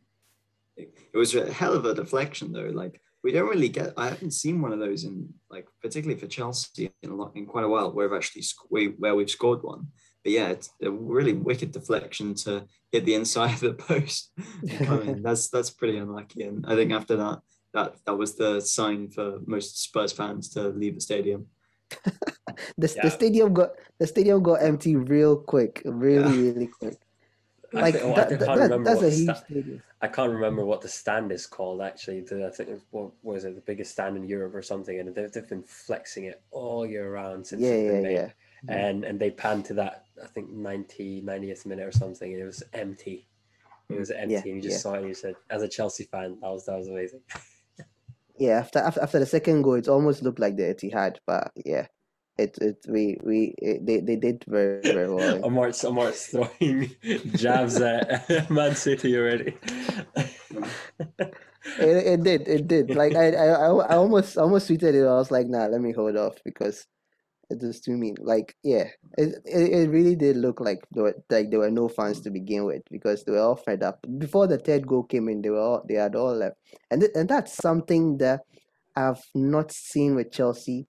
It, 0.76 0.96
it 1.12 1.16
was 1.16 1.34
a 1.34 1.52
hell 1.52 1.72
of 1.74 1.84
a 1.84 1.94
deflection 1.94 2.52
though. 2.52 2.70
Like 2.72 3.00
we 3.24 3.32
don't 3.32 3.48
really 3.48 3.68
get. 3.68 3.92
I 3.96 4.08
haven't 4.08 4.32
seen 4.32 4.62
one 4.62 4.72
of 4.72 4.78
those 4.78 5.04
in 5.04 5.28
like 5.50 5.66
particularly 5.82 6.20
for 6.20 6.26
Chelsea 6.26 6.90
in 7.02 7.10
a 7.10 7.14
lot 7.14 7.32
in 7.34 7.46
quite 7.46 7.64
a 7.64 7.68
while 7.68 7.92
where 7.92 8.08
we've 8.08 8.16
actually 8.16 8.42
sc- 8.42 8.70
we, 8.70 8.88
where 8.98 9.14
we've 9.14 9.30
scored 9.30 9.62
one. 9.62 9.88
But 10.22 10.32
yeah, 10.32 10.48
it's 10.48 10.70
a 10.82 10.90
really 10.90 11.32
wicked 11.32 11.70
deflection 11.72 12.34
to 12.36 12.66
hit 12.92 13.04
the 13.04 13.14
inside 13.14 13.54
of 13.54 13.60
the 13.60 13.74
post. 13.74 14.32
and 14.68 14.86
come 14.86 15.22
that's 15.26 15.48
that's 15.48 15.70
pretty 15.70 15.98
unlucky. 15.98 16.42
And 16.42 16.64
I 16.66 16.74
think 16.76 16.92
after 16.92 17.16
that, 17.16 17.40
that 17.74 17.96
that 18.04 18.16
was 18.16 18.36
the 18.36 18.60
sign 18.60 19.10
for 19.10 19.40
most 19.46 19.82
Spurs 19.82 20.12
fans 20.12 20.48
to 20.50 20.68
leave 20.68 20.94
the 20.96 21.00
stadium. 21.00 21.46
the, 22.76 22.92
Yeah. 22.94 23.02
the 23.04 23.10
stadium 23.10 23.54
got 23.54 23.70
the 23.98 24.06
stadium 24.06 24.42
got 24.42 24.62
empty 24.62 24.94
real 24.96 25.36
quick, 25.36 25.82
really, 25.84 26.22
Yeah. 26.36 26.52
really 26.52 26.66
quick. 26.66 26.98
I 27.74 27.80
Like 27.80 27.94
think- 27.94 28.04
oh, 28.06 28.12
I 28.12 28.14
can't 28.14 28.28
that- 28.30 28.38
that- 28.40 28.58
remember 28.58 28.84
that's 28.90 28.96
what 29.02 29.06
a 29.06 29.10
the 29.10 29.16
huge 29.16 29.36
sta- 29.36 29.44
stadium. 29.46 29.82
I 30.00 30.08
can't 30.08 30.32
remember 30.32 30.64
what 30.64 30.80
the 30.82 30.88
stand 30.88 31.32
is 31.32 31.46
called 31.46 31.80
actually. 31.80 32.20
The, 32.20 32.46
I 32.46 32.50
think 32.50 32.68
it- 32.70 32.80
what 32.90 33.10
was 33.22 33.44
it 33.44 33.54
the 33.54 33.60
biggest 33.60 33.92
stand 33.92 34.16
in 34.16 34.24
Europe 34.24 34.54
or 34.54 34.62
something, 34.62 34.98
and 34.98 35.14
they've, 35.14 35.30
they've 35.32 35.48
been 35.48 35.62
flexing 35.64 36.24
it 36.24 36.42
all 36.50 36.86
year 36.86 37.10
round 37.12 37.46
since 37.46 37.62
Yeah, 37.62 37.74
yeah, 37.74 38.00
made. 38.00 38.12
yeah. 38.12 38.30
And 38.68 39.04
and 39.04 39.18
they 39.18 39.30
panned 39.30 39.64
to 39.66 39.74
that 39.74 40.04
I 40.22 40.26
think 40.26 40.50
90, 40.50 41.22
90th 41.22 41.66
minute 41.66 41.86
or 41.86 41.92
something, 41.92 42.32
and 42.32 42.40
it 42.40 42.46
was 42.46 42.62
empty. 42.72 43.26
It 43.88 43.98
was 43.98 44.10
empty, 44.10 44.32
Yeah, 44.34 44.38
and 44.44 44.56
you 44.56 44.60
just 44.62 44.76
yeah. 44.76 44.78
saw 44.78 44.94
it. 44.94 44.98
and 45.00 45.08
You 45.08 45.14
said, 45.14 45.36
as 45.50 45.62
a 45.62 45.68
Chelsea 45.68 46.04
fan, 46.04 46.38
that 46.40 46.48
was 46.50 46.64
that 46.66 46.76
was 46.78 46.88
amazing. 46.88 47.20
Yeah, 48.38 48.58
after, 48.58 48.80
after 48.80 49.00
after 49.02 49.18
the 49.18 49.24
second 49.26 49.62
goal, 49.62 49.74
it 49.74 49.88
almost 49.88 50.22
looked 50.22 50.38
like 50.38 50.56
the 50.56 50.64
Etihad, 50.64 51.16
but 51.26 51.52
yeah, 51.64 51.86
it 52.38 52.58
it 52.60 52.84
we 52.88 53.18
we 53.22 53.54
it, 53.58 53.86
they 53.86 54.00
they 54.00 54.16
did 54.16 54.44
very 54.46 54.82
very 54.82 55.12
well. 55.12 55.44
Amart's 55.44 55.84
Amart's 55.84 56.26
throwing 56.26 56.90
jabs 57.34 57.80
at 57.80 58.28
Man 58.50 58.74
City 58.74 59.16
already. 59.16 59.56
It, 61.78 61.96
it 62.06 62.22
did 62.22 62.48
it 62.48 62.68
did 62.68 62.94
like 62.94 63.14
I, 63.14 63.32
I 63.32 63.48
I 63.48 63.96
almost 63.96 64.36
almost 64.36 64.68
tweeted 64.68 64.94
it. 64.94 65.06
I 65.06 65.14
was 65.14 65.30
like, 65.30 65.46
nah, 65.46 65.66
let 65.66 65.80
me 65.80 65.92
hold 65.92 66.16
off 66.16 66.36
because 66.44 66.86
it 67.48 67.62
was 67.62 67.80
too 67.80 67.96
mean. 67.96 68.16
Like 68.20 68.54
yeah, 68.62 68.88
it 69.16 69.34
it, 69.44 69.72
it 69.72 69.90
really 69.90 70.14
did 70.14 70.36
look 70.36 70.60
like 70.60 70.84
there 70.92 71.04
were, 71.04 71.16
like 71.30 71.50
there 71.50 71.60
were 71.60 71.70
no 71.70 71.88
fans 71.88 72.20
to 72.22 72.30
begin 72.30 72.64
with 72.64 72.82
because 72.90 73.24
they 73.24 73.32
were 73.32 73.40
all 73.40 73.56
fed 73.56 73.82
up 73.82 74.04
before 74.18 74.46
the 74.46 74.58
third 74.58 74.86
goal 74.86 75.04
came 75.04 75.28
in. 75.28 75.40
They 75.40 75.50
were 75.50 75.60
all 75.60 75.84
they 75.88 75.94
had 75.94 76.14
all 76.14 76.34
left, 76.34 76.56
and 76.90 77.00
th- 77.00 77.12
and 77.14 77.28
that's 77.28 77.54
something 77.54 78.18
that 78.18 78.42
I've 78.94 79.24
not 79.34 79.72
seen 79.72 80.14
with 80.14 80.32
Chelsea. 80.32 80.86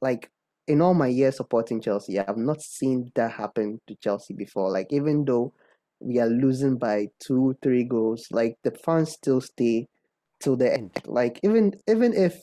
Like 0.00 0.30
in 0.68 0.82
all 0.82 0.94
my 0.94 1.06
years 1.08 1.36
supporting 1.36 1.80
Chelsea, 1.80 2.18
I've 2.18 2.36
not 2.36 2.62
seen 2.62 3.10
that 3.14 3.32
happen 3.32 3.80
to 3.88 3.94
Chelsea 3.96 4.34
before. 4.34 4.70
Like 4.70 4.92
even 4.92 5.24
though 5.24 5.52
we 5.98 6.18
are 6.18 6.28
losing 6.28 6.76
by 6.76 7.08
two, 7.18 7.56
three 7.62 7.84
goals, 7.84 8.28
like 8.30 8.58
the 8.62 8.70
fans 8.70 9.12
still 9.12 9.40
stay 9.40 9.88
till 10.40 10.56
the 10.56 10.72
end. 10.72 10.92
Like 11.06 11.40
even 11.42 11.74
even 11.88 12.12
if 12.12 12.42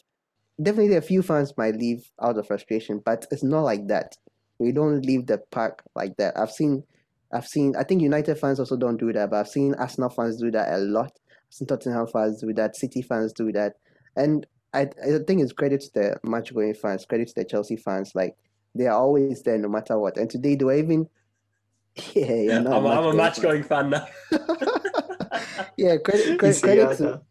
definitely 0.61 0.95
a 0.95 1.01
few 1.01 1.21
fans 1.21 1.53
might 1.55 1.75
leave 1.75 2.09
out 2.21 2.37
of 2.37 2.47
frustration, 2.47 3.01
but 3.05 3.25
it's 3.31 3.43
not 3.43 3.61
like 3.61 3.87
that. 3.87 4.15
We 4.57 4.71
don't 4.71 5.05
leave 5.05 5.27
the 5.27 5.37
park 5.51 5.83
like 5.95 6.17
that. 6.17 6.37
I've 6.37 6.51
seen 6.51 6.83
I've 7.31 7.47
seen 7.47 7.75
I 7.75 7.83
think 7.83 8.01
United 8.01 8.35
fans 8.39 8.59
also 8.59 8.75
don't 8.75 8.97
do 8.97 9.13
that, 9.13 9.29
but 9.29 9.37
I've 9.37 9.47
seen 9.47 9.75
Arsenal 9.75 10.09
fans 10.09 10.37
do 10.37 10.49
that 10.51 10.73
a 10.73 10.77
lot. 10.77 11.11
I've 11.27 11.53
seen 11.53 11.67
Tottenham 11.67 12.07
fans 12.07 12.41
do 12.41 12.51
that, 12.53 12.75
City 12.75 13.03
fans 13.03 13.33
do 13.33 13.51
that. 13.51 13.73
And 14.15 14.47
I 14.75 14.81
I 15.03 15.19
think 15.25 15.41
it's 15.41 15.53
credit 15.53 15.81
to 15.81 15.93
the 15.93 16.19
match 16.23 16.53
going 16.53 16.73
fans, 16.73 17.05
credit 17.05 17.29
to 17.29 17.35
the 17.35 17.45
Chelsea 17.45 17.77
fans, 17.77 18.13
like 18.13 18.35
they 18.75 18.87
are 18.87 18.97
always 18.97 19.41
there 19.43 19.57
no 19.57 19.69
matter 19.69 19.97
what. 19.97 20.17
And 20.17 20.29
today 20.29 20.55
they 20.55 20.65
were 20.65 20.75
even 20.75 21.07
yeah, 22.13 22.57
I'm, 22.57 22.85
I'm 22.85 23.05
a 23.05 23.13
match 23.13 23.41
going 23.41 23.63
fan 23.63 23.89
now. 23.91 24.05
yeah, 25.77 25.95
credit 25.97 26.39
credit, 26.39 26.61
credit 26.61 26.97
to 26.97 27.21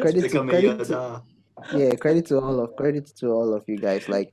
credit 0.00 0.30
to- 0.30 0.44
credit 0.44 0.84
to- 0.86 1.22
yeah 1.72 1.94
credit 1.94 2.26
to 2.26 2.40
all 2.40 2.60
of 2.60 2.74
credit 2.76 3.06
to 3.16 3.28
all 3.28 3.54
of 3.54 3.64
you 3.68 3.78
guys. 3.78 4.08
Like 4.08 4.32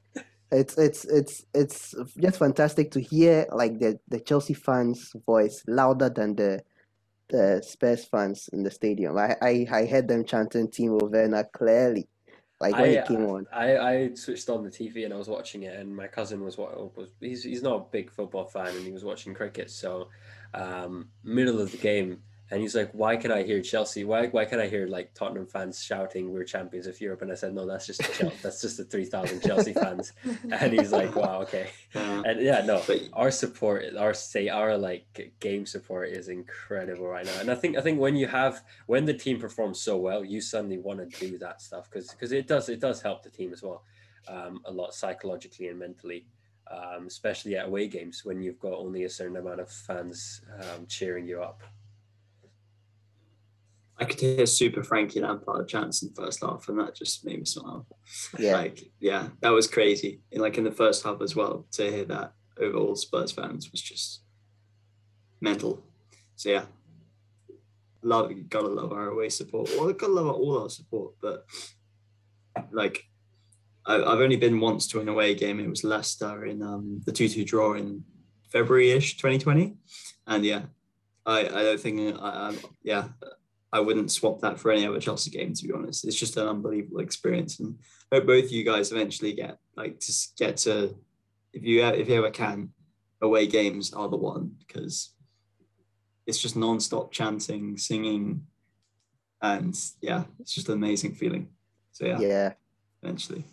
it's 0.52 0.78
it's 0.78 1.06
it's 1.06 1.46
it's 1.54 1.94
just 2.20 2.40
fantastic 2.40 2.92
to 2.92 3.02
hear 3.02 3.46
like 3.52 3.80
the 3.80 4.00
the 4.08 4.20
chelsea 4.20 4.54
fans 4.54 5.12
voice 5.26 5.64
louder 5.68 6.10
than 6.10 6.36
the 6.36 6.62
the 7.30 7.62
spurs 7.66 8.06
fans 8.06 8.50
in 8.54 8.64
the 8.64 8.72
stadium. 8.72 9.18
I 9.18 9.36
i, 9.42 9.68
I 9.72 9.86
heard 9.86 10.08
them 10.08 10.24
chanting 10.24 10.68
timo 10.68 11.10
werner 11.12 11.44
clearly 11.52 12.08
like 12.62 12.74
when 12.74 12.84
I, 12.84 12.88
it 12.88 13.08
came 13.08 13.26
on 13.26 13.48
I, 13.52 13.78
I 13.78 14.14
switched 14.14 14.50
on 14.50 14.64
the 14.64 14.70
TV 14.70 15.04
and 15.04 15.14
I 15.14 15.18
was 15.18 15.28
watching 15.28 15.64
it, 15.64 15.78
and 15.78 15.96
my 15.96 16.08
cousin 16.08 16.44
was 16.44 16.58
what 16.58 16.96
was 16.96 17.10
he's 17.20 17.44
he's 17.44 17.62
not 17.62 17.76
a 17.76 17.84
big 17.92 18.12
football 18.12 18.46
fan, 18.46 18.68
and 18.68 18.86
he 18.86 18.92
was 18.92 19.04
watching 19.04 19.34
cricket. 19.34 19.70
So, 19.70 20.10
um, 20.54 21.10
middle 21.24 21.60
of 21.60 21.72
the 21.72 21.78
game, 21.78 22.22
and 22.52 22.62
he's 22.62 22.76
like, 22.76 22.92
"Why 22.92 23.18
can 23.18 23.32
I 23.32 23.42
hear 23.44 23.60
Chelsea? 23.62 24.04
Why 24.04 24.28
why 24.28 24.46
can 24.46 24.60
I 24.60 24.68
hear 24.68 24.86
like 24.88 25.14
Tottenham 25.16 25.48
fans 25.48 25.84
shouting 25.84 26.32
we're 26.32 26.44
champions 26.44 26.86
of 26.86 27.00
Europe?" 27.02 27.24
And 27.24 27.32
I 27.32 27.36
said, 27.36 27.56
"No, 27.56 27.66
that's 27.66 27.88
just 27.88 28.02
Chel- 28.14 28.32
that's 28.44 28.62
just 28.62 28.78
the 28.78 28.84
three 28.84 29.06
thousand 29.06 29.42
Chelsea 29.42 29.74
fans." 29.74 30.14
And 30.52 30.74
he's 30.74 30.92
like, 30.92 31.16
"Wow, 31.16 31.42
okay." 31.42 31.70
uh, 31.96 32.22
And 32.26 32.40
yeah, 32.42 32.64
no, 32.66 32.84
but 32.86 33.02
our 33.14 33.32
support, 33.32 33.84
our 33.98 34.14
say, 34.14 34.48
our 34.48 34.78
like 34.78 35.34
game 35.40 35.66
support 35.66 36.10
is 36.10 36.30
incredible 36.30 37.08
right 37.08 37.26
now. 37.26 37.40
And 37.40 37.50
I 37.50 37.56
think 37.56 37.78
I 37.78 37.82
think 37.82 38.00
when 38.00 38.16
you 38.16 38.28
have 38.28 38.64
when 38.86 39.06
the 39.06 39.14
team 39.14 39.40
performs 39.40 39.80
so 39.82 39.98
well, 39.98 40.24
you 40.24 40.40
suddenly 40.40 40.78
want 40.78 41.00
to 41.00 41.20
do 41.20 41.38
that 41.40 41.62
stuff 41.62 41.90
because 41.90 42.10
because 42.10 42.32
it 42.32 42.48
does 42.48 42.70
it 42.70 42.80
does 42.80 43.02
help 43.02 43.24
the 43.24 43.30
team 43.32 43.54
as 43.54 43.64
well, 43.64 43.84
um, 44.28 44.62
a 44.66 44.72
lot 44.72 44.94
psychologically 44.94 45.68
and 45.70 45.80
mentally, 45.80 46.28
um, 46.70 47.08
especially 47.08 47.56
at 47.56 47.66
away 47.66 47.88
games 47.88 48.24
when 48.24 48.40
you've 48.40 48.60
got 48.60 48.74
only 48.74 49.04
a 49.04 49.10
certain 49.10 49.38
amount 49.38 49.62
of 49.62 49.70
fans 49.72 50.42
um, 50.60 50.86
cheering 50.88 51.26
you 51.28 51.42
up. 51.42 51.64
I 53.98 54.06
could 54.06 54.20
hear 54.20 54.46
Super 54.46 54.84
Frankie 54.84 55.22
Lampard 55.22 55.70
chants 55.70 56.04
in 56.04 56.10
the 56.10 56.22
first 56.22 56.42
half, 56.42 56.68
and 56.68 56.80
that 56.80 56.96
just 56.96 57.26
made 57.26 57.40
me 57.40 57.46
smile. 57.46 57.88
yeah 58.38 58.58
Like, 58.58 58.92
yeah, 59.00 59.30
that 59.42 59.50
was 59.50 59.68
crazy. 59.68 60.22
In 60.32 60.42
like 60.42 60.58
in 60.58 60.66
the 60.66 60.72
first 60.72 61.04
half 61.04 61.22
as 61.22 61.36
well, 61.36 61.66
to 61.74 61.92
hear 61.92 62.06
that 62.06 62.34
over 62.60 62.78
all 62.78 62.96
Spurs 62.96 63.32
fans 63.32 63.72
was 63.72 63.82
just 63.82 64.22
mental. 65.40 65.82
So 66.36 66.50
yeah, 66.50 66.66
love 68.02 68.32
gotta 68.50 68.68
love 68.68 68.92
our 68.92 69.08
away 69.08 69.30
support. 69.30 69.70
Well, 69.78 69.94
gotta 69.94 70.12
love 70.12 70.28
all 70.28 70.62
our 70.62 70.70
support, 70.70 71.14
but 71.22 71.46
like 72.72 73.06
I, 73.86 73.96
I've 73.96 74.20
only 74.20 74.36
been 74.36 74.60
once 74.60 74.88
to 74.90 75.00
an 75.00 75.08
away 75.08 75.36
game. 75.36 75.62
It 75.62 75.70
was 75.70 75.86
Leicester 75.86 76.46
in 76.46 76.62
um, 76.62 77.02
the 77.06 77.14
two-two 77.14 77.46
draw 77.46 77.76
in 77.76 78.04
February-ish, 78.52 79.18
2020, 79.18 79.78
and 80.28 80.44
yeah, 80.44 80.64
I 81.26 81.40
I 81.40 81.64
don't 81.64 81.80
think 81.80 82.20
I, 82.20 82.50
I 82.50 82.56
yeah. 82.84 83.08
I 83.76 83.82
wouldn't 83.82 84.10
swap 84.10 84.40
that 84.40 84.58
for 84.58 84.72
any 84.72 84.88
other 84.88 85.02
Chelsea 85.02 85.30
game, 85.30 85.54
to 85.54 85.68
be 85.68 85.74
honest. 85.74 86.06
It's 86.06 86.16
just 86.16 86.38
an 86.38 86.48
unbelievable 86.48 87.02
experience, 87.02 87.60
and 87.60 87.78
I 88.10 88.16
hope 88.16 88.28
both 88.28 88.46
of 88.46 88.52
you 88.52 88.64
guys 88.64 88.94
eventually 88.94 89.34
get 89.34 89.58
like 89.76 90.00
to 90.00 90.14
get 90.38 90.56
to 90.66 90.96
if 91.52 91.62
you 91.62 91.84
if 91.84 92.08
you 92.08 92.16
ever 92.16 92.32
can 92.32 92.70
away 93.22 93.48
games 93.48 93.94
are 93.94 94.08
the 94.08 94.16
one 94.16 94.56
because 94.60 95.14
it's 96.26 96.40
just 96.40 96.56
non-stop 96.56 97.12
chanting 97.12 97.78
singing 97.78 98.46
and 99.42 99.78
yeah 100.02 100.24
it's 100.40 100.54
just 100.54 100.70
an 100.70 100.76
amazing 100.76 101.14
feeling. 101.14 101.50
So 101.92 102.06
yeah, 102.06 102.20
yeah. 102.20 102.54
Eventually. 103.04 103.44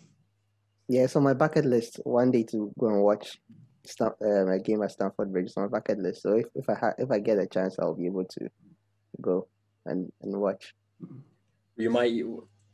Yeah 0.87 1.07
so 1.07 1.19
my 1.19 1.33
bucket 1.33 1.65
list 1.65 1.99
one 2.05 2.31
day 2.31 2.43
to 2.43 2.71
go 2.79 2.87
and 2.87 3.01
watch 3.01 3.37
Stam- 3.85 4.15
um, 4.21 4.47
a 4.47 4.59
game 4.59 4.81
at 4.83 4.91
Stamford 4.91 5.33
Bridge 5.33 5.47
is 5.47 5.57
on 5.57 5.63
my 5.63 5.69
bucket 5.69 5.99
list. 5.99 6.21
So 6.21 6.37
if, 6.37 6.45
if 6.55 6.69
I 6.69 6.75
ha- 6.75 6.97
if 6.97 7.11
I 7.11 7.19
get 7.19 7.39
a 7.39 7.45
chance, 7.45 7.75
I'll 7.77 7.93
be 7.93 8.05
able 8.05 8.23
to 8.23 8.49
go 9.19 9.47
and, 9.85 10.11
and 10.21 10.39
watch. 10.39 10.73
You 11.77 11.89
might 11.89 12.11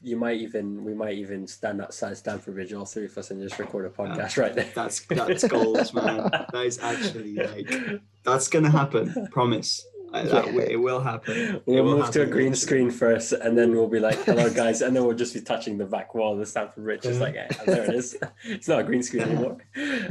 you 0.02 0.15
might 0.15 0.38
even 0.38 0.84
we 0.86 0.93
might 0.93 1.15
even 1.15 1.45
stand 1.48 1.82
outside 1.82 2.17
Stamford 2.17 2.54
Bridge, 2.56 2.74
all 2.74 2.86
three 2.86 3.06
of 3.06 3.17
us, 3.17 3.32
and 3.32 3.41
just 3.41 3.60
record 3.60 3.86
a 3.86 3.89
podcast 3.89 4.38
right 4.38 4.54
there. 4.54 4.69
that's 4.76 5.06
that's 5.06 5.48
goals 5.48 5.93
man 5.93 6.30
that 6.32 6.65
is 6.65 6.80
actually 6.80 7.36
like 7.36 8.02
that's 8.24 8.48
gonna 8.48 8.69
happen 8.72 9.28
promise 9.32 9.86
I, 10.12 10.24
that, 10.24 10.34
Yeah. 10.34 10.41
wi- 10.52 10.67
it 10.72 10.76
will 10.78 11.02
happen 11.02 11.62
We'll 11.65 11.84
will 11.84 11.98
move 11.98 12.10
to 12.12 12.24
a 12.24 12.26
green 12.26 12.56
screen 12.56 12.89
first, 12.89 13.32
and 13.32 13.56
then 13.56 13.76
we'll 13.76 13.88
be 13.89 14.00
like, 14.00 14.17
"Hello, 14.24 14.50
guys," 14.50 14.82
and 14.82 14.95
then 14.95 15.06
we'll 15.06 15.15
just 15.15 15.36
be 15.36 15.41
touching 15.41 15.78
the 15.78 15.86
back 15.86 16.15
wall 16.15 16.34
of 16.34 16.39
the 16.39 16.48
Stamford 16.48 16.84
Bridge, 16.84 17.04
just 17.04 17.19
like, 17.22 17.36
"Yeah, 17.36 17.48
there 17.67 17.84
it 17.84 17.93
is." 17.93 18.17
It's 18.45 18.67
not 18.67 18.80
a 18.80 18.84
green 18.84 19.04
screen 19.04 19.22
anymore. 19.24 19.58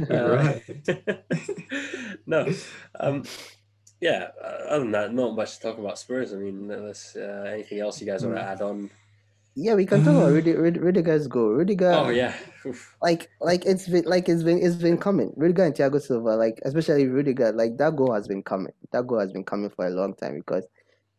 Uh, 0.09 0.59
no, 2.25 2.47
um, 2.99 3.23
yeah. 4.01 4.29
uh, 4.43 4.47
Other 4.69 4.79
than 4.83 4.91
that, 4.91 5.13
not 5.13 5.35
much 5.35 5.55
to 5.55 5.61
talk 5.61 5.77
about 5.77 5.99
Spurs. 5.99 6.33
I 6.33 6.37
mean, 6.37 6.69
unless 6.71 7.15
uh, 7.15 7.49
anything 7.53 7.79
else 7.79 7.99
you 8.01 8.07
guys 8.07 8.23
want 8.25 8.37
to 8.37 8.41
add 8.41 8.61
on? 8.61 8.89
Yeah, 9.55 9.73
we 9.73 9.85
can 9.85 10.03
talk 10.05 10.15
about 10.15 10.31
Rudy, 10.31 10.53
Rudy, 10.53 10.79
Rudiger's 10.79 11.27
goal. 11.27 11.49
Rudiger, 11.49 11.91
Oh 11.91 12.09
yeah, 12.09 12.33
Oof. 12.65 12.95
like 13.01 13.29
like 13.41 13.65
it's 13.65 13.89
been 13.89 14.05
like 14.05 14.29
it's 14.29 14.43
been 14.43 14.59
it's 14.59 14.75
been 14.75 14.97
coming. 14.97 15.33
Rudiger 15.35 15.65
and 15.65 15.75
Thiago 15.75 16.01
Silva, 16.01 16.35
like 16.35 16.59
especially 16.63 17.07
Rudiger, 17.07 17.51
like 17.51 17.75
that 17.77 17.95
goal 17.95 18.13
has 18.13 18.25
been 18.27 18.41
coming. 18.43 18.71
That 18.93 19.05
goal 19.05 19.19
has 19.19 19.33
been 19.33 19.43
coming 19.43 19.69
for 19.69 19.85
a 19.85 19.89
long 19.89 20.13
time 20.13 20.35
because 20.37 20.65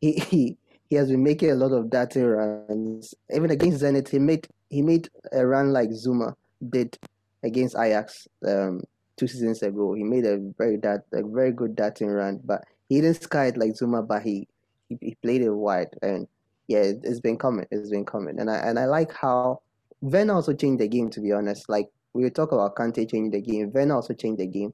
he 0.00 0.12
he, 0.12 0.56
he 0.88 0.96
has 0.96 1.10
been 1.10 1.22
making 1.22 1.50
a 1.50 1.54
lot 1.54 1.72
of 1.72 1.90
dirty 1.90 2.22
runs. 2.22 3.14
Even 3.34 3.50
against 3.50 3.82
Zenit, 3.82 4.08
he 4.08 4.18
made 4.18 4.46
he 4.70 4.80
made 4.80 5.10
a 5.32 5.44
run 5.44 5.72
like 5.72 5.90
Zouma 5.90 6.34
did 6.66 6.96
against 7.42 7.76
Ajax 7.76 8.26
um 8.46 8.80
two 9.18 9.26
seasons 9.26 9.62
ago. 9.62 9.92
He 9.92 10.04
made 10.04 10.24
a 10.24 10.38
very 10.56 10.76
that 10.78 11.02
a 11.12 11.22
very 11.22 11.52
good 11.52 11.76
darting 11.76 12.08
run, 12.08 12.40
but 12.42 12.64
he 12.90 13.00
didn't 13.00 13.22
sky 13.22 13.46
it 13.46 13.56
like 13.56 13.72
Zouma, 13.72 14.06
but 14.06 14.22
he 14.22 14.46
he, 14.90 14.98
he 15.00 15.14
played 15.22 15.40
it 15.40 15.50
wide 15.50 15.88
and 16.02 16.26
yeah, 16.70 16.82
it, 16.82 17.00
it's 17.02 17.20
been 17.20 17.38
coming. 17.38 17.66
It's 17.72 17.90
been 17.90 18.04
coming, 18.04 18.38
and 18.38 18.50
I 18.50 18.58
and 18.58 18.78
I 18.78 18.84
like 18.84 19.12
how 19.12 19.60
Ven 20.02 20.30
also 20.30 20.52
changed 20.52 20.80
the 20.80 20.86
game. 20.88 21.10
To 21.10 21.20
be 21.20 21.32
honest, 21.32 21.68
like 21.68 21.88
we 22.12 22.22
were 22.22 22.30
talking 22.30 22.58
about 22.58 22.76
Kante 22.76 23.10
changing 23.10 23.30
the 23.30 23.40
game, 23.40 23.72
Ven 23.72 23.90
also 23.90 24.14
changed 24.14 24.40
the 24.40 24.46
game. 24.46 24.72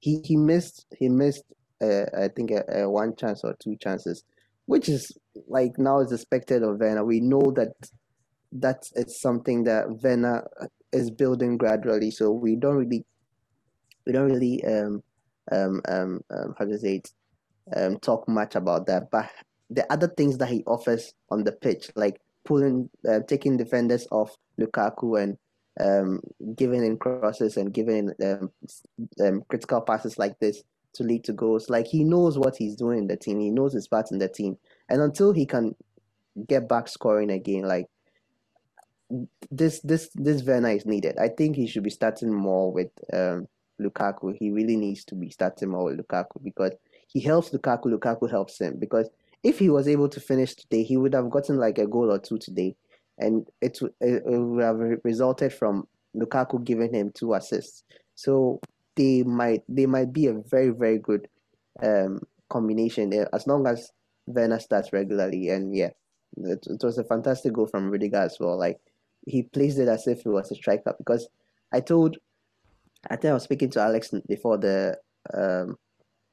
He 0.00 0.20
he 0.24 0.36
missed 0.36 0.84
he 0.98 1.08
missed 1.08 1.44
uh, 1.82 2.04
I 2.16 2.28
think 2.28 2.50
a, 2.50 2.64
a 2.82 2.90
one 2.90 3.16
chance 3.16 3.44
or 3.44 3.54
two 3.60 3.76
chances, 3.76 4.24
which 4.66 4.90
is 4.90 5.10
like 5.46 5.78
now 5.78 6.00
is 6.00 6.12
expected 6.12 6.62
of 6.62 6.80
Werner. 6.80 7.04
We 7.04 7.20
know 7.20 7.52
that 7.56 7.72
that 8.52 8.82
is 8.82 8.92
it's 8.96 9.20
something 9.20 9.64
that 9.64 10.02
Werner 10.02 10.46
is 10.92 11.10
building 11.10 11.56
gradually, 11.56 12.10
so 12.10 12.30
we 12.30 12.56
don't 12.56 12.76
really 12.76 13.06
we 14.06 14.12
don't 14.12 14.30
really 14.30 14.62
um 14.64 15.02
um 15.50 15.80
um, 15.88 16.20
um 16.30 16.54
how 16.58 16.66
to 16.66 16.78
say 16.78 16.96
it 16.96 17.10
um 17.76 17.98
talk 17.98 18.28
much 18.28 18.54
about 18.54 18.86
that. 18.86 19.10
But 19.10 19.30
the 19.70 19.90
other 19.92 20.08
things 20.08 20.38
that 20.38 20.48
he 20.48 20.64
offers 20.66 21.14
on 21.30 21.44
the 21.44 21.52
pitch, 21.52 21.90
like 21.94 22.20
pulling, 22.44 22.88
uh, 23.08 23.20
taking 23.28 23.56
defenders 23.56 24.06
off 24.10 24.36
Lukaku 24.58 25.22
and 25.22 25.36
um, 25.80 26.20
giving 26.56 26.84
in 26.84 26.96
crosses 26.96 27.56
and 27.56 27.72
giving 27.72 28.12
um, 28.24 28.50
um, 29.22 29.42
critical 29.48 29.80
passes 29.80 30.18
like 30.18 30.38
this 30.38 30.62
to 30.94 31.02
lead 31.04 31.24
to 31.24 31.32
goals. 31.32 31.70
Like 31.70 31.86
he 31.86 32.04
knows 32.04 32.38
what 32.38 32.56
he's 32.56 32.76
doing 32.76 33.00
in 33.00 33.06
the 33.06 33.16
team. 33.16 33.40
He 33.40 33.50
knows 33.50 33.72
his 33.72 33.88
part 33.88 34.10
in 34.10 34.18
the 34.18 34.28
team. 34.28 34.56
And 34.88 35.00
until 35.00 35.32
he 35.32 35.46
can 35.46 35.74
get 36.46 36.68
back 36.68 36.88
scoring 36.88 37.30
again, 37.30 37.62
like 37.62 37.86
this 39.50 39.80
this 39.80 40.10
this 40.14 40.42
Werner 40.42 40.70
is 40.70 40.86
needed. 40.86 41.18
I 41.18 41.28
think 41.28 41.56
he 41.56 41.66
should 41.66 41.82
be 41.82 41.90
starting 41.90 42.32
more 42.32 42.72
with 42.72 42.90
um, 43.12 43.48
Lukaku. 43.80 44.36
He 44.36 44.50
really 44.50 44.76
needs 44.76 45.04
to 45.06 45.14
be 45.14 45.30
starting 45.30 45.70
more 45.70 45.84
with 45.84 45.98
Lukaku 45.98 46.42
because 46.42 46.72
he 47.08 47.20
helps 47.20 47.50
Lukaku. 47.50 47.86
Lukaku 47.86 48.30
helps 48.30 48.60
him 48.60 48.78
because 48.78 49.08
if 49.42 49.58
he 49.58 49.70
was 49.70 49.88
able 49.88 50.08
to 50.08 50.20
finish 50.20 50.54
today, 50.54 50.82
he 50.82 50.96
would 50.96 51.14
have 51.14 51.30
gotten 51.30 51.56
like 51.56 51.78
a 51.78 51.86
goal 51.86 52.10
or 52.12 52.18
two 52.18 52.38
today, 52.38 52.76
and 53.18 53.46
it, 53.60 53.78
it, 54.00 54.22
would 54.24 54.62
have 54.62 55.00
resulted 55.04 55.52
from 55.52 55.86
Lukaku 56.16 56.62
giving 56.64 56.92
him 56.92 57.10
two 57.12 57.34
assists. 57.34 57.84
So 58.14 58.60
they 58.96 59.22
might 59.22 59.62
they 59.68 59.86
might 59.86 60.12
be 60.12 60.26
a 60.26 60.34
very 60.34 60.70
very 60.70 60.98
good 60.98 61.28
um, 61.82 62.20
combination 62.48 63.10
there 63.10 63.32
as 63.34 63.46
long 63.46 63.66
as 63.66 63.92
Werner 64.26 64.58
starts 64.58 64.92
regularly. 64.92 65.48
And 65.48 65.74
yeah, 65.74 65.90
it, 66.36 66.66
it 66.66 66.82
was 66.82 66.98
a 66.98 67.04
fantastic 67.04 67.52
goal 67.52 67.66
from 67.66 67.90
Rudiger 67.90 68.16
as 68.16 68.36
well. 68.38 68.58
Like 68.58 68.80
he 69.26 69.42
placed 69.42 69.78
it 69.78 69.88
as 69.88 70.06
if 70.06 70.22
he 70.22 70.28
was 70.28 70.50
a 70.50 70.54
striker 70.54 70.94
because 70.98 71.28
I 71.72 71.80
told 71.80 72.18
I 73.08 73.16
think 73.16 73.30
I 73.30 73.34
was 73.34 73.44
speaking 73.44 73.70
to 73.70 73.80
Alex 73.80 74.12
before 74.26 74.58
the 74.58 74.98
um, 75.32 75.78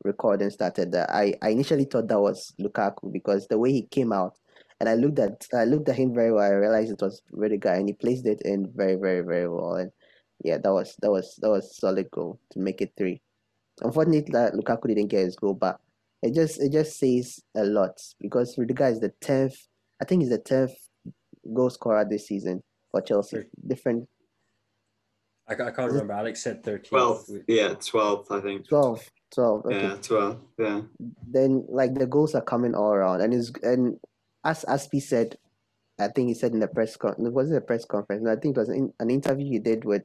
recording 0.06 0.50
started 0.50 0.92
that 0.94 1.10
I, 1.10 1.34
I 1.42 1.50
initially 1.50 1.86
thought 1.86 2.08
that 2.08 2.22
was 2.22 2.54
Lukaku 2.62 3.12
because 3.12 3.48
the 3.48 3.58
way 3.58 3.72
he 3.72 3.82
came 3.84 4.14
out 4.14 4.38
and 4.80 4.88
I 4.88 4.96
looked 4.96 5.20
at 5.20 5.48
I 5.54 5.66
looked 5.66 5.90
at 5.90 5.96
him 5.96 6.14
very 6.14 6.32
well. 6.32 6.44
I 6.44 6.50
realized 6.50 6.92
it 6.92 7.02
was 7.02 7.22
Rudiger 7.32 7.70
and 7.70 7.88
he 7.90 7.94
placed 7.94 8.26
it 8.26 8.42
in 8.44 8.72
very 8.76 8.96
very 8.96 9.22
very 9.22 9.48
well. 9.48 9.76
And 9.76 9.92
yeah, 10.44 10.58
that 10.58 10.72
was 10.72 10.96
that 11.02 11.12
was 11.12 11.38
that 11.42 11.50
was 11.50 11.76
solid 11.76 12.10
goal 12.12 12.40
to 12.52 12.60
make 12.60 12.82
it 12.82 12.94
three. 12.98 13.22
Unfortunately, 13.82 14.32
that 14.32 14.54
Lukaku 14.54 14.88
didn't 14.88 15.08
get 15.08 15.26
his 15.26 15.36
goal, 15.36 15.54
but 15.54 15.80
it 16.22 16.34
just 16.34 16.62
it 16.62 16.72
just 16.72 16.98
says 16.98 17.42
a 17.56 17.64
lot 17.64 18.00
because 18.20 18.58
Rudiger 18.58 18.88
is 18.88 19.00
the 19.00 19.10
tenth. 19.22 19.56
I 20.02 20.06
think 20.06 20.22
he's 20.22 20.32
the 20.32 20.40
tenth 20.40 20.74
goal 21.54 21.70
scorer 21.70 22.06
this 22.06 22.28
season 22.28 22.62
for 22.92 23.02
Chelsea. 23.02 23.44
Different. 23.66 24.08
I, 25.48 25.54
I 25.54 25.72
can't 25.72 25.92
remember. 25.92 26.14
Alex 26.14 26.42
said 26.42 26.64
13. 26.64 26.90
12. 26.90 27.30
Yeah, 27.48 27.76
12, 27.76 28.32
I 28.32 28.40
think. 28.40 28.68
12. 28.68 29.12
12. 29.36 29.66
Okay. 29.66 29.82
Yeah, 29.82 29.96
12. 30.02 30.40
Yeah. 30.58 30.82
Then, 31.28 31.66
like, 31.70 31.94
the 31.94 32.08
goals 32.08 32.36
are 32.36 32.42
coming 32.42 32.74
all 32.74 32.92
around. 32.92 33.22
And 33.22 33.34
it's, 33.34 33.52
and 33.62 34.00
as 34.44 34.66
Azpi 34.66 35.02
said, 35.02 35.38
I 36.00 36.08
think 36.10 36.28
he 36.28 36.34
said 36.34 36.52
in 36.52 36.60
the 36.60 36.68
press 36.68 36.98
con 36.98 37.16
was 37.18 37.52
it 37.52 37.58
a 37.58 37.62
press 37.62 37.86
conference? 37.86 38.24
No, 38.24 38.32
I 38.32 38.36
think 38.36 38.58
it 38.58 38.60
was 38.60 38.70
in, 38.70 38.94
an 39.00 39.10
interview 39.10 39.50
he 39.50 39.60
did 39.60 39.86
with 39.86 40.04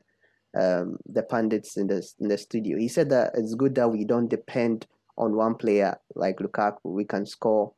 um, 0.56 0.98
the 1.06 1.22
pundits 1.22 1.76
in 1.76 1.88
the 1.88 2.06
in 2.20 2.28
the 2.28 2.38
studio. 2.38 2.78
He 2.78 2.88
said 2.88 3.10
that 3.10 3.32
it's 3.34 3.54
good 3.54 3.74
that 3.74 3.88
we 3.88 4.04
don't 4.04 4.28
depend 4.28 4.86
on 5.18 5.36
one 5.36 5.56
player 5.56 5.96
like 6.14 6.38
Lukaku. 6.38 6.78
We 6.84 7.04
can 7.04 7.26
score 7.26 7.72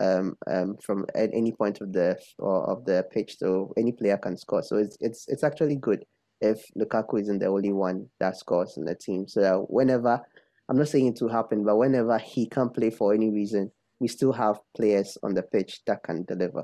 um, 0.00 0.36
um, 0.46 0.76
from 0.82 1.06
at 1.14 1.30
any 1.34 1.52
point 1.52 1.80
of 1.80 1.92
the 1.92 2.18
or 2.38 2.64
of 2.70 2.84
the 2.84 3.06
pitch, 3.10 3.38
so 3.38 3.72
any 3.76 3.92
player 3.92 4.16
can 4.16 4.36
score. 4.36 4.62
So 4.62 4.76
it's 4.76 4.96
it's 5.00 5.28
it's 5.28 5.44
actually 5.44 5.76
good 5.76 6.04
if 6.40 6.64
Lukaku 6.78 7.20
isn't 7.20 7.40
the 7.40 7.46
only 7.46 7.72
one 7.72 8.08
that 8.20 8.38
scores 8.38 8.78
in 8.78 8.86
the 8.86 8.94
team. 8.94 9.28
So 9.28 9.40
that 9.40 9.70
whenever 9.70 10.22
I'm 10.70 10.78
not 10.78 10.88
saying 10.88 11.08
it 11.08 11.20
will 11.20 11.30
happen, 11.30 11.64
but 11.64 11.76
whenever 11.76 12.16
he 12.18 12.48
can't 12.48 12.72
play 12.72 12.90
for 12.90 13.12
any 13.12 13.28
reason, 13.28 13.72
we 13.98 14.06
still 14.06 14.32
have 14.32 14.60
players 14.76 15.18
on 15.20 15.34
the 15.34 15.42
pitch 15.42 15.80
that 15.88 16.04
can 16.04 16.24
deliver. 16.24 16.62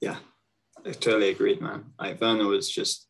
Yeah, 0.00 0.16
I 0.84 0.92
totally 0.92 1.28
agreed, 1.28 1.60
man. 1.60 1.92
Like 2.00 2.18
Werner 2.22 2.46
was 2.46 2.70
just, 2.70 3.06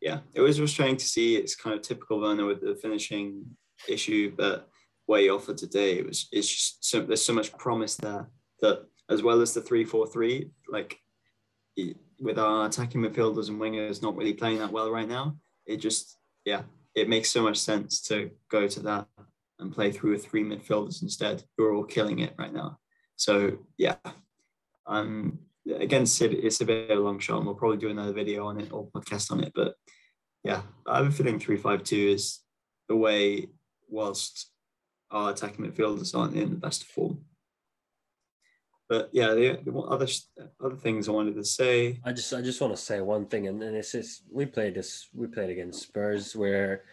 yeah, 0.00 0.20
it 0.32 0.40
was 0.40 0.56
frustrating 0.56 0.96
to 0.96 1.04
see. 1.04 1.36
It's 1.36 1.54
kind 1.54 1.76
of 1.76 1.82
typical 1.82 2.22
Werner 2.22 2.46
with 2.46 2.62
the 2.62 2.74
finishing 2.74 3.44
issue, 3.86 4.32
but 4.34 4.70
what 5.04 5.20
he 5.20 5.28
offered 5.28 5.58
today 5.58 5.98
it 5.98 6.06
was 6.06 6.28
it's 6.32 6.48
just 6.48 6.84
so 6.84 7.02
there's 7.02 7.24
so 7.24 7.34
much 7.34 7.52
promise 7.58 7.96
there 7.96 8.30
that 8.60 8.86
as 9.10 9.22
well 9.22 9.42
as 9.42 9.52
the 9.52 9.60
three 9.60 9.84
four 9.84 10.06
three, 10.06 10.48
like 10.68 10.98
with 12.18 12.38
our 12.38 12.66
attacking 12.66 13.02
midfielders 13.02 13.48
and 13.48 13.60
wingers 13.60 14.00
not 14.00 14.16
really 14.16 14.32
playing 14.32 14.58
that 14.60 14.72
well 14.72 14.90
right 14.90 15.08
now, 15.08 15.36
it 15.66 15.76
just 15.76 16.16
yeah, 16.46 16.62
it 16.94 17.08
makes 17.08 17.30
so 17.30 17.42
much 17.42 17.58
sense 17.58 18.00
to 18.02 18.30
go 18.50 18.66
to 18.68 18.80
that 18.80 19.06
and 19.58 19.72
play 19.72 19.92
through 19.92 20.12
with 20.12 20.26
three 20.26 20.44
midfielders 20.44 21.02
instead, 21.02 21.44
who 21.56 21.64
are 21.64 21.74
all 21.74 21.84
killing 21.84 22.18
it 22.18 22.34
right 22.38 22.52
now. 22.52 22.78
So 23.16 23.58
yeah, 23.78 23.96
um, 24.86 25.38
against 25.72 26.20
it, 26.22 26.32
it's 26.32 26.60
a 26.60 26.64
bit 26.64 26.90
of 26.90 26.98
a 26.98 27.00
long 27.00 27.18
shot, 27.18 27.38
and 27.38 27.46
we'll 27.46 27.54
probably 27.54 27.78
do 27.78 27.90
another 27.90 28.12
video 28.12 28.46
on 28.46 28.60
it 28.60 28.72
or 28.72 28.88
podcast 28.90 29.30
on 29.30 29.42
it. 29.42 29.52
But 29.54 29.74
yeah, 30.42 30.62
I 30.86 30.98
have 30.98 31.06
a 31.06 31.10
feeling 31.10 31.38
three 31.38 31.56
five 31.56 31.84
two 31.84 31.96
is 31.96 32.40
the 32.88 32.96
way 32.96 33.48
whilst 33.88 34.50
our 35.10 35.30
attacking 35.30 35.64
midfielders 35.64 36.16
aren't 36.18 36.36
in 36.36 36.50
the 36.50 36.56
best 36.56 36.82
of 36.82 36.88
form. 36.88 37.21
But 38.92 39.08
yeah, 39.10 39.28
the, 39.32 39.58
the 39.64 39.72
other 39.72 40.06
other 40.62 40.76
things 40.76 41.08
I 41.08 41.12
wanted 41.12 41.34
to 41.36 41.44
say. 41.46 41.98
I 42.04 42.12
just 42.12 42.30
I 42.34 42.42
just 42.42 42.60
want 42.60 42.76
to 42.76 42.82
say 42.82 43.00
one 43.00 43.24
thing, 43.24 43.48
and, 43.48 43.62
and 43.62 43.74
it's 43.74 43.92
just 43.92 44.24
we 44.30 44.44
played 44.44 44.74
this 44.74 45.08
we 45.14 45.28
played 45.28 45.48
against 45.48 45.80
Spurs 45.80 46.36
where 46.36 46.84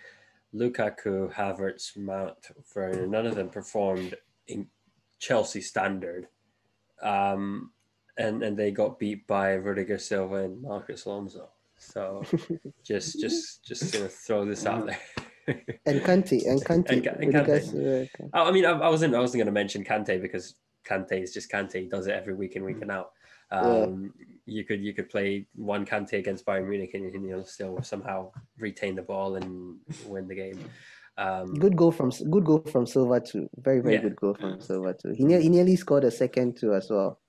Lukaku, 0.55 1.29
Havertz, 1.33 1.97
Mount, 1.97 2.37
Werner, 2.73 3.05
none 3.05 3.25
of 3.25 3.35
them 3.35 3.49
performed 3.49 4.15
in 4.47 4.67
Chelsea 5.19 5.59
standard. 5.59 6.29
Um, 7.01 7.71
and 8.17 8.43
and 8.43 8.55
they 8.55 8.71
got 8.71 8.97
beat 8.97 9.27
by 9.27 9.55
Rudiger 9.55 9.97
Silva 9.97 10.45
and 10.45 10.61
Marcos 10.61 11.03
Alonso. 11.03 11.49
So 11.79 12.23
just 12.85 13.19
just 13.19 13.65
just 13.65 13.91
gonna 13.91 14.07
throw 14.07 14.45
this 14.45 14.65
out 14.65 14.85
there. 14.85 15.01
and 15.85 15.99
Kante 15.99 16.47
and 16.47 16.63
Kante. 16.63 16.91
And, 16.91 17.05
and 17.05 17.33
Kante. 17.33 18.09
Oh, 18.33 18.45
I 18.45 18.51
mean, 18.51 18.65
I, 18.65 18.71
I, 18.71 18.87
wasn't 18.87 19.15
I 19.15 19.19
wasn't 19.19 19.41
gonna 19.41 19.51
mention 19.51 19.83
Kante 19.83 20.21
because 20.21 20.55
Kante 20.87 21.21
is 21.23 21.33
just 21.33 21.51
Kante. 21.51 21.81
He 21.81 21.87
does 21.87 22.07
it 22.07 22.15
every 22.15 22.33
week 22.33 22.55
in 22.55 22.63
week 22.63 22.81
and 22.81 22.91
out. 22.91 23.11
Um, 23.51 24.13
yeah. 24.17 24.25
You 24.45 24.63
could 24.63 24.81
you 24.81 24.93
could 24.93 25.09
play 25.09 25.47
one 25.55 25.85
Kante 25.85 26.13
against 26.13 26.45
Bayern 26.45 26.67
Munich 26.67 26.93
and, 26.93 27.13
and 27.13 27.27
you'll 27.27 27.45
still 27.45 27.81
somehow 27.81 28.31
retain 28.57 28.95
the 28.95 29.01
ball 29.01 29.35
and 29.35 29.77
win 30.05 30.27
the 30.27 30.35
game. 30.35 30.59
Um, 31.17 31.53
good 31.55 31.75
goal 31.75 31.91
from 31.91 32.11
good 32.29 32.45
goal 32.45 32.63
from 32.71 32.85
Silva 32.85 33.19
too. 33.19 33.49
Very 33.57 33.81
very 33.81 33.95
yeah. 33.95 34.01
good 34.01 34.15
goal 34.15 34.35
from 34.39 34.61
Silva 34.61 34.93
too. 34.93 35.11
He, 35.11 35.25
ne- 35.25 35.41
he 35.41 35.49
nearly 35.49 35.75
scored 35.75 36.03
a 36.05 36.11
second 36.11 36.57
too 36.57 36.73
as 36.73 36.89
well. 36.89 37.19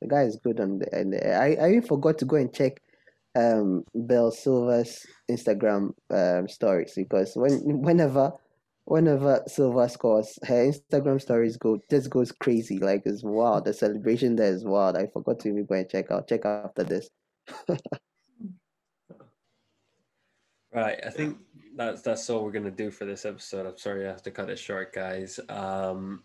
The 0.00 0.08
guy 0.08 0.22
is 0.22 0.36
good 0.36 0.60
on 0.60 0.78
the 0.78 0.94
and 0.94 1.14
I 1.14 1.56
I 1.60 1.70
even 1.70 1.82
forgot 1.82 2.18
to 2.18 2.24
go 2.24 2.36
and 2.36 2.52
check 2.52 2.80
um 3.36 3.84
Belle 3.94 4.30
Silva's 4.30 5.06
Instagram 5.30 5.92
um, 6.10 6.48
stories 6.48 6.94
because 6.96 7.36
when 7.36 7.82
whenever 7.82 8.32
whenever 8.88 9.42
Silva 9.46 9.88
scores, 9.88 10.38
her 10.44 10.72
Instagram 10.72 11.20
stories 11.20 11.58
go 11.58 11.78
just 11.90 12.08
goes 12.08 12.32
crazy. 12.32 12.78
Like 12.78 13.02
it's 13.04 13.22
wild. 13.22 13.66
The 13.66 13.74
celebration 13.74 14.34
there 14.34 14.52
is 14.52 14.64
wild. 14.64 14.96
I 14.96 15.06
forgot 15.06 15.40
to 15.40 15.48
even 15.48 15.66
go 15.66 15.74
and 15.74 15.88
check 15.88 16.10
out. 16.10 16.26
Check 16.26 16.46
out 16.46 16.64
after 16.64 16.84
this. 16.84 17.10
right. 20.72 20.98
I 21.06 21.10
think 21.10 21.36
that's 21.76 22.00
that's 22.00 22.30
all 22.30 22.42
we're 22.42 22.52
gonna 22.52 22.70
do 22.70 22.90
for 22.90 23.04
this 23.04 23.26
episode. 23.26 23.66
I'm 23.66 23.76
sorry 23.76 24.06
I 24.06 24.08
have 24.10 24.22
to 24.22 24.30
cut 24.30 24.48
it 24.48 24.58
short, 24.58 24.94
guys. 24.94 25.38
Um, 25.50 26.22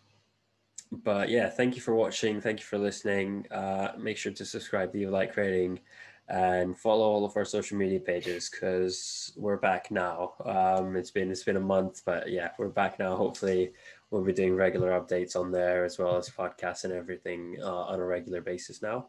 but 0.91 1.29
yeah, 1.29 1.49
thank 1.49 1.75
you 1.75 1.81
for 1.81 1.93
watching. 1.95 2.39
Thank 2.39 2.61
you 2.61 2.65
for 2.65 2.77
listening. 2.77 3.45
Uh, 3.51 3.91
make 3.97 4.15
sure 4.15 4.31
to 4.31 4.45
subscribe, 4.45 4.93
leave 4.93 5.09
a 5.09 5.11
like 5.11 5.35
rating, 5.35 5.81
and 6.29 6.77
follow 6.77 7.05
all 7.05 7.25
of 7.25 7.35
our 7.35 7.45
social 7.45 7.77
media 7.77 7.99
pages 7.99 8.49
because 8.49 9.33
we're 9.35 9.57
back 9.57 9.91
now. 9.91 10.33
Um, 10.45 10.95
it's 10.95 11.11
been 11.11 11.29
it's 11.31 11.43
been 11.43 11.57
a 11.57 11.61
month, 11.61 12.01
but 12.05 12.29
yeah, 12.31 12.51
we're 12.57 12.69
back 12.69 12.99
now. 12.99 13.15
Hopefully, 13.15 13.73
we'll 14.09 14.23
be 14.23 14.33
doing 14.33 14.55
regular 14.55 14.91
updates 14.91 15.35
on 15.35 15.51
there 15.51 15.83
as 15.83 15.97
well 15.97 16.15
as 16.15 16.29
podcasts 16.29 16.85
and 16.85 16.93
everything 16.93 17.57
uh, 17.61 17.83
on 17.83 17.99
a 17.99 18.05
regular 18.05 18.41
basis 18.41 18.81
now. 18.81 19.07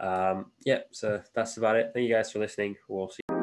Um, 0.00 0.52
yeah, 0.64 0.80
so 0.90 1.22
that's 1.34 1.56
about 1.56 1.76
it. 1.76 1.90
Thank 1.94 2.08
you 2.08 2.14
guys 2.14 2.32
for 2.32 2.38
listening. 2.38 2.76
We'll 2.88 3.10
see. 3.10 3.37